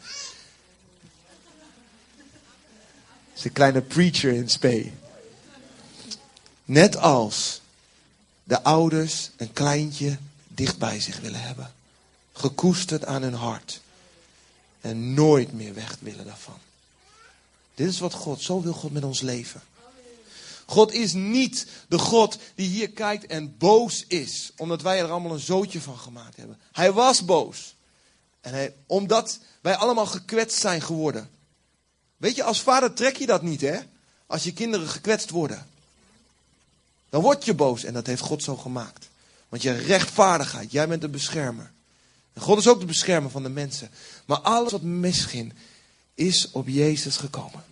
Het 3.29 3.39
is 3.39 3.43
een 3.43 3.51
kleine 3.51 3.81
preacher 3.81 4.33
in 4.33 4.49
spe. 4.49 4.91
Net 6.65 6.97
als 6.97 7.61
de 8.43 8.63
ouders 8.63 9.29
een 9.37 9.53
kleintje 9.53 10.17
dicht 10.47 10.77
bij 10.77 10.99
zich 10.99 11.19
willen 11.19 11.41
hebben. 11.41 11.73
Gekoesterd 12.33 13.05
aan 13.05 13.21
hun 13.21 13.33
hart. 13.33 13.81
En 14.81 15.13
nooit 15.13 15.53
meer 15.53 15.73
weg 15.73 15.97
willen 15.99 16.25
daarvan. 16.25 16.57
Dit 17.75 17.87
is 17.87 17.99
wat 17.99 18.13
God, 18.13 18.41
zo 18.41 18.61
wil 18.61 18.73
God 18.73 18.91
met 18.91 19.03
ons 19.03 19.21
leven. 19.21 19.61
God 20.65 20.93
is 20.93 21.13
niet 21.13 21.67
de 21.87 21.97
God 21.97 22.37
die 22.55 22.67
hier 22.67 22.89
kijkt 22.89 23.25
en 23.25 23.57
boos 23.57 24.05
is. 24.07 24.51
Omdat 24.57 24.81
wij 24.81 24.99
er 24.99 25.11
allemaal 25.11 25.31
een 25.31 25.39
zootje 25.39 25.81
van 25.81 25.97
gemaakt 25.97 26.35
hebben. 26.35 26.59
Hij 26.71 26.91
was 26.91 27.25
boos. 27.25 27.75
En 28.41 28.53
hij, 28.53 28.75
omdat 28.85 29.39
wij 29.61 29.75
allemaal 29.75 30.05
gekwetst 30.05 30.59
zijn 30.59 30.81
geworden. 30.81 31.29
Weet 32.17 32.35
je, 32.35 32.43
als 32.43 32.61
vader 32.61 32.93
trek 32.93 33.17
je 33.17 33.25
dat 33.25 33.41
niet, 33.41 33.61
hè? 33.61 33.79
Als 34.27 34.43
je 34.43 34.53
kinderen 34.53 34.87
gekwetst 34.87 35.29
worden. 35.29 35.67
Dan 37.09 37.21
word 37.21 37.45
je 37.45 37.53
boos 37.53 37.83
en 37.83 37.93
dat 37.93 38.07
heeft 38.07 38.21
God 38.21 38.43
zo 38.43 38.55
gemaakt. 38.55 39.09
Want 39.49 39.61
je 39.61 39.71
rechtvaardigheid, 39.71 40.71
jij 40.71 40.87
bent 40.87 41.01
de 41.01 41.09
beschermer. 41.09 41.71
En 42.33 42.41
God 42.41 42.57
is 42.57 42.67
ook 42.67 42.79
de 42.79 42.85
beschermer 42.85 43.31
van 43.31 43.43
de 43.43 43.49
mensen. 43.49 43.89
Maar 44.25 44.39
alles 44.39 44.71
wat 44.71 44.81
misging, 44.81 45.53
is 46.13 46.51
op 46.51 46.67
Jezus 46.67 47.17
gekomen. 47.17 47.63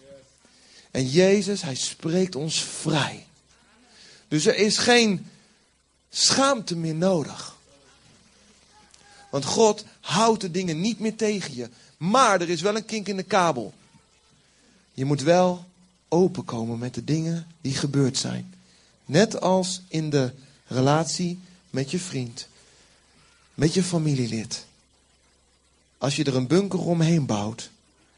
En 0.92 1.08
Jezus, 1.08 1.62
hij 1.62 1.76
spreekt 1.76 2.36
ons 2.36 2.64
vrij. 2.64 3.28
Dus 4.28 4.46
er 4.46 4.56
is 4.56 4.78
geen 4.78 5.28
schaamte 6.10 6.76
meer 6.76 6.96
nodig. 6.96 7.56
Want 9.30 9.46
God 9.46 9.86
houdt 10.00 10.42
de 10.42 10.52
dingen 10.52 10.82
niet 10.82 11.00
meer 11.00 11.16
tegen 11.16 11.56
je. 11.56 11.70
Maar 11.98 12.42
er 12.42 12.50
is 12.50 12.62
wel 12.62 12.76
een 12.76 12.86
kink 12.86 13.08
in 13.08 13.16
de 13.16 13.24
kabel. 13.24 13.74
Je 14.94 15.06
moet 15.06 15.22
wel 15.22 15.66
openkomen 16.08 16.80
met 16.80 16.94
de 16.94 17.04
dingen 17.04 17.48
die 17.62 17.74
gebeurd 17.74 18.18
zijn. 18.18 18.54
Net 19.06 19.42
als 19.42 19.82
in 19.88 20.10
de 20.10 20.32
relatie 20.68 21.40
met 21.70 21.92
je 21.92 22.00
vriend, 22.00 22.48
met 23.54 23.74
je 23.74 23.84
familielid. 23.84 24.66
Als 25.98 26.16
je 26.16 26.24
er 26.24 26.36
een 26.36 26.48
bunker 26.48 26.80
omheen 26.80 27.26
bouwt 27.26 27.70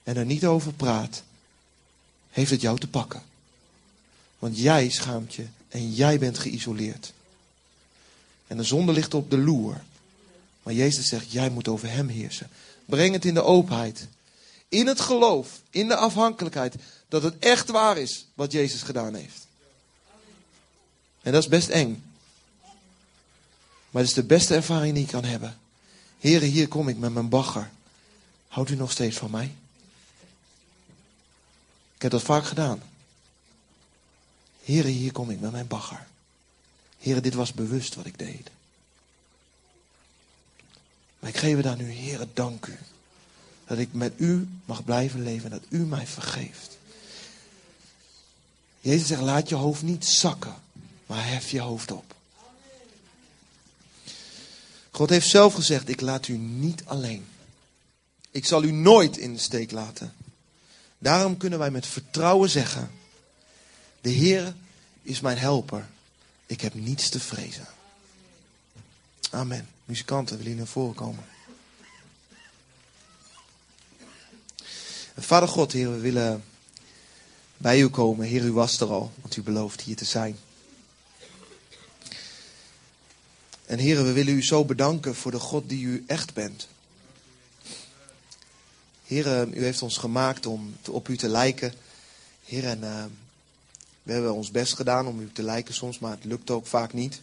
en 0.04 0.16
er 0.16 0.26
niet 0.26 0.46
over 0.46 0.74
praat, 0.74 1.24
heeft 2.30 2.52
het 2.52 2.62
jou 2.62 2.80
te 2.80 2.88
pakken. 2.88 3.22
Want 4.40 4.58
jij 4.58 4.90
schaamt 4.90 5.34
je 5.34 5.46
en 5.70 5.94
jij 5.94 6.20
bent 6.20 6.40
geïsoleerd. 6.40 7.14
En 8.48 8.58
de 8.58 8.64
zonde 8.64 8.92
ligt 8.92 9.14
op 9.14 9.30
de 9.30 9.38
loer. 9.38 9.82
Maar 10.64 10.74
Jezus 10.74 11.08
zegt, 11.08 11.32
jij 11.32 11.50
moet 11.50 11.68
over 11.68 11.92
hem 11.92 12.08
heersen. 12.08 12.50
Breng 12.86 13.14
het 13.14 13.26
in 13.26 13.34
de 13.34 13.44
openheid. 13.44 14.08
In 14.70 14.88
het 14.88 15.00
geloof, 15.00 15.62
in 15.70 15.88
de 15.88 15.96
afhankelijkheid, 15.96 16.76
dat 17.08 17.24
het 17.24 17.40
echt 17.40 17.70
waar 17.70 17.98
is 17.98 18.26
wat 18.34 18.52
Jezus 18.52 18.82
gedaan 18.82 19.16
heeft. 19.16 19.48
En 21.22 21.32
dat 21.32 21.42
is 21.42 21.50
best 21.50 21.70
eng. 21.70 22.04
Maar 23.90 24.02
het 24.02 24.10
is 24.10 24.14
de 24.14 24.24
beste 24.24 24.56
ervaring 24.56 24.94
die 24.94 25.04
ik 25.04 25.10
kan 25.10 25.24
hebben. 25.24 25.60
Heren, 26.20 26.50
hier 26.50 26.68
kom 26.68 26.88
ik 26.88 26.98
met 26.98 27.14
mijn 27.14 27.30
bagger. 27.30 27.72
Houdt 28.48 28.70
u 28.70 28.76
nog 28.76 28.92
steeds 28.92 29.18
van 29.18 29.32
mij? 29.32 29.56
Ik 31.96 32.02
heb 32.02 32.12
dat 32.12 32.22
vaak 32.22 32.46
gedaan. 32.46 32.84
Heren, 34.64 34.92
hier 34.92 35.12
kom 35.12 35.30
ik 35.30 35.40
met 35.40 35.52
mijn 35.52 35.68
bagger. 35.68 36.08
Heren, 36.98 37.24
dit 37.24 37.34
was 37.34 37.54
bewust 37.54 37.96
wat 37.96 38.06
ik 38.06 38.18
deed. 38.18 38.50
Maar 41.22 41.30
ik 41.30 41.38
geef 41.38 41.58
u 41.58 41.62
daar 41.62 41.78
nu, 41.78 41.92
Heren, 41.92 42.32
dank 42.34 42.66
u. 42.66 42.78
Dat 43.66 43.78
ik 43.78 43.94
met 43.94 44.14
u 44.18 44.48
mag 44.66 44.84
blijven 44.84 45.24
leven 45.24 45.52
en 45.52 45.60
dat 45.60 45.70
u 45.70 45.78
mij 45.78 46.08
vergeeft. 46.08 46.78
Jezus 48.80 49.08
zegt, 49.08 49.22
laat 49.22 49.50
je 49.50 49.56
hoofd 49.56 49.82
niet 49.82 50.06
zakken, 50.06 50.56
maar 51.06 51.28
hef 51.28 51.50
je 51.50 51.60
hoofd 51.60 51.92
op. 51.92 52.16
God 54.92 55.10
heeft 55.10 55.30
zelf 55.30 55.54
gezegd, 55.54 55.90
ik 55.90 56.02
laat 56.02 56.28
u 56.28 56.38
niet 56.38 56.86
alleen. 56.86 57.26
Ik 58.32 58.46
zal 58.46 58.64
u 58.64 58.72
nooit 58.72 59.18
in 59.18 59.34
de 59.34 59.40
steek 59.40 59.72
laten. 59.72 60.14
Daarom 60.98 61.38
kunnen 61.38 61.60
wij 61.60 61.72
met 61.72 61.88
vertrouwen 61.88 62.50
zeggen, 62.50 62.92
de 64.02 64.10
Heer 64.10 64.54
is 65.02 65.20
mijn 65.20 65.38
helper. 65.38 65.88
Ik 66.46 66.62
heb 66.62 66.74
niets 66.74 67.10
te 67.10 67.20
vrezen. 67.20 67.68
Amen. 69.30 69.68
Muzikanten, 69.86 70.38
willen 70.38 70.52
jullie 70.52 70.58
naar 70.58 70.74
voren 70.74 70.96
komen? 70.96 71.24
Vader 75.18 75.50
God, 75.50 75.72
Heer, 75.72 75.92
we 75.92 76.00
willen 76.00 76.44
bij 77.58 77.80
u 77.80 77.90
komen. 77.90 78.28
Heer, 78.28 78.44
u 78.44 78.52
was 78.52 78.80
er 78.80 78.90
al, 78.90 79.12
want 79.22 79.36
u 79.36 79.42
belooft 79.42 79.82
hier 79.82 79.96
te 79.96 80.06
zijn. 80.06 80.38
En 83.66 83.80
Heer, 83.80 84.04
we 84.04 84.12
willen 84.12 84.34
u 84.34 84.44
zo 84.44 84.66
bedanken 84.66 85.16
voor 85.16 85.32
de 85.32 85.40
God 85.40 85.70
die 85.70 85.86
u 85.86 86.04
echt 86.08 86.34
bent. 86.34 86.68
Heer, 89.06 89.48
u 89.48 89.64
heeft 89.64 89.82
ons 89.82 89.98
gemaakt 89.98 90.46
om 90.46 90.76
op 90.90 91.08
u 91.08 91.18
te 91.18 91.28
lijken. 91.28 91.74
Heer, 92.46 92.66
en 92.66 92.80
uh, 92.80 93.04
we 94.04 94.12
hebben 94.12 94.34
ons 94.34 94.52
best 94.52 94.74
gedaan 94.74 95.08
om 95.08 95.20
u 95.20 95.32
te 95.32 95.44
lijken 95.44 95.74
soms, 95.74 96.00
maar 96.00 96.12
het 96.12 96.24
lukt 96.24 96.50
ook 96.50 96.68
vaak 96.68 96.94
niet. 96.94 97.22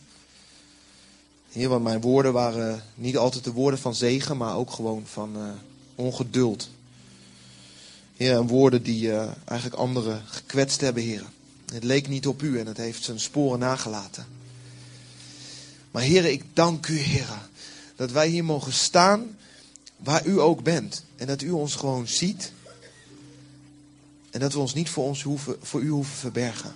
Heer, 1.53 1.69
want 1.69 1.83
mijn 1.83 2.01
woorden 2.01 2.33
waren 2.33 2.83
niet 2.95 3.17
altijd 3.17 3.45
de 3.45 3.53
woorden 3.53 3.81
van 3.81 3.95
zegen, 3.95 4.37
maar 4.37 4.57
ook 4.57 4.71
gewoon 4.71 5.03
van 5.07 5.37
uh, 5.37 5.43
ongeduld. 5.95 6.69
Heer, 8.17 8.37
en 8.37 8.47
woorden 8.47 8.83
die 8.83 9.07
uh, 9.07 9.29
eigenlijk 9.45 9.81
anderen 9.81 10.23
gekwetst 10.27 10.81
hebben, 10.81 11.03
Heer. 11.03 11.25
Het 11.73 11.85
leek 11.85 12.09
niet 12.09 12.27
op 12.27 12.43
u 12.43 12.59
en 12.59 12.67
het 12.67 12.77
heeft 12.77 13.05
zijn 13.05 13.21
sporen 13.21 13.59
nagelaten. 13.59 14.27
Maar 15.91 16.03
Heer, 16.03 16.25
ik 16.25 16.45
dank 16.53 16.87
u, 16.87 16.99
Heer, 16.99 17.29
dat 17.97 18.11
wij 18.11 18.29
hier 18.29 18.45
mogen 18.45 18.73
staan 18.73 19.37
waar 19.97 20.27
u 20.27 20.41
ook 20.41 20.63
bent. 20.63 21.05
En 21.17 21.27
dat 21.27 21.43
u 21.43 21.51
ons 21.51 21.75
gewoon 21.75 22.09
ziet. 22.09 22.53
En 24.31 24.41
dat 24.41 24.53
we 24.53 24.59
ons 24.59 24.75
niet 24.75 24.91
voor, 24.91 25.05
ons 25.05 25.23
hoeven, 25.23 25.57
voor 25.63 25.81
u 25.81 25.89
hoeven 25.89 26.17
verbergen. 26.17 26.75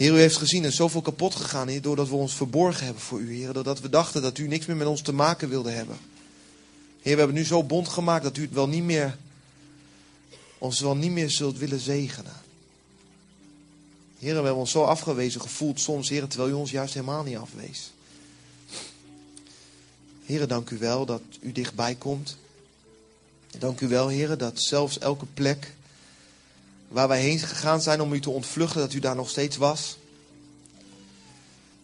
Heer, 0.00 0.12
u 0.12 0.18
heeft 0.18 0.36
gezien, 0.36 0.64
is 0.64 0.76
zoveel 0.76 1.00
kapot 1.00 1.34
gegaan, 1.34 1.68
Heer, 1.68 1.82
doordat 1.82 2.08
we 2.08 2.14
ons 2.14 2.34
verborgen 2.34 2.84
hebben 2.84 3.02
voor 3.02 3.20
u, 3.20 3.34
Heer. 3.34 3.52
Doordat 3.52 3.80
we 3.80 3.88
dachten 3.88 4.22
dat 4.22 4.38
u 4.38 4.46
niks 4.46 4.66
meer 4.66 4.76
met 4.76 4.86
ons 4.86 5.02
te 5.02 5.12
maken 5.12 5.48
wilde 5.48 5.70
hebben. 5.70 5.96
Heer, 7.02 7.12
we 7.12 7.18
hebben 7.18 7.34
nu 7.36 7.44
zo 7.44 7.64
bond 7.64 7.88
gemaakt 7.88 8.22
dat 8.22 8.36
u 8.36 8.42
het 8.42 8.52
wel 8.52 8.68
niet 8.68 8.82
meer, 8.82 9.16
ons 10.58 10.80
wel 10.80 10.96
niet 10.96 11.10
meer 11.10 11.30
zult 11.30 11.58
willen 11.58 11.80
zegenen. 11.80 12.32
Heer, 14.18 14.28
we 14.28 14.34
hebben 14.34 14.54
ons 14.54 14.70
zo 14.70 14.82
afgewezen 14.82 15.40
gevoeld 15.40 15.80
soms, 15.80 16.08
Heer, 16.08 16.26
terwijl 16.26 16.50
u 16.50 16.54
ons 16.54 16.70
juist 16.70 16.94
helemaal 16.94 17.22
niet 17.22 17.36
afwees. 17.36 17.92
Heer, 20.24 20.46
dank 20.46 20.70
u 20.70 20.78
wel 20.78 21.06
dat 21.06 21.22
u 21.40 21.52
dichtbij 21.52 21.94
komt. 21.94 22.36
Dank 23.58 23.80
u 23.80 23.88
wel, 23.88 24.08
Heer, 24.08 24.38
dat 24.38 24.60
zelfs 24.60 24.98
elke 24.98 25.26
plek 25.34 25.74
waar 26.90 27.08
wij 27.08 27.20
heen 27.20 27.38
gegaan 27.38 27.82
zijn 27.82 28.00
om 28.00 28.12
u 28.12 28.20
te 28.20 28.30
ontvluchten, 28.30 28.80
dat 28.80 28.92
u 28.92 28.98
daar 28.98 29.16
nog 29.16 29.30
steeds 29.30 29.56
was. 29.56 29.98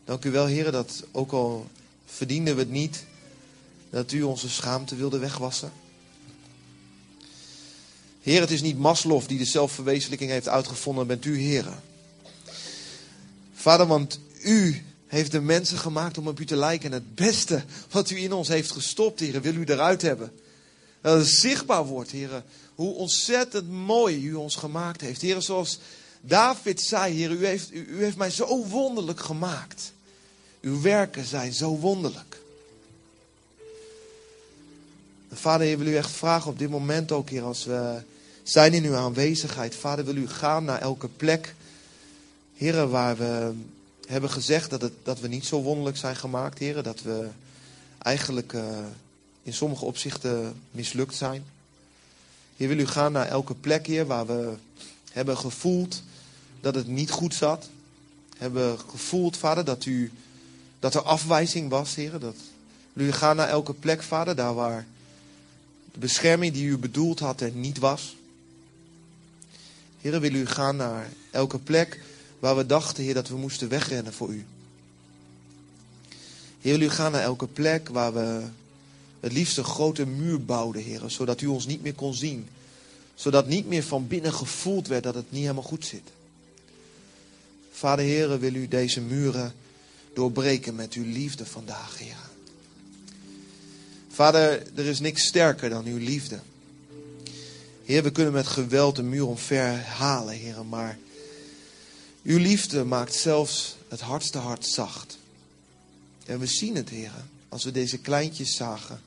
Dank 0.04 0.24
u 0.24 0.30
wel, 0.30 0.46
Heer, 0.46 0.72
dat 0.72 1.02
ook 1.12 1.32
al 1.32 1.66
verdienden 2.06 2.54
we 2.54 2.60
het 2.60 2.70
niet, 2.70 3.04
dat 3.90 4.12
u 4.12 4.22
onze 4.22 4.48
schaamte 4.48 4.96
wilde 4.96 5.18
wegwassen. 5.18 5.72
Heer, 8.22 8.40
het 8.40 8.50
is 8.50 8.62
niet 8.62 8.78
Maslow 8.78 9.26
die 9.26 9.38
de 9.38 9.44
zelfverwezenlijking 9.44 10.30
heeft 10.30 10.48
uitgevonden, 10.48 11.06
bent 11.06 11.24
u, 11.24 11.38
Heer. 11.38 11.66
Vader, 13.54 13.86
want 13.86 14.20
u 14.42 14.84
heeft 15.06 15.30
de 15.30 15.40
mensen 15.40 15.78
gemaakt 15.78 16.18
om 16.18 16.28
op 16.28 16.40
u 16.40 16.44
te 16.44 16.56
lijken. 16.56 16.92
En 16.92 16.92
het 16.92 17.14
beste 17.14 17.64
wat 17.90 18.10
u 18.10 18.16
in 18.16 18.32
ons 18.32 18.48
heeft 18.48 18.70
gestopt, 18.70 19.20
Heer, 19.20 19.40
wil 19.40 19.54
u 19.54 19.64
eruit 19.64 20.02
hebben. 20.02 20.32
Dat 21.00 21.18
het 21.18 21.28
zichtbaar 21.28 21.84
wordt, 21.84 22.10
Heer, 22.10 22.42
hoe 22.76 22.94
ontzettend 22.94 23.70
mooi 23.70 24.24
u 24.26 24.34
ons 24.34 24.56
gemaakt 24.56 25.00
heeft. 25.00 25.20
Heer, 25.20 25.42
zoals 25.42 25.78
David 26.20 26.80
zei, 26.80 27.14
Heer, 27.14 27.30
u 27.30 27.46
heeft, 27.46 27.72
u, 27.72 28.04
heeft 28.04 28.16
mij 28.16 28.30
zo 28.30 28.66
wonderlijk 28.66 29.20
gemaakt. 29.20 29.92
Uw 30.60 30.80
werken 30.80 31.24
zijn 31.24 31.52
zo 31.52 31.76
wonderlijk. 31.76 32.40
Vader, 35.32 35.66
Heer, 35.66 35.78
wil 35.78 35.86
u 35.86 35.96
echt 35.96 36.10
vragen 36.10 36.50
op 36.50 36.58
dit 36.58 36.70
moment 36.70 37.12
ook, 37.12 37.30
Heer, 37.30 37.42
als 37.42 37.64
we 37.64 38.02
zijn 38.42 38.72
in 38.74 38.84
uw 38.84 38.94
aanwezigheid. 38.94 39.74
Vader, 39.74 40.04
wil 40.04 40.16
u 40.16 40.28
gaan 40.28 40.64
naar 40.64 40.80
elke 40.80 41.08
plek, 41.08 41.54
Heer, 42.54 42.88
waar 42.88 43.16
we 43.16 43.52
hebben 44.06 44.30
gezegd 44.30 44.70
dat, 44.70 44.80
het, 44.80 44.92
dat 45.02 45.20
we 45.20 45.28
niet 45.28 45.46
zo 45.46 45.62
wonderlijk 45.62 45.96
zijn 45.96 46.16
gemaakt, 46.16 46.58
Heer. 46.58 46.82
Dat 46.82 47.02
we 47.02 47.28
eigenlijk 47.98 48.52
uh, 48.52 48.78
in 49.42 49.52
sommige 49.52 49.84
opzichten 49.84 50.62
mislukt 50.70 51.14
zijn. 51.14 51.44
Heer, 52.56 52.68
wil 52.68 52.78
u 52.78 52.86
gaan 52.86 53.12
naar 53.12 53.26
elke 53.26 53.54
plek, 53.54 53.86
Heer, 53.86 54.06
waar 54.06 54.26
we 54.26 54.54
hebben 55.12 55.36
gevoeld 55.36 56.02
dat 56.60 56.74
het 56.74 56.86
niet 56.86 57.10
goed 57.10 57.34
zat. 57.34 57.68
Hebben 58.36 58.78
gevoeld, 58.78 59.36
Vader, 59.36 59.64
dat, 59.64 59.84
u, 59.84 60.12
dat 60.78 60.94
er 60.94 61.02
afwijzing 61.02 61.70
was, 61.70 61.94
Heer. 61.94 62.18
Dat, 62.18 62.36
wil 62.92 63.06
u 63.06 63.12
gaan 63.12 63.36
naar 63.36 63.48
elke 63.48 63.74
plek, 63.74 64.02
Vader, 64.02 64.36
daar 64.36 64.54
waar 64.54 64.86
de 65.92 65.98
bescherming 65.98 66.52
die 66.52 66.66
u 66.66 66.78
bedoeld 66.78 67.18
had 67.18 67.40
er 67.40 67.50
niet 67.50 67.78
was. 67.78 68.16
Heer, 70.00 70.20
wil 70.20 70.34
u 70.34 70.46
gaan 70.46 70.76
naar 70.76 71.08
elke 71.30 71.58
plek 71.58 72.00
waar 72.38 72.56
we 72.56 72.66
dachten, 72.66 73.04
Heer, 73.04 73.14
dat 73.14 73.28
we 73.28 73.36
moesten 73.36 73.68
wegrennen 73.68 74.12
voor 74.12 74.28
u. 74.28 74.44
Heer, 76.60 76.78
wil 76.78 76.88
u 76.88 76.90
gaan 76.90 77.12
naar 77.12 77.22
elke 77.22 77.46
plek 77.46 77.88
waar 77.88 78.14
we 78.14 78.42
liefst 79.32 79.58
een 79.58 79.64
grote 79.64 80.06
muur 80.06 80.44
bouwden, 80.44 80.82
Heer, 80.82 81.02
zodat 81.06 81.40
u 81.40 81.46
ons 81.46 81.66
niet 81.66 81.82
meer 81.82 81.94
kon 81.94 82.14
zien. 82.14 82.48
Zodat 83.14 83.46
niet 83.46 83.66
meer 83.66 83.82
van 83.82 84.06
binnen 84.06 84.32
gevoeld 84.32 84.88
werd 84.88 85.02
dat 85.02 85.14
het 85.14 85.32
niet 85.32 85.40
helemaal 85.40 85.62
goed 85.62 85.86
zit. 85.86 86.02
Vader, 87.72 88.04
Heer, 88.04 88.38
wil 88.38 88.54
u 88.54 88.68
deze 88.68 89.00
muren 89.00 89.54
doorbreken 90.14 90.74
met 90.74 90.92
uw 90.92 91.04
liefde 91.04 91.46
vandaag, 91.46 91.98
Heer. 91.98 92.16
Vader, 94.08 94.62
er 94.74 94.84
is 94.84 95.00
niks 95.00 95.26
sterker 95.26 95.70
dan 95.70 95.84
uw 95.84 95.98
liefde. 95.98 96.40
Heer, 97.84 98.02
we 98.02 98.10
kunnen 98.10 98.32
met 98.32 98.46
geweld 98.46 98.96
de 98.96 99.02
muur 99.02 99.26
omver 99.26 99.78
halen, 99.84 100.34
Heer, 100.34 100.64
maar 100.64 100.98
Uw 102.26 102.38
liefde 102.38 102.84
maakt 102.84 103.14
zelfs 103.14 103.76
het 103.88 104.00
hardste 104.00 104.38
hart 104.38 104.66
zacht. 104.66 105.18
En 106.24 106.38
we 106.38 106.46
zien 106.46 106.76
het, 106.76 106.88
heren, 106.88 107.30
als 107.48 107.64
we 107.64 107.70
deze 107.70 107.98
kleintjes 107.98 108.56
zagen. 108.56 109.00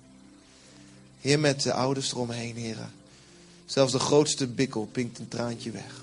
Heer, 1.21 1.39
met 1.39 1.61
de 1.61 1.73
ouders 1.73 2.11
eromheen, 2.11 2.55
heren. 2.55 2.91
Zelfs 3.65 3.91
de 3.91 3.99
grootste 3.99 4.47
bikkel 4.47 4.85
pinkt 4.85 5.19
een 5.19 5.27
traantje 5.27 5.71
weg. 5.71 6.01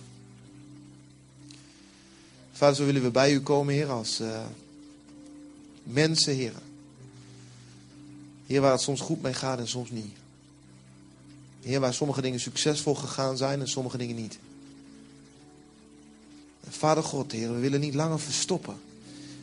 Vader, 2.52 2.76
zo 2.76 2.84
willen 2.84 3.02
we 3.02 3.10
bij 3.10 3.32
u 3.32 3.40
komen, 3.40 3.74
Heer, 3.74 3.90
als 3.90 4.20
uh, 4.20 4.44
mensen, 5.82 6.34
Heer. 6.34 6.52
Heer, 8.46 8.60
waar 8.60 8.72
het 8.72 8.80
soms 8.80 9.00
goed 9.00 9.22
mee 9.22 9.34
gaat 9.34 9.58
en 9.58 9.68
soms 9.68 9.90
niet. 9.90 10.14
Heer, 11.62 11.80
waar 11.80 11.94
sommige 11.94 12.20
dingen 12.20 12.40
succesvol 12.40 12.94
gegaan 12.94 13.36
zijn 13.36 13.60
en 13.60 13.68
sommige 13.68 13.98
dingen 13.98 14.16
niet. 14.16 14.38
Vader 16.68 17.02
God, 17.02 17.32
Heer, 17.32 17.54
we 17.54 17.60
willen 17.60 17.80
niet 17.80 17.94
langer 17.94 18.20
verstoppen. 18.20 18.76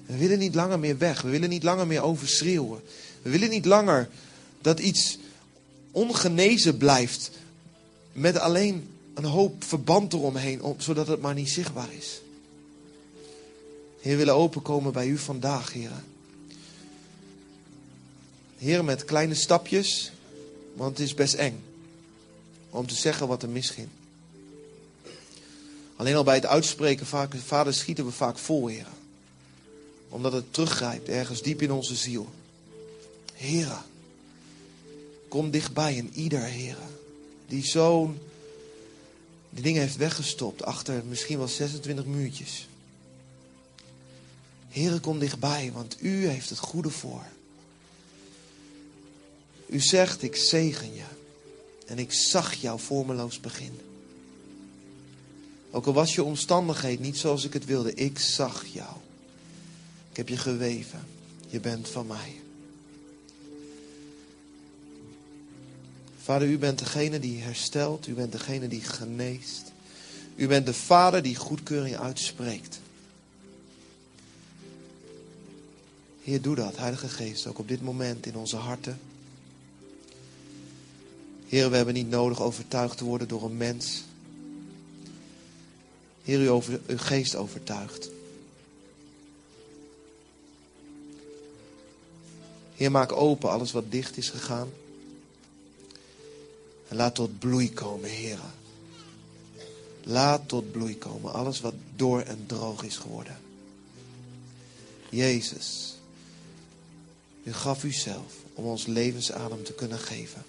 We 0.06 0.18
willen 0.18 0.40
niet 0.40 0.56
langer 0.56 0.80
meer 0.80 0.98
weg. 0.98 1.22
We 1.22 1.30
willen 1.30 1.50
niet 1.50 1.64
langer 1.64 1.88
meer 1.88 2.02
overschreeuwen. 2.02 2.82
We 3.22 3.30
willen 3.30 3.50
niet 3.50 3.66
langer 3.66 4.10
dat 4.62 4.80
iets 4.80 5.18
ongenezen 5.94 6.78
blijft 6.78 7.32
met 8.12 8.38
alleen 8.38 8.90
een 9.14 9.24
hoop 9.24 9.64
verband 9.64 10.14
eromheen, 10.14 10.76
zodat 10.78 11.08
het 11.08 11.22
maar 11.22 11.34
niet 11.34 11.50
zichtbaar 11.50 11.94
is. 11.94 12.22
Heer, 14.00 14.12
we 14.12 14.18
willen 14.18 14.36
openkomen 14.36 14.94
bij 14.94 15.08
u 15.08 15.18
vandaag, 15.18 15.74
Heer. 15.74 15.92
Heer, 18.58 18.84
met 18.84 19.06
kleine 19.06 19.36
stapjes, 19.36 20.12
want 20.74 20.98
het 20.98 21.08
is 21.08 21.14
best 21.14 21.34
eng 21.34 21.64
om 22.70 22.88
te 22.88 22.96
zeggen 22.96 23.28
wat 23.28 23.44
er 23.44 23.50
misging. 23.50 23.88
Alleen 25.96 26.16
al 26.16 26.24
bij 26.24 26.36
het 26.36 26.46
uitspreken, 26.46 27.06
vader, 27.30 27.74
schieten 27.74 28.06
we 28.06 28.12
vaak 28.12 28.38
vol, 28.38 28.68
Heer. 28.68 28.88
Omdat 30.10 30.34
het 30.34 30.54
teruggrijpt 30.54 31.08
ergens 31.08 31.42
diep 31.42 31.62
in 31.62 31.72
onze 31.72 31.96
ziel. 31.96 32.30
Heer, 33.34 33.84
kom 35.34 35.52
dichtbij 35.52 35.96
in 35.96 36.12
ieder, 36.14 36.42
Heer, 36.42 36.78
die 37.48 37.66
zo'n 37.66 38.20
die 39.50 39.64
dingen 39.64 39.82
heeft 39.82 39.96
weggestopt 39.96 40.64
achter 40.64 41.04
misschien 41.06 41.38
wel 41.38 41.48
26 41.48 42.06
muurtjes. 42.06 42.68
Heere, 44.70 45.00
kom 45.00 45.20
dichtbij, 45.20 45.72
want 45.72 45.98
u 46.00 46.28
heeft 46.28 46.50
het 46.50 46.60
goede 46.60 46.90
voor. 46.90 47.24
U 49.66 49.80
zegt, 49.80 50.22
ik 50.22 50.36
zegen 50.36 50.94
je. 50.94 51.06
En 51.86 52.00
ik 52.00 52.14
zag 52.14 52.54
jouw 52.54 52.78
vormeloos 52.78 53.40
begin. 53.40 53.80
Ook 55.72 55.86
al 55.86 55.94
was 55.94 56.16
je 56.16 56.24
omstandigheid 56.24 57.00
niet 57.00 57.18
zoals 57.18 57.44
ik 57.44 57.54
het 57.54 57.66
wilde, 57.66 57.94
ik 57.94 58.20
zag 58.20 58.66
jou. 58.66 58.96
Ik 60.10 60.18
heb 60.18 60.30
je 60.30 60.38
geweven. 60.38 61.08
Je 61.48 61.60
bent 61.60 61.90
van 61.90 62.08
mij. 62.08 62.43
Vader, 66.24 66.48
u 66.48 66.58
bent 66.58 66.80
degene 66.80 67.20
die 67.20 67.42
herstelt. 67.42 68.08
U 68.08 68.14
bent 68.14 68.32
degene 68.32 68.68
die 68.68 68.82
geneest. 68.82 69.72
U 70.36 70.48
bent 70.48 70.66
de 70.66 70.74
vader 70.74 71.22
die 71.22 71.36
goedkeuring 71.36 71.98
uitspreekt. 71.98 72.80
Heer, 76.24 76.42
doe 76.42 76.56
dat, 76.56 76.78
Heilige 76.78 77.10
Geest, 77.10 77.48
ook 77.48 77.60
op 77.60 77.68
dit 77.68 77.82
moment 77.82 78.26
in 78.26 78.36
onze 78.36 78.56
harten. 78.56 79.00
Heer, 81.48 81.70
we 81.70 81.76
hebben 81.76 81.94
niet 81.94 82.10
nodig 82.10 82.42
overtuigd 82.42 82.98
te 82.98 83.04
worden 83.04 83.28
door 83.28 83.44
een 83.44 83.58
mens. 83.58 84.04
Heer, 86.24 86.42
u 86.42 86.50
over, 86.50 86.80
uw 86.88 86.98
geest 86.98 87.36
overtuigt. 87.36 88.10
Heer, 92.76 92.92
maak 92.92 93.12
open 93.12 93.50
alles 93.50 93.72
wat 93.72 93.92
dicht 93.92 94.18
is 94.18 94.30
gegaan. 94.30 94.70
En 96.94 97.00
laat 97.00 97.16
tot 97.16 97.40
bloei 97.40 97.74
komen, 97.74 98.10
Heer. 98.10 98.40
Laat 100.04 100.48
tot 100.48 100.72
bloei 100.72 100.98
komen 100.98 101.34
alles 101.34 101.62
wat 101.62 101.74
door 101.96 102.22
en 102.22 102.46
droog 102.46 102.84
is 102.84 102.98
geworden. 102.98 103.38
Jezus, 105.10 105.96
u 107.44 107.54
gaf 107.54 107.84
uzelf 107.84 108.34
om 108.54 108.66
ons 108.66 108.86
levensadem 108.86 109.64
te 109.64 109.74
kunnen 109.74 110.00
geven. 110.00 110.44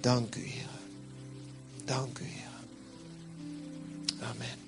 Dank 0.00 0.34
u, 0.34 0.40
Heer. 0.40 0.78
Dank 1.84 2.18
u, 2.18 2.24
Heer. 2.24 2.60
Amen. 4.20 4.67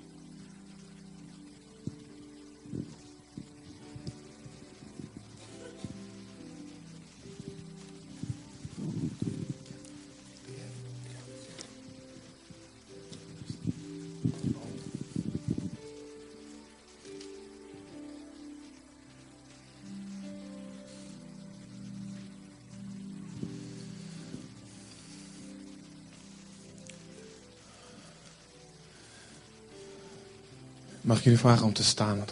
Mag 31.11 31.19
ik 31.19 31.25
jullie 31.25 31.39
vragen 31.39 31.65
om 31.65 31.73
te 31.73 31.83
staan? 31.83 32.25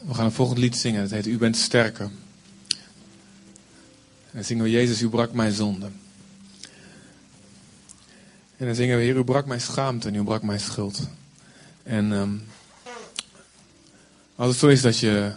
We 0.00 0.14
gaan 0.14 0.24
een 0.24 0.32
volgend 0.32 0.58
lied 0.58 0.76
zingen. 0.76 1.00
Het 1.00 1.10
heet 1.10 1.26
U 1.26 1.38
bent 1.38 1.56
sterker. 1.56 2.04
En 2.04 2.12
dan 4.32 4.44
zingen 4.44 4.64
we 4.64 4.70
Jezus, 4.70 5.02
u 5.02 5.08
brak 5.08 5.32
mijn 5.32 5.52
zonde. 5.52 5.90
En 8.56 8.66
dan 8.66 8.74
zingen 8.74 8.96
we 8.96 9.02
Heer, 9.02 9.16
u 9.16 9.24
brak 9.24 9.46
mijn 9.46 9.60
schaamte 9.60 10.08
en 10.08 10.14
u 10.14 10.24
brak 10.24 10.42
mijn 10.42 10.60
schuld. 10.60 11.08
En 11.82 12.12
um, 12.12 12.46
als 14.36 14.48
het 14.48 14.58
zo 14.58 14.68
is 14.68 14.82
dat 14.82 14.98
je 14.98 15.32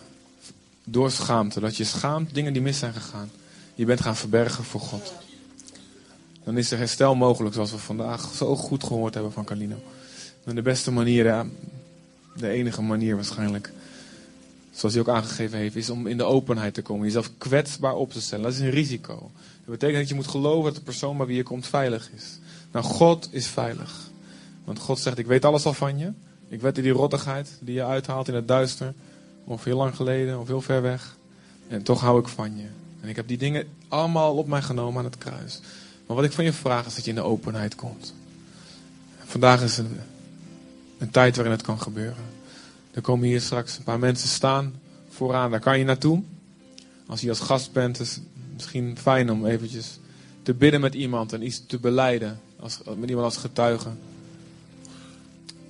door 0.83 1.11
schaamte, 1.11 1.59
dat 1.59 1.77
je 1.77 1.83
schaamt 1.83 2.33
dingen 2.33 2.53
die 2.53 2.61
mis 2.61 2.79
zijn 2.79 2.93
gegaan, 2.93 3.31
je 3.75 3.85
bent 3.85 4.01
gaan 4.01 4.15
verbergen 4.15 4.63
voor 4.63 4.81
God 4.81 5.13
dan 6.49 6.57
is 6.57 6.71
er 6.71 6.77
herstel 6.77 7.15
mogelijk, 7.15 7.53
zoals 7.55 7.71
we 7.71 7.77
vandaag 7.77 8.33
zo 8.33 8.55
goed 8.55 8.83
gehoord 8.83 9.13
hebben 9.13 9.31
van 9.31 9.43
Carlino. 9.43 9.75
En 10.43 10.55
de 10.55 10.61
beste 10.61 10.91
manier, 10.91 11.45
de 12.35 12.49
enige 12.49 12.81
manier 12.81 13.15
waarschijnlijk, 13.15 13.71
zoals 14.71 14.93
hij 14.93 15.03
ook 15.03 15.09
aangegeven 15.09 15.57
heeft, 15.57 15.75
is 15.75 15.89
om 15.89 16.07
in 16.07 16.17
de 16.17 16.23
openheid 16.23 16.73
te 16.73 16.81
komen. 16.81 17.05
Jezelf 17.05 17.31
kwetsbaar 17.37 17.95
op 17.95 18.11
te 18.11 18.21
stellen. 18.21 18.43
Dat 18.43 18.53
is 18.53 18.59
een 18.59 18.69
risico. 18.69 19.31
Dat 19.65 19.79
betekent 19.79 19.99
dat 19.99 20.07
je 20.09 20.15
moet 20.15 20.27
geloven 20.27 20.63
dat 20.63 20.75
de 20.75 20.81
persoon 20.81 21.17
bij 21.17 21.25
wie 21.25 21.35
je 21.35 21.43
komt 21.43 21.67
veilig 21.67 22.09
is. 22.15 22.39
Nou, 22.71 22.85
God 22.85 23.29
is 23.31 23.47
veilig. 23.47 24.09
Want 24.63 24.79
God 24.79 24.99
zegt, 24.99 25.17
ik 25.17 25.27
weet 25.27 25.45
alles 25.45 25.65
al 25.65 25.73
van 25.73 25.97
je. 25.97 26.11
Ik 26.47 26.61
weet 26.61 26.75
die 26.75 26.91
rottigheid 26.91 27.49
die 27.59 27.73
je 27.73 27.83
uithaalt 27.83 28.27
in 28.27 28.33
het 28.33 28.47
duister. 28.47 28.93
Of 29.43 29.63
heel 29.63 29.77
lang 29.77 29.95
geleden, 29.95 30.39
of 30.39 30.47
heel 30.47 30.61
ver 30.61 30.81
weg. 30.81 31.15
En 31.67 31.83
toch 31.83 32.01
hou 32.01 32.19
ik 32.19 32.27
van 32.27 32.57
je. 32.57 32.67
En 33.01 33.09
ik 33.09 33.15
heb 33.15 33.27
die 33.27 33.37
dingen 33.37 33.67
allemaal 33.87 34.35
op 34.35 34.47
mij 34.47 34.61
genomen 34.61 34.99
aan 34.99 35.05
het 35.05 35.17
kruis. 35.17 35.61
Maar 36.09 36.17
wat 36.17 36.27
ik 36.27 36.33
van 36.33 36.43
je 36.43 36.53
vraag 36.53 36.85
is 36.85 36.95
dat 36.95 37.03
je 37.03 37.09
in 37.09 37.15
de 37.15 37.21
openheid 37.21 37.75
komt. 37.75 38.13
Vandaag 39.17 39.61
is 39.61 39.77
een, 39.77 39.97
een 40.97 41.09
tijd 41.09 41.35
waarin 41.35 41.53
het 41.53 41.63
kan 41.63 41.81
gebeuren. 41.81 42.23
Er 42.91 43.01
komen 43.01 43.27
hier 43.27 43.41
straks 43.41 43.77
een 43.77 43.83
paar 43.83 43.99
mensen 43.99 44.29
staan 44.29 44.73
vooraan. 45.09 45.51
Daar 45.51 45.59
kan 45.59 45.77
je 45.77 45.85
naartoe. 45.85 46.23
Als 47.07 47.21
je 47.21 47.29
als 47.29 47.39
gast 47.39 47.71
bent, 47.71 47.99
is 47.99 48.15
het 48.15 48.23
misschien 48.53 48.97
fijn 48.97 49.31
om 49.31 49.45
eventjes 49.45 49.99
te 50.43 50.53
bidden 50.53 50.81
met 50.81 50.93
iemand 50.93 51.33
en 51.33 51.45
iets 51.45 51.65
te 51.65 51.79
beleiden. 51.79 52.39
Als, 52.59 52.79
met 52.97 53.09
iemand 53.09 53.25
als 53.25 53.37
getuige. 53.37 53.89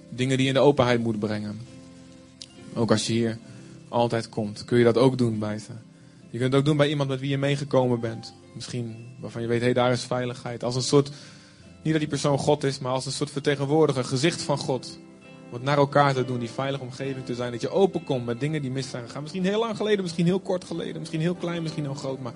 Dingen 0.09 0.37
die 0.37 0.45
je 0.45 0.53
in 0.53 0.59
de 0.59 0.65
openheid 0.65 0.99
moet 0.99 1.19
brengen. 1.19 1.59
Ook 2.73 2.91
als 2.91 3.07
je 3.07 3.13
hier 3.13 3.37
altijd 3.87 4.29
komt, 4.29 4.65
kun 4.65 4.77
je 4.77 4.83
dat 4.83 4.97
ook 4.97 5.17
doen 5.17 5.39
bij 5.39 5.59
ze. 5.59 5.71
Je 6.29 6.37
kunt 6.37 6.51
het 6.51 6.61
ook 6.61 6.65
doen 6.65 6.77
bij 6.77 6.89
iemand 6.89 7.09
met 7.09 7.19
wie 7.19 7.29
je 7.29 7.37
meegekomen 7.37 7.99
bent. 7.99 8.33
Misschien 8.53 9.08
waarvan 9.19 9.41
je 9.41 9.47
weet, 9.47 9.59
hé, 9.59 9.65
hey, 9.65 9.73
daar 9.73 9.91
is 9.91 10.03
veiligheid. 10.03 10.63
Als 10.63 10.75
een 10.75 10.81
soort, 10.81 11.11
niet 11.83 11.91
dat 11.91 11.99
die 11.99 12.07
persoon 12.07 12.37
God 12.37 12.63
is, 12.63 12.79
maar 12.79 12.91
als 12.91 13.05
een 13.05 13.11
soort 13.11 13.31
vertegenwoordiger, 13.31 14.03
gezicht 14.03 14.41
van 14.41 14.57
God. 14.57 14.99
Wat 15.49 15.61
naar 15.61 15.77
elkaar 15.77 16.13
te 16.13 16.25
doen, 16.25 16.39
die 16.39 16.49
veilige 16.49 16.83
omgeving 16.83 17.25
te 17.25 17.35
zijn. 17.35 17.51
Dat 17.51 17.61
je 17.61 17.69
openkomt 17.69 18.25
met 18.25 18.39
dingen 18.39 18.61
die 18.61 18.71
mis 18.71 18.89
zijn 18.89 19.05
gegaan. 19.05 19.21
Misschien 19.21 19.45
heel 19.45 19.59
lang 19.59 19.77
geleden, 19.77 20.01
misschien 20.01 20.25
heel 20.25 20.39
kort 20.39 20.63
geleden, 20.63 20.99
misschien 20.99 21.21
heel 21.21 21.35
klein, 21.35 21.61
misschien 21.61 21.83
heel 21.83 21.93
groot. 21.93 22.19
Maar 22.19 22.33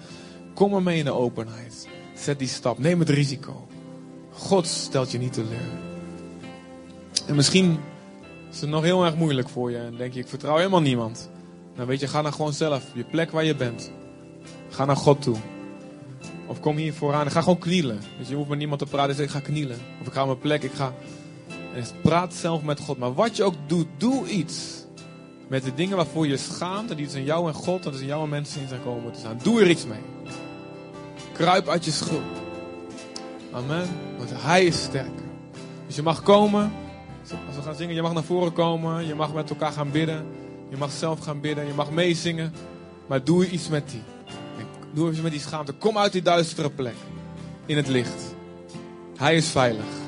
kom 0.54 0.74
er 0.74 0.84
mee 0.84 0.98
in 0.98 1.06
de 1.06 1.12
openheid. 1.12 1.88
Zet 2.16 2.40
die 2.40 2.48
stap, 2.48 2.78
neem 2.78 3.00
het 3.00 3.10
risico. 3.10 3.68
God 4.32 4.68
stelt 4.68 5.12
je 5.12 5.18
niet 5.18 5.34
teleur. 5.34 5.70
En 7.28 7.36
misschien 7.36 7.80
is 8.52 8.62
het 8.62 8.70
nog 8.70 8.84
heel 8.84 9.06
erg 9.06 9.16
moeilijk 9.16 9.50
voor 9.50 9.72
je. 9.72 9.78
En 9.78 9.96
denk 9.98 10.14
je, 10.14 10.20
ik 10.20 10.28
vertrouw 10.28 10.58
helemaal 10.58 10.82
niemand. 10.82 11.30
Dan 11.76 11.86
weet 11.86 12.00
je, 12.00 12.08
ga 12.08 12.22
dan 12.22 12.34
gewoon 12.34 12.54
zelf, 12.54 12.84
je 12.94 13.04
plek 13.04 13.32
waar 13.32 13.44
je 13.44 13.56
bent. 13.56 13.92
Ga 14.70 14.86
naar 14.86 14.98
God 14.98 15.22
toe. 15.22 15.36
Of 16.54 16.60
kom 16.60 16.78
hier 16.78 16.94
vooraan 16.94 17.26
en 17.26 17.32
ga 17.32 17.42
gewoon 17.42 17.58
knielen. 17.58 18.00
Dus 18.18 18.28
je 18.28 18.36
hoeft 18.36 18.50
met 18.50 18.58
niemand 18.58 18.80
te 18.80 18.86
praten. 18.86 19.16
Zeg, 19.16 19.26
ik 19.26 19.32
ga 19.32 19.40
knielen. 19.40 19.78
Of 20.02 20.08
ik 20.08 20.14
ga 20.14 20.22
op 20.22 20.28
mijn 20.28 20.40
plek. 20.40 20.64
Ik 20.64 20.72
ga... 20.74 20.94
En 21.76 21.84
praat 22.02 22.34
zelf 22.34 22.64
met 22.64 22.80
God. 22.80 22.98
Maar 22.98 23.14
wat 23.14 23.36
je 23.36 23.44
ook 23.44 23.54
doet, 23.68 23.88
doe 23.98 24.30
iets. 24.30 24.86
Met 25.48 25.64
de 25.64 25.74
dingen 25.74 25.96
waarvoor 25.96 26.28
je 26.28 26.38
schaamt. 26.38 26.92
En 26.92 26.98
die 26.98 27.10
zijn 27.10 27.24
jou 27.24 27.48
en 27.48 27.54
God. 27.54 27.86
En 27.86 27.94
zijn 27.94 28.08
jou 28.08 28.24
en 28.24 28.30
mensen 28.30 28.62
in 28.62 28.68
zijn 28.68 28.84
komen 28.84 29.12
te 29.12 29.20
staan. 29.20 29.40
Doe 29.44 29.62
er 29.62 29.70
iets 29.70 29.86
mee. 29.86 30.00
Kruip 31.32 31.68
uit 31.68 31.86
je 31.86 31.92
schuld. 31.92 32.42
Amen. 33.52 33.88
Want 34.18 34.30
hij 34.34 34.66
is 34.66 34.84
sterker. 34.84 35.26
Dus 35.88 35.96
je 35.96 36.02
mag 36.02 36.24
komen. 36.24 36.72
Als 37.48 37.56
we 37.56 37.62
gaan 37.62 37.76
zingen, 37.76 37.96
je 37.96 38.02
mag 38.02 38.14
naar 38.14 38.24
voren 38.24 38.54
komen. 38.54 39.08
Je 39.08 39.16
mag 39.16 39.34
met 39.34 39.50
elkaar 39.50 39.72
gaan 39.72 39.92
bidden. 39.92 40.26
Je 40.70 40.78
mag 40.78 40.92
zelf 40.92 41.20
gaan 41.20 41.42
bidden. 41.42 41.68
Je 41.68 41.74
mag 41.74 41.92
meezingen. 41.92 42.54
Maar 43.08 43.24
doe 43.24 43.50
iets 43.50 43.68
met 43.68 43.90
die. 43.90 44.13
Doe 44.94 45.12
iets 45.12 45.22
met 45.22 45.32
die 45.32 45.42
schaamte. 45.42 45.74
Kom 45.74 45.98
uit 45.98 46.12
die 46.12 46.22
duistere 46.22 46.70
plek. 46.70 46.96
In 47.66 47.78
het 47.78 47.88
licht. 47.88 48.36
Hij 49.18 49.36
is 49.36 49.48
veilig. 49.48 50.03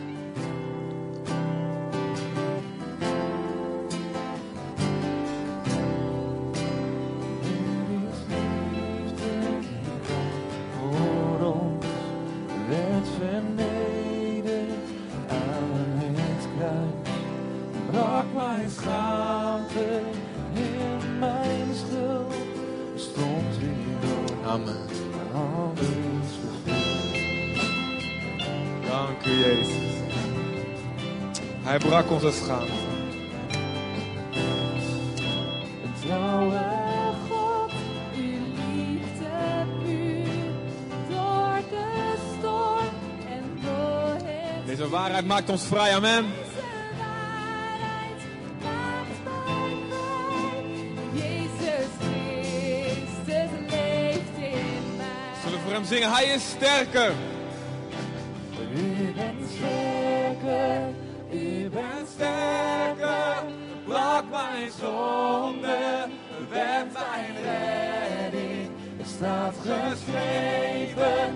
Maakt 45.26 45.49
mij 45.49 45.63
vrij. 45.63 45.93
Jezus 51.13 51.89
Christus 51.99 53.49
leeft 53.69 54.38
in 54.38 54.95
mij. 54.97 55.41
Zullen 55.43 55.57
we 55.57 55.63
voor 55.63 55.73
hem 55.73 55.86
zingen? 55.86 56.11
Hij 56.11 56.26
is 56.26 56.49
sterker. 56.49 57.34
Bent 61.76 62.07
sterker. 62.07 63.43
Brak 63.86 64.23
mijn 64.30 64.71
zonde, 64.80 66.07
bent 66.49 66.93
mijn 66.93 67.36
redding. 67.43 68.69
Er 68.99 69.05
staat 69.05 69.55
geschreven, 69.61 71.36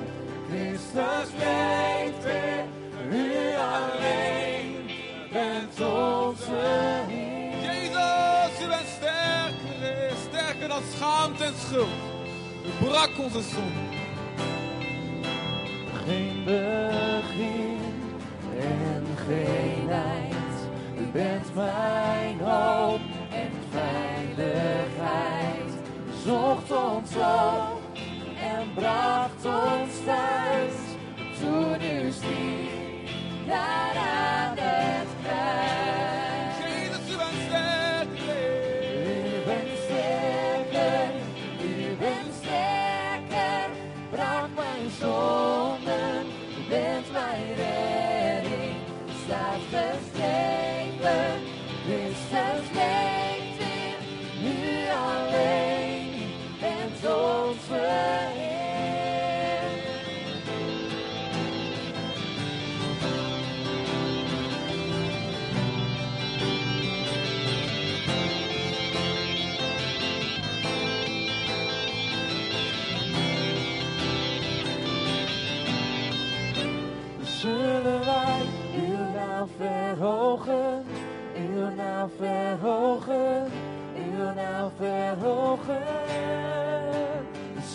Christus 0.49 1.29
leeft 1.37 2.23
weer. 2.23 2.65
U 3.11 3.55
alleen 3.55 4.89
bent 5.31 5.81
onze 5.81 6.51
Heer. 7.07 7.61
Jezus, 7.61 8.61
u 8.63 8.67
bent 8.67 8.87
sterker. 8.97 10.17
Sterker 10.29 10.67
dan 10.67 10.81
schaamte 10.95 11.43
en 11.43 11.53
schuld. 11.67 11.87
U 12.65 12.85
brak 12.85 13.09
onze 13.19 13.41
zonde. 13.41 14.09
Bent 21.12 21.55
mijn 21.55 22.39
hoop 22.39 22.99
en 23.32 23.51
veiligheid. 23.72 25.72
Zocht 26.26 26.72
ons 26.72 27.16
op 27.16 27.59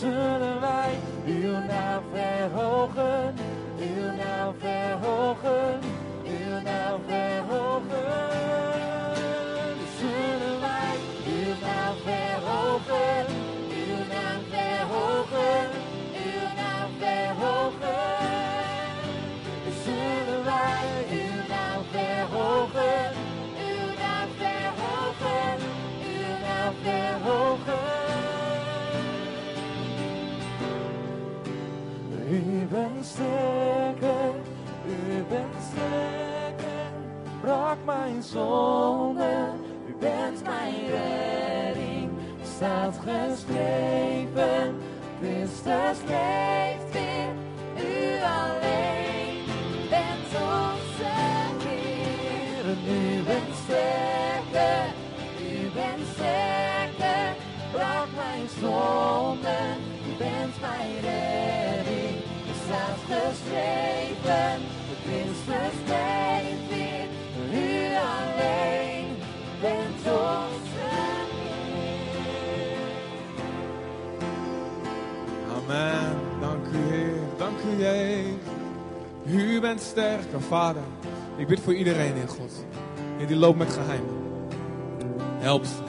Zullen 0.05 0.34
sterker, 35.75 36.91
brak 37.41 37.79
mijn 37.85 38.23
zonde, 38.23 39.35
u 39.89 39.95
bent 40.01 40.43
mijn 40.45 40.87
redding, 40.91 42.11
staat 42.57 42.99
geschreven, 42.99 44.77
Christus 45.21 45.99
leeft 46.07 46.93
weer, 46.93 47.33
u 47.77 48.23
alleen. 48.23 49.45
Bent 49.91 50.33
onze 50.35 51.13
Heer. 51.65 52.65
U 52.87 53.23
bent 53.23 53.55
sterker, 53.65 54.85
u 55.41 55.71
bent 55.75 56.07
sterker, 56.15 57.35
brak 57.73 58.09
mijn 58.17 58.49
zonde, 58.61 59.59
u 60.09 60.17
bent 60.19 60.61
mijn 60.61 61.01
redding, 61.01 62.17
staat 62.65 63.01
geschreven, 63.09 64.04
Amen. 75.75 76.17
Dank 76.41 76.67
u, 76.67 76.77
Heer. 76.77 77.15
Dank 77.37 77.59
u, 77.59 77.83
Jezus. 77.83 78.35
U 79.27 79.61
bent 79.61 79.81
sterker, 79.81 80.41
Vader. 80.41 80.83
Ik 81.37 81.47
bid 81.47 81.61
voor 81.61 81.75
iedereen 81.75 82.15
in 82.15 82.29
God. 82.29 82.67
Heer, 83.17 83.27
die 83.27 83.37
loopt 83.37 83.59
met 83.59 83.73
geheimen. 83.73 84.15
Help 85.39 85.65
ze. 85.65 85.83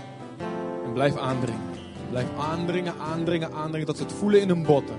En 0.85 0.93
blijf 0.93 1.17
aandringen. 1.17 1.61
Blijf 2.09 2.27
aandringen, 2.37 2.93
aandringen, 2.99 3.53
aandringen. 3.53 3.87
Dat 3.87 3.97
ze 3.97 4.03
het 4.03 4.13
voelen 4.13 4.41
in 4.41 4.47
hun 4.47 4.63
botten. 4.63 4.95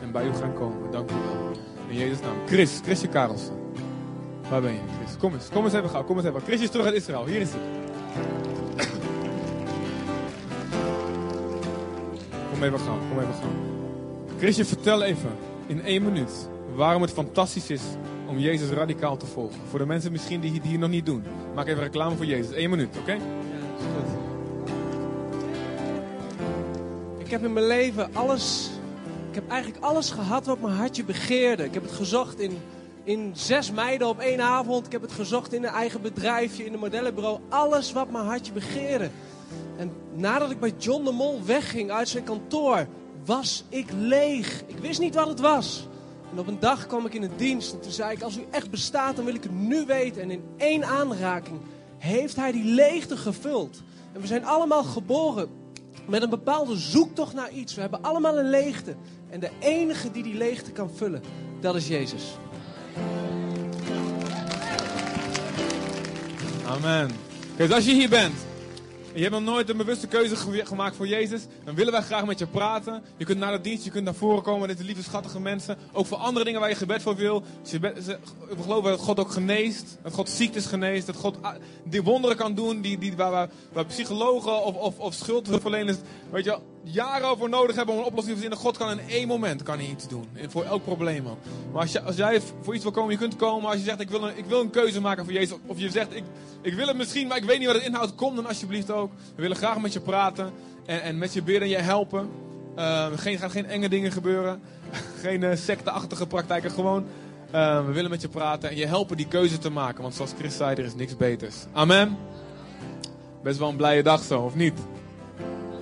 En 0.00 0.12
bij 0.12 0.26
u 0.26 0.34
gaan 0.34 0.52
komen. 0.52 0.90
Dank 0.90 1.10
u 1.10 1.14
wel. 1.14 1.50
In 1.88 1.96
Jezus' 1.96 2.20
naam. 2.20 2.36
Chris, 2.46 2.80
Chrisje 2.82 3.06
Karelsen. 3.06 3.54
Waar 4.50 4.60
ben 4.60 4.72
je, 4.72 4.80
Chris? 4.98 5.16
Kom 5.16 5.32
eens. 5.32 5.48
Kom 5.48 5.64
eens 5.64 5.74
even 5.74 5.90
gauw. 5.90 6.04
Kom 6.04 6.16
eens 6.16 6.26
even. 6.26 6.40
Chris 6.40 6.60
is 6.60 6.70
terug 6.70 6.86
uit 6.86 6.94
Israël. 6.94 7.26
Hier 7.26 7.40
is 7.40 7.50
hij. 7.50 7.60
Kom 12.52 12.62
even 12.62 12.78
gauw. 12.78 12.98
Kom 13.08 13.18
even 13.20 13.34
gauw. 13.34 13.69
Chrisje, 14.40 14.64
vertel 14.64 15.02
even. 15.02 15.30
in 15.66 15.82
één 15.82 16.02
minuut 16.02 16.48
waarom 16.74 17.02
het 17.02 17.10
fantastisch 17.10 17.70
is 17.70 17.82
om 18.28 18.38
Jezus 18.38 18.68
radicaal 18.68 19.16
te 19.16 19.26
volgen. 19.26 19.60
Voor 19.68 19.78
de 19.78 19.86
mensen 19.86 20.12
misschien 20.12 20.40
die 20.40 20.60
hier 20.62 20.78
nog 20.78 20.90
niet 20.90 21.06
doen. 21.06 21.24
Maak 21.54 21.66
even 21.66 21.82
reclame 21.82 22.16
voor 22.16 22.24
Jezus. 22.24 22.56
Eén 22.56 22.70
minuut, 22.70 22.96
oké? 22.98 23.12
Ja, 23.12 23.18
is 23.78 23.84
goed. 23.94 24.18
Ik 27.18 27.30
heb 27.30 27.44
in 27.44 27.52
mijn 27.52 27.66
leven 27.66 28.14
alles. 28.14 28.70
Ik 29.28 29.34
heb 29.34 29.48
eigenlijk 29.48 29.84
alles 29.84 30.10
gehad 30.10 30.46
wat 30.46 30.60
mijn 30.60 30.74
hartje 30.74 31.04
begeerde. 31.04 31.64
Ik 31.64 31.74
heb 31.74 31.82
het 31.82 31.92
gezocht 31.92 32.40
in, 32.40 32.58
in 33.04 33.30
zes 33.34 33.72
meiden 33.72 34.08
op 34.08 34.18
één 34.18 34.40
avond. 34.40 34.86
Ik 34.86 34.92
heb 34.92 35.02
het 35.02 35.12
gezocht 35.12 35.52
in 35.52 35.64
een 35.64 35.70
eigen 35.70 36.02
bedrijfje, 36.02 36.64
in 36.64 36.72
een 36.72 36.78
modellenbureau. 36.78 37.38
Alles 37.48 37.92
wat 37.92 38.10
mijn 38.10 38.24
hartje 38.24 38.52
begeerde. 38.52 39.10
En 39.76 39.92
nadat 40.14 40.50
ik 40.50 40.60
bij 40.60 40.72
John 40.78 41.04
de 41.04 41.12
Mol 41.12 41.40
wegging 41.44 41.90
uit 41.90 42.08
zijn 42.08 42.24
kantoor, 42.24 42.86
was 43.30 43.64
ik 43.68 43.86
leeg. 43.96 44.62
Ik 44.66 44.78
wist 44.78 45.00
niet 45.00 45.14
wat 45.14 45.28
het 45.28 45.40
was. 45.40 45.86
En 46.32 46.38
op 46.38 46.46
een 46.46 46.60
dag 46.60 46.86
kwam 46.86 47.06
ik 47.06 47.14
in 47.14 47.22
een 47.22 47.36
dienst 47.36 47.72
en 47.72 47.80
toen 47.80 47.92
zei 47.92 48.12
ik, 48.12 48.22
als 48.22 48.36
u 48.36 48.44
echt 48.50 48.70
bestaat, 48.70 49.16
dan 49.16 49.24
wil 49.24 49.34
ik 49.34 49.42
het 49.42 49.52
nu 49.52 49.86
weten. 49.86 50.22
En 50.22 50.30
in 50.30 50.42
één 50.56 50.84
aanraking 50.84 51.60
heeft 51.98 52.36
hij 52.36 52.52
die 52.52 52.64
leegte 52.64 53.16
gevuld. 53.16 53.82
En 54.12 54.20
we 54.20 54.26
zijn 54.26 54.44
allemaal 54.44 54.82
geboren 54.82 55.48
met 56.06 56.22
een 56.22 56.30
bepaalde 56.30 56.76
zoektocht 56.76 57.34
naar 57.34 57.50
iets. 57.50 57.74
We 57.74 57.80
hebben 57.80 58.02
allemaal 58.02 58.38
een 58.38 58.50
leegte. 58.50 58.94
En 59.28 59.40
de 59.40 59.50
enige 59.58 60.10
die 60.10 60.22
die 60.22 60.36
leegte 60.36 60.70
kan 60.70 60.90
vullen, 60.94 61.22
dat 61.60 61.74
is 61.74 61.88
Jezus. 61.88 62.24
Amen. 66.66 67.10
Kijk, 67.56 67.72
als 67.72 67.84
je 67.84 67.92
hier 67.92 68.08
bent 68.08 68.34
en 68.34 68.49
je 69.14 69.20
hebt 69.20 69.30
nog 69.34 69.42
nooit 69.42 69.68
een 69.68 69.76
bewuste 69.76 70.06
keuze 70.06 70.36
ge- 70.36 70.66
gemaakt 70.66 70.96
voor 70.96 71.06
Jezus, 71.08 71.42
dan 71.64 71.74
willen 71.74 71.92
wij 71.92 72.02
graag 72.02 72.26
met 72.26 72.38
je 72.38 72.46
praten. 72.46 73.02
Je 73.16 73.24
kunt 73.24 73.38
naar 73.38 73.52
de 73.52 73.60
dienst, 73.60 73.84
je 73.84 73.90
kunt 73.90 74.04
naar 74.04 74.14
voren 74.14 74.42
komen. 74.42 74.68
Dit 74.68 74.76
zijn 74.76 74.88
lieve, 74.88 75.02
schattige 75.02 75.40
mensen. 75.40 75.76
Ook 75.92 76.06
voor 76.06 76.16
andere 76.16 76.44
dingen 76.44 76.60
waar 76.60 76.68
je 76.68 76.74
gebed 76.74 77.02
voor 77.02 77.16
wil. 77.16 77.42
We 77.70 78.62
geloven 78.62 78.90
dat 78.90 79.00
God 79.00 79.18
ook 79.18 79.30
geneest. 79.30 79.98
Dat 80.02 80.12
God 80.12 80.28
ziektes 80.28 80.66
geneest. 80.66 81.06
Dat 81.06 81.16
God 81.16 81.36
ah, 81.40 81.54
die 81.84 82.02
wonderen 82.02 82.36
kan 82.36 82.54
doen 82.54 82.80
die, 82.80 82.98
die, 82.98 83.16
waar, 83.16 83.30
waar, 83.30 83.48
waar 83.72 83.86
psychologen 83.86 84.64
of, 84.64 84.74
of, 84.74 84.98
of 84.98 85.14
schuldverleners 85.14 85.96
weet 86.30 86.44
je, 86.44 86.58
jaren 86.82 87.28
over 87.28 87.48
nodig 87.48 87.76
hebben 87.76 87.94
om 87.94 88.00
een 88.00 88.06
oplossing 88.06 88.36
te 88.36 88.40
verzinnen. 88.40 88.58
God 88.58 88.76
kan 88.76 88.90
in 88.90 89.08
één 89.08 89.28
moment 89.28 89.62
kan 89.62 89.78
hij 89.78 89.86
iets 89.86 90.08
doen. 90.08 90.28
Voor 90.48 90.64
elk 90.64 90.84
probleem 90.84 91.26
ook. 91.26 91.38
Maar 91.72 91.82
als, 91.82 92.04
als 92.04 92.16
jij 92.16 92.40
voor 92.62 92.74
iets 92.74 92.82
wil 92.82 92.92
komen, 92.92 93.12
je 93.12 93.18
kunt 93.18 93.36
komen. 93.36 93.70
Als 93.70 93.78
je 93.78 93.84
zegt, 93.84 94.00
ik 94.00 94.10
wil 94.10 94.22
een, 94.22 94.38
ik 94.38 94.44
wil 94.44 94.60
een 94.60 94.70
keuze 94.70 95.00
maken 95.00 95.24
voor 95.24 95.32
Jezus. 95.32 95.56
Of 95.66 95.78
je 95.78 95.90
zegt, 95.90 96.14
ik, 96.14 96.24
ik 96.62 96.74
wil 96.74 96.86
het 96.86 96.96
misschien, 96.96 97.26
maar 97.26 97.36
ik 97.36 97.44
weet 97.44 97.58
niet 97.58 97.66
wat 97.66 97.76
het 97.76 97.84
inhoudt. 97.84 98.14
Kom 98.14 98.36
dan 98.36 98.46
alsjeblieft 98.46 98.90
ook. 98.90 99.12
We 99.34 99.42
willen 99.42 99.56
graag 99.56 99.80
met 99.80 99.92
je 99.92 100.00
praten. 100.00 100.52
En, 100.86 101.02
en 101.02 101.18
met 101.18 101.32
je 101.32 101.42
bidden 101.42 101.62
en 101.62 101.68
je 101.68 101.76
helpen. 101.76 102.30
Uh, 102.78 103.06
geen, 103.14 103.38
gaan 103.38 103.50
geen 103.50 103.66
enge 103.66 103.88
dingen 103.88 104.12
gebeuren. 104.12 104.60
geen 105.22 105.42
uh, 105.42 105.54
secteachtige 105.54 106.26
praktijken. 106.26 106.70
Gewoon, 106.70 107.04
uh, 107.54 107.86
we 107.86 107.92
willen 107.92 108.10
met 108.10 108.20
je 108.20 108.28
praten. 108.28 108.70
En 108.70 108.76
je 108.76 108.86
helpen 108.86 109.16
die 109.16 109.28
keuze 109.28 109.58
te 109.58 109.70
maken. 109.70 110.02
Want 110.02 110.14
zoals 110.14 110.32
Chris 110.38 110.56
zei, 110.56 110.76
er 110.76 110.84
is 110.84 110.94
niks 110.94 111.16
beters. 111.16 111.56
Amen. 111.72 112.16
Best 113.42 113.58
wel 113.58 113.68
een 113.68 113.76
blije 113.76 114.02
dag 114.02 114.22
zo, 114.22 114.40
of 114.40 114.54
niet? 114.54 114.78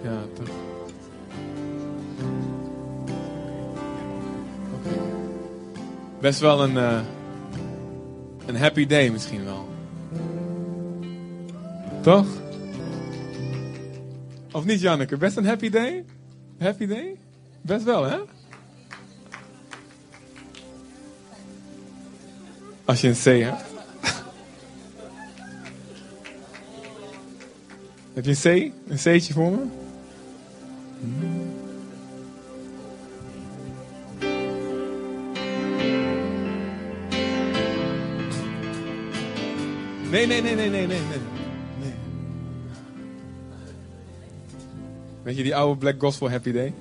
Ja, 0.03 0.19
toch. 0.35 0.78
Best 6.21 6.41
wel 6.41 6.63
een, 6.63 6.75
uh, 6.75 7.01
een 8.47 8.57
happy 8.57 8.87
day 8.87 9.11
misschien 9.11 9.45
wel. 9.45 9.69
Toch? 12.01 12.27
Of 14.53 14.65
niet, 14.65 14.81
Janneke? 14.81 15.17
Best 15.17 15.37
een 15.37 15.47
happy 15.47 15.71
day? 15.71 16.05
Happy 16.59 16.87
day? 16.87 17.17
Best 17.61 17.85
wel, 17.85 18.05
hè? 18.05 18.19
Als 22.85 23.01
je 23.01 23.09
een 23.09 23.15
C 23.15 23.25
hebt. 23.45 23.65
Heb 28.15 28.25
je 28.25 28.31
een 28.31 28.37
C? 28.37 28.73
Een 28.91 28.97
C'tje 28.97 29.33
voor 29.33 29.51
me? 29.51 29.67
Hmm. 31.01 31.58
Nee, 40.11 40.27
nee, 40.27 40.41
nee, 40.41 40.55
nee, 40.55 40.69
nee, 40.69 40.87
nee, 40.87 41.01
nee. 41.81 41.93
Weet 45.23 45.37
je 45.37 45.43
die 45.43 45.57
oude 45.57 45.79
Black 45.79 45.95
Gospel 45.99 46.31
Happy 46.31 46.53
Day? 46.53 46.75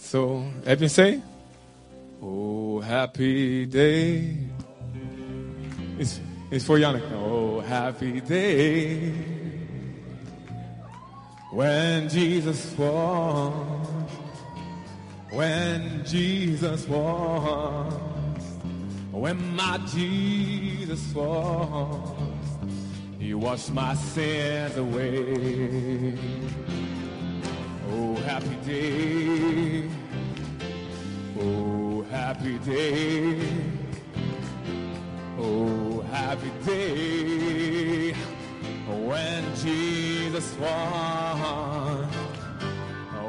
Zo, 0.00 0.42
heb 0.62 0.80
je 0.80 0.84
een 0.84 1.20
C? 1.20 1.22
Oh, 2.22 2.82
happy 2.84 3.68
day. 3.68 4.36
Is, 5.96 6.20
is 6.48 6.64
voor 6.64 6.78
Janneke. 6.78 7.14
Oh, 7.14 7.64
happy 7.68 8.22
day. 8.26 9.12
When 11.52 12.08
Jesus 12.08 12.64
was. 12.76 13.52
When 15.30 16.02
Jesus 16.04 16.86
was. 16.86 18.09
When 19.12 19.56
my 19.56 19.78
Jesus 19.88 21.12
was, 21.14 22.16
He 23.18 23.34
washed 23.34 23.72
my 23.72 23.94
sins 23.94 24.76
away. 24.76 26.16
Oh, 27.90 28.14
happy 28.16 28.56
day. 28.64 29.90
Oh, 31.40 32.02
happy 32.10 32.58
day. 32.58 33.40
Oh, 35.38 36.02
happy 36.12 36.50
day. 36.64 38.12
When 38.86 39.44
Jesus 39.56 40.56
was, 40.60 42.06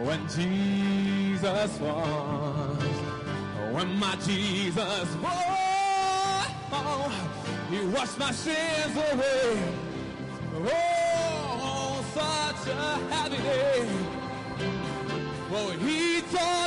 when 0.04 0.28
Jesus 0.28 1.80
was, 1.80 2.84
when 3.74 3.98
my 3.98 4.16
Jesus 4.18 5.16
was. 6.72 7.11
He 7.69 7.80
washed 7.88 8.19
my 8.19 8.32
sins 8.32 8.95
away. 8.95 9.74
Oh, 10.53 12.03
such 12.13 12.74
a 12.74 13.13
happy 13.13 13.38
day. 13.38 13.88
For 15.49 15.74
he 15.86 16.22
taught 16.34 16.61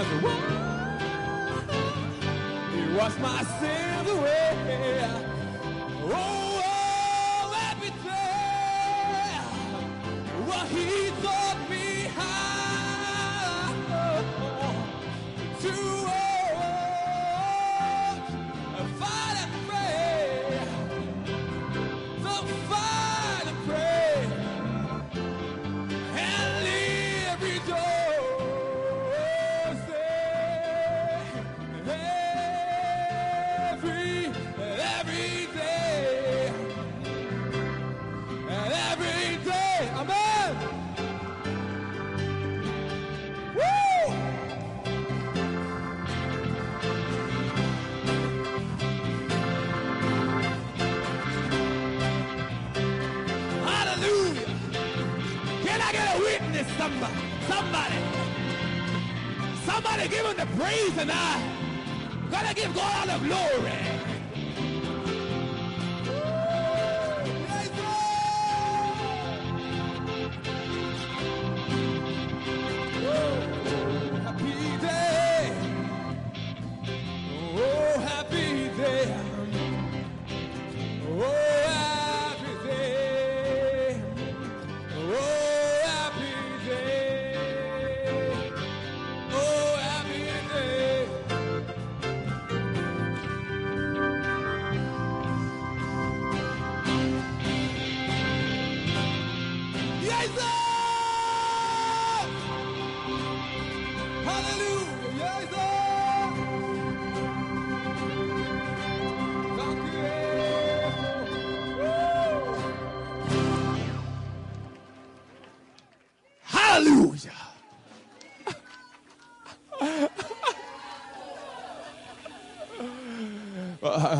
as. 0.00 0.06
It 2.74 2.96
washed 2.96 3.20
my 3.20 3.42
sins 3.60 4.10
away. 4.10 5.19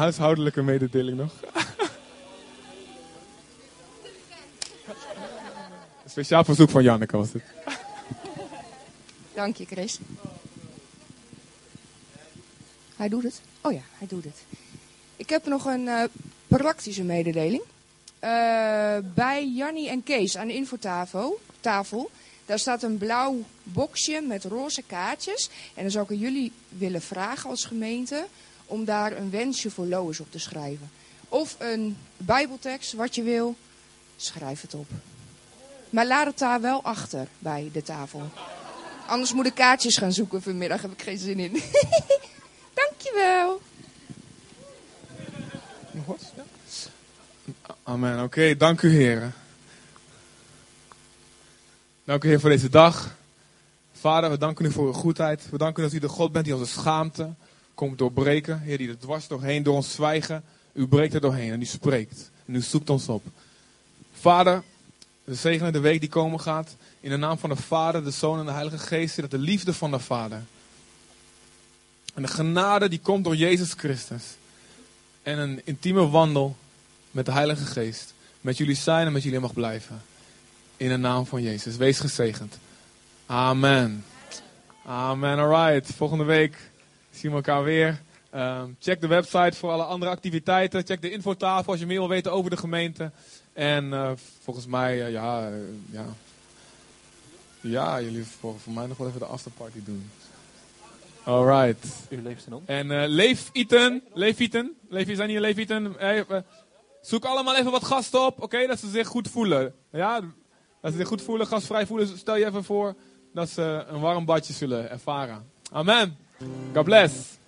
Huishoudelijke 0.00 0.62
mededeling 0.62 1.16
nog. 1.16 1.32
Speciaal 6.06 6.44
verzoek 6.44 6.70
van 6.70 6.82
Janneke 6.82 7.16
was 7.16 7.32
het. 7.32 7.42
Dank 9.34 9.56
je, 9.56 9.64
Chris. 9.64 9.98
Hij 12.96 13.08
doet 13.08 13.22
het. 13.22 13.40
Oh 13.60 13.72
ja, 13.72 13.80
hij 13.98 14.06
doet 14.06 14.24
het. 14.24 14.44
Ik 15.16 15.28
heb 15.28 15.46
nog 15.46 15.64
een 15.64 15.88
eh, 15.88 16.04
praktische 16.46 17.02
mededeling. 17.02 17.62
Eh, 18.18 18.96
bij 19.14 19.46
Jannie 19.46 19.88
en 19.88 20.02
Kees 20.02 20.36
aan 20.36 20.46
de 20.46 20.54
infotafel, 20.54 21.40
tafel, 21.60 22.10
daar 22.46 22.58
staat 22.58 22.82
een 22.82 22.98
blauw 22.98 23.44
boxje 23.62 24.20
met 24.20 24.44
roze 24.44 24.82
kaartjes. 24.82 25.50
En 25.74 25.82
dan 25.82 25.90
zou 25.90 26.06
ik 26.08 26.20
jullie 26.20 26.52
willen 26.68 27.02
vragen 27.02 27.50
als 27.50 27.64
gemeente 27.64 28.26
om 28.70 28.84
daar 28.84 29.16
een 29.16 29.30
wensje 29.30 29.70
voor 29.70 29.86
Lois 29.86 30.20
op 30.20 30.30
te 30.30 30.38
schrijven. 30.38 30.90
Of 31.28 31.56
een 31.58 31.96
bijbeltekst, 32.16 32.92
wat 32.92 33.14
je 33.14 33.22
wil, 33.22 33.56
schrijf 34.16 34.60
het 34.60 34.74
op. 34.74 34.86
Maar 35.90 36.06
laat 36.06 36.26
het 36.26 36.38
daar 36.38 36.60
wel 36.60 36.82
achter 36.82 37.26
bij 37.38 37.70
de 37.72 37.82
tafel. 37.82 38.30
Anders 39.06 39.32
moet 39.32 39.46
ik 39.46 39.54
kaartjes 39.54 39.96
gaan 39.96 40.12
zoeken 40.12 40.42
vanmiddag. 40.42 40.82
Heb 40.82 40.92
ik 40.92 41.02
geen 41.02 41.18
zin 41.18 41.38
in. 41.38 41.52
Dankjewel. 42.80 43.60
Nog 45.90 46.06
wat? 46.06 46.32
Amen. 47.82 48.22
Oké, 48.22 48.56
dank 48.56 48.82
u 48.82 48.90
heren. 48.90 49.34
Dank 52.04 52.24
u 52.24 52.28
heer 52.28 52.40
voor 52.40 52.50
deze 52.50 52.68
dag. 52.68 53.16
Vader, 53.92 54.30
we 54.30 54.38
danken 54.38 54.64
u 54.64 54.70
voor 54.72 54.86
uw 54.86 54.92
goedheid. 54.92 55.50
We 55.50 55.58
danken 55.58 55.82
u 55.82 55.86
dat 55.86 55.94
u 55.94 55.98
de 55.98 56.08
God 56.08 56.32
bent 56.32 56.44
die 56.44 56.54
onze 56.54 56.72
schaamte 56.72 57.34
komt 57.80 57.98
doorbreken. 57.98 58.60
Heer, 58.60 58.78
die 58.78 58.88
er 58.88 58.98
dwars 58.98 59.28
doorheen, 59.28 59.62
door 59.62 59.74
ons 59.74 59.92
zwijgen. 59.92 60.44
U 60.72 60.86
breekt 60.86 61.14
er 61.14 61.20
doorheen 61.20 61.52
en 61.52 61.60
u 61.60 61.64
spreekt. 61.64 62.30
En 62.46 62.54
u 62.54 62.60
zoekt 62.60 62.90
ons 62.90 63.08
op. 63.08 63.24
Vader, 64.12 64.62
we 65.24 65.34
zegenen 65.34 65.72
de 65.72 65.80
week 65.80 66.00
die 66.00 66.08
komen 66.08 66.40
gaat. 66.40 66.76
In 67.00 67.10
de 67.10 67.16
naam 67.16 67.38
van 67.38 67.50
de 67.50 67.56
Vader, 67.56 68.04
de 68.04 68.10
Zoon 68.10 68.38
en 68.38 68.44
de 68.44 68.52
Heilige 68.52 68.78
Geest. 68.78 69.20
Dat 69.20 69.30
de 69.30 69.38
liefde 69.38 69.74
van 69.74 69.90
de 69.90 69.98
Vader. 69.98 70.42
En 72.14 72.22
de 72.22 72.28
genade 72.28 72.88
die 72.88 73.00
komt 73.00 73.24
door 73.24 73.36
Jezus 73.36 73.72
Christus. 73.72 74.24
En 75.22 75.38
een 75.38 75.60
intieme 75.64 76.08
wandel 76.08 76.56
met 77.10 77.26
de 77.26 77.32
Heilige 77.32 77.64
Geest. 77.64 78.14
Met 78.40 78.56
jullie 78.56 78.76
zijn 78.76 79.06
en 79.06 79.12
met 79.12 79.22
jullie 79.22 79.40
mag 79.40 79.52
blijven. 79.52 80.02
In 80.76 80.88
de 80.88 80.96
naam 80.96 81.26
van 81.26 81.42
Jezus. 81.42 81.76
Wees 81.76 82.00
gezegend. 82.00 82.58
Amen. 83.26 84.04
Amen. 84.84 85.38
Alright. 85.38 85.94
Volgende 85.96 86.24
week 86.24 86.69
zien 87.10 87.30
we 87.30 87.36
elkaar 87.36 87.64
weer. 87.64 88.00
Ehm, 88.30 88.68
check 88.78 89.00
de 89.00 89.06
website 89.06 89.56
voor 89.56 89.70
alle 89.70 89.84
andere 89.84 90.10
activiteiten. 90.10 90.86
Check 90.86 91.02
de 91.02 91.10
infotafel 91.10 91.70
als 91.72 91.80
je 91.80 91.86
meer 91.86 91.98
wil 91.98 92.08
weten 92.08 92.32
over 92.32 92.50
de 92.50 92.56
gemeente. 92.56 93.10
En 93.52 93.92
eh, 93.92 94.10
volgens 94.42 94.66
mij, 94.66 95.04
eh, 95.04 95.12
ja, 95.12 95.48
eh, 95.48 95.54
ja. 95.90 96.04
Ja, 97.60 98.00
jullie 98.00 98.24
voor, 98.24 98.58
voor 98.58 98.72
mij 98.72 98.86
nog 98.86 98.96
wel 98.96 99.08
even 99.08 99.20
de 99.20 99.26
afterparty 99.26 99.78
doen. 99.84 100.10
Alright. 101.24 101.86
U 102.08 102.22
leeft 102.22 102.46
om. 102.52 102.62
En 102.66 102.90
eh 102.90 103.08
leefiten, 103.08 104.02
leefiten, 104.12 104.76
leef, 104.88 105.16
zijn 105.16 105.28
hier 105.28 105.40
leefiten? 105.40 105.98
Eh, 105.98 106.18
eh, 106.18 106.42
zoek 107.00 107.24
allemaal 107.24 107.56
even 107.56 107.70
wat 107.70 107.84
gasten 107.84 108.26
op, 108.26 108.42
oké? 108.42 108.66
Dat 108.66 108.78
ze 108.78 108.88
zich 108.88 109.06
goed 109.06 109.28
voelen. 109.28 109.74
Ja, 109.92 110.20
dat 110.80 110.92
ze 110.92 110.98
zich 110.98 111.08
goed 111.08 111.22
voelen, 111.22 111.46
gastvrij 111.46 111.86
voelen. 111.86 112.18
Stel 112.18 112.36
je 112.36 112.46
even 112.46 112.64
voor 112.64 112.94
dat 113.34 113.48
ze 113.48 113.84
een 113.88 114.00
warm 114.00 114.24
badje 114.24 114.52
zullen 114.52 114.90
ervaren. 114.90 115.50
Amen. 115.72 116.16
God 116.72 116.86
bless. 116.86 117.38